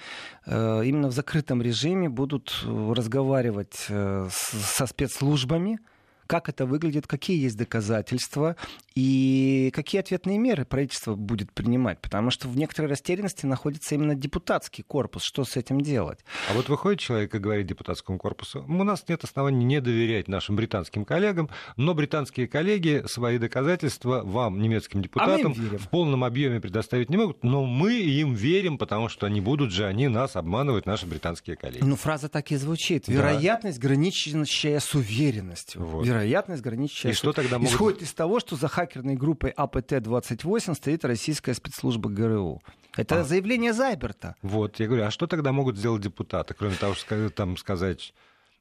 э, 0.45 0.83
именно 0.85 1.07
в 1.07 1.11
закрытом 1.11 1.61
режиме 1.61 2.09
будут 2.09 2.63
разговаривать 2.65 3.85
э, 3.89 4.27
со 4.31 4.85
спецслужбами, 4.85 5.79
как 6.27 6.49
это 6.49 6.65
выглядит, 6.65 7.07
какие 7.07 7.41
есть 7.41 7.57
доказательства 7.57 8.55
и 8.95 9.71
какие 9.73 9.99
ответные 9.99 10.37
меры 10.37 10.65
правительство 10.65 11.15
будет 11.15 11.51
принимать. 11.51 11.99
Потому 11.99 12.31
что 12.31 12.47
в 12.47 12.57
некоторой 12.57 12.89
растерянности 12.89 13.45
находится 13.45 13.95
именно 13.95 14.15
депутатский 14.15 14.83
корпус. 14.83 15.23
Что 15.23 15.45
с 15.45 15.57
этим 15.57 15.81
делать? 15.81 16.19
А 16.49 16.53
вот 16.53 16.69
выходит 16.69 16.99
человек 16.99 17.33
и 17.35 17.39
говорит 17.39 17.67
депутатскому 17.67 18.17
корпусу, 18.17 18.63
у 18.67 18.83
нас 18.83 19.05
нет 19.07 19.23
оснований 19.23 19.65
не 19.65 19.81
доверять 19.81 20.27
нашим 20.27 20.55
британским 20.55 21.05
коллегам, 21.05 21.49
но 21.77 21.93
британские 21.93 22.47
коллеги 22.47 23.03
свои 23.07 23.37
доказательства 23.37 24.21
вам, 24.23 24.61
немецким 24.61 25.01
депутатам, 25.01 25.53
а 25.73 25.77
в 25.77 25.89
полном 25.89 26.23
объеме 26.23 26.59
предоставить 26.59 27.09
не 27.09 27.17
могут, 27.17 27.43
но 27.43 27.65
мы 27.65 27.93
им 27.93 28.33
верим, 28.33 28.77
потому 28.77 29.09
что 29.09 29.27
не 29.27 29.41
будут 29.41 29.71
же 29.71 29.85
они 29.85 30.07
нас 30.07 30.35
обманывать, 30.35 30.85
наши 30.85 31.05
британские 31.05 31.55
коллеги. 31.55 31.83
Ну, 31.83 31.95
фраза 31.95 32.29
так 32.29 32.51
и 32.51 32.55
звучит. 32.55 33.07
Вероятность, 33.07 33.79
да. 33.79 33.87
граничащая 33.87 34.79
с 34.79 34.93
уверенностью. 34.93 35.83
Вот 35.83 36.05
вероятность 36.13 36.61
граничащая. 36.61 37.11
И 37.11 37.15
что 37.15 37.33
тогда 37.33 37.57
могут... 37.57 37.73
Исходит 37.73 38.01
из 38.01 38.13
того, 38.13 38.39
что 38.39 38.55
за 38.55 38.67
хакерной 38.67 39.15
группой 39.15 39.51
АПТ-28 39.51 40.75
стоит 40.75 41.05
российская 41.05 41.53
спецслужба 41.53 42.09
ГРУ. 42.09 42.61
Это 42.95 43.21
а. 43.21 43.23
заявление 43.23 43.73
Зайберта. 43.73 44.35
Вот, 44.41 44.79
я 44.79 44.87
говорю, 44.87 45.05
а 45.05 45.11
что 45.11 45.27
тогда 45.27 45.51
могут 45.51 45.77
сделать 45.77 46.01
депутаты, 46.01 46.53
кроме 46.53 46.75
того, 46.75 46.93
что 46.93 47.29
там 47.29 47.57
сказать 47.57 48.13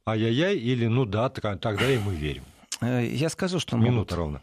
ай-яй-яй 0.07 0.57
или 0.57 0.87
ну 0.87 1.05
да, 1.05 1.29
тогда 1.29 1.91
и 1.91 1.99
мы 1.99 2.15
верим? 2.15 2.45
Э, 2.81 3.05
я 3.05 3.29
скажу, 3.29 3.59
что 3.61 3.77
Минута 3.77 3.93
могут 3.93 4.13
ровно. 4.13 4.43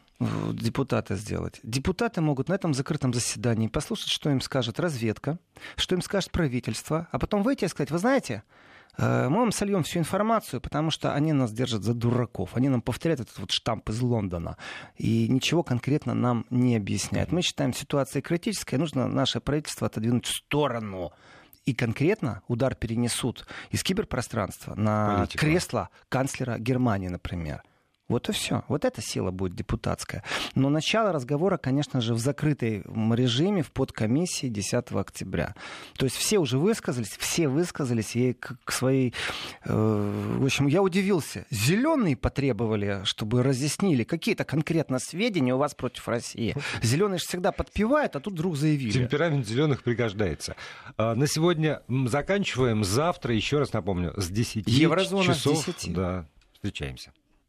депутаты 0.53 1.15
сделать. 1.15 1.59
Депутаты 1.63 2.21
могут 2.21 2.49
на 2.49 2.53
этом 2.53 2.73
закрытом 2.73 3.13
заседании 3.13 3.67
послушать, 3.67 4.09
что 4.09 4.29
им 4.29 4.41
скажет 4.41 4.79
разведка, 4.79 5.39
что 5.75 5.95
им 5.95 6.01
скажет 6.01 6.31
правительство, 6.31 7.07
а 7.11 7.19
потом 7.19 7.43
выйти 7.43 7.65
и 7.65 7.67
сказать, 7.67 7.91
вы 7.91 7.97
знаете, 7.97 8.43
мы 8.99 9.39
вам 9.39 9.51
сольем 9.51 9.83
всю 9.83 9.99
информацию, 9.99 10.59
потому 10.61 10.91
что 10.91 11.13
они 11.13 11.31
нас 11.31 11.51
держат 11.51 11.83
за 11.83 11.93
дураков. 11.93 12.55
Они 12.55 12.69
нам 12.69 12.81
повторяют 12.81 13.21
этот 13.21 13.39
вот 13.39 13.51
штамп 13.51 13.89
из 13.89 14.01
Лондона. 14.01 14.57
И 14.97 15.27
ничего 15.29 15.63
конкретно 15.63 16.13
нам 16.13 16.45
не 16.49 16.75
объясняют. 16.75 17.31
Мы 17.31 17.41
считаем 17.41 17.73
ситуация 17.73 18.21
критическая, 18.21 18.77
нужно 18.77 19.07
наше 19.07 19.39
правительство 19.39 19.87
отодвинуть 19.87 20.25
в 20.25 20.35
сторону 20.35 21.11
и 21.65 21.73
конкретно 21.73 22.41
удар 22.47 22.75
перенесут 22.75 23.45
из 23.69 23.83
киберпространства 23.83 24.75
на 24.75 25.17
Политика. 25.17 25.39
кресло 25.39 25.89
канцлера 26.09 26.57
Германии, 26.57 27.09
например. 27.09 27.63
Вот 28.09 28.27
и 28.27 28.31
все. 28.31 28.63
Вот 28.67 28.85
эта 28.85 29.01
сила 29.01 29.29
будет 29.29 29.55
депутатская. 29.55 30.23
Но 30.55 30.69
начало 30.69 31.13
разговора, 31.13 31.57
конечно 31.57 32.01
же, 32.01 32.15
в 32.15 32.19
закрытой 32.19 32.83
режиме 33.15 33.61
в 33.61 33.71
подкомиссии 33.71 34.47
10 34.47 34.91
октября. 34.91 35.55
То 35.95 36.05
есть 36.05 36.17
все 36.17 36.39
уже 36.39 36.57
высказались, 36.57 37.15
все 37.17 37.47
высказались 37.47 38.15
и 38.15 38.33
к, 38.33 38.57
к 38.63 38.71
своей... 38.71 39.13
Э, 39.63 40.37
в 40.39 40.43
общем, 40.43 40.65
я 40.67 40.81
удивился. 40.81 41.45
Зеленые 41.51 42.17
потребовали, 42.17 43.01
чтобы 43.03 43.43
разъяснили 43.43 44.03
какие-то 44.03 44.43
конкретно 44.43 44.97
сведения 44.97 45.53
у 45.53 45.59
вас 45.59 45.75
против 45.75 46.07
России. 46.07 46.55
Зеленые 46.81 47.19
же 47.19 47.25
всегда 47.25 47.51
подпевают, 47.51 48.15
а 48.15 48.19
тут 48.19 48.33
вдруг 48.33 48.57
заявили. 48.57 48.91
Темперамент 48.91 49.47
зеленых 49.47 49.83
пригождается. 49.83 50.55
А, 50.97 51.13
на 51.13 51.27
сегодня 51.27 51.83
заканчиваем. 52.07 52.83
Завтра, 52.83 53.35
еще 53.35 53.59
раз 53.59 53.71
напомню, 53.71 54.13
с 54.17 54.29
10 54.29 54.67
Еврозона 54.67 55.25
часов. 55.25 55.59
С 55.59 55.65
10. 55.65 55.93
Да, 55.93 56.25
встречаемся. 56.53 57.11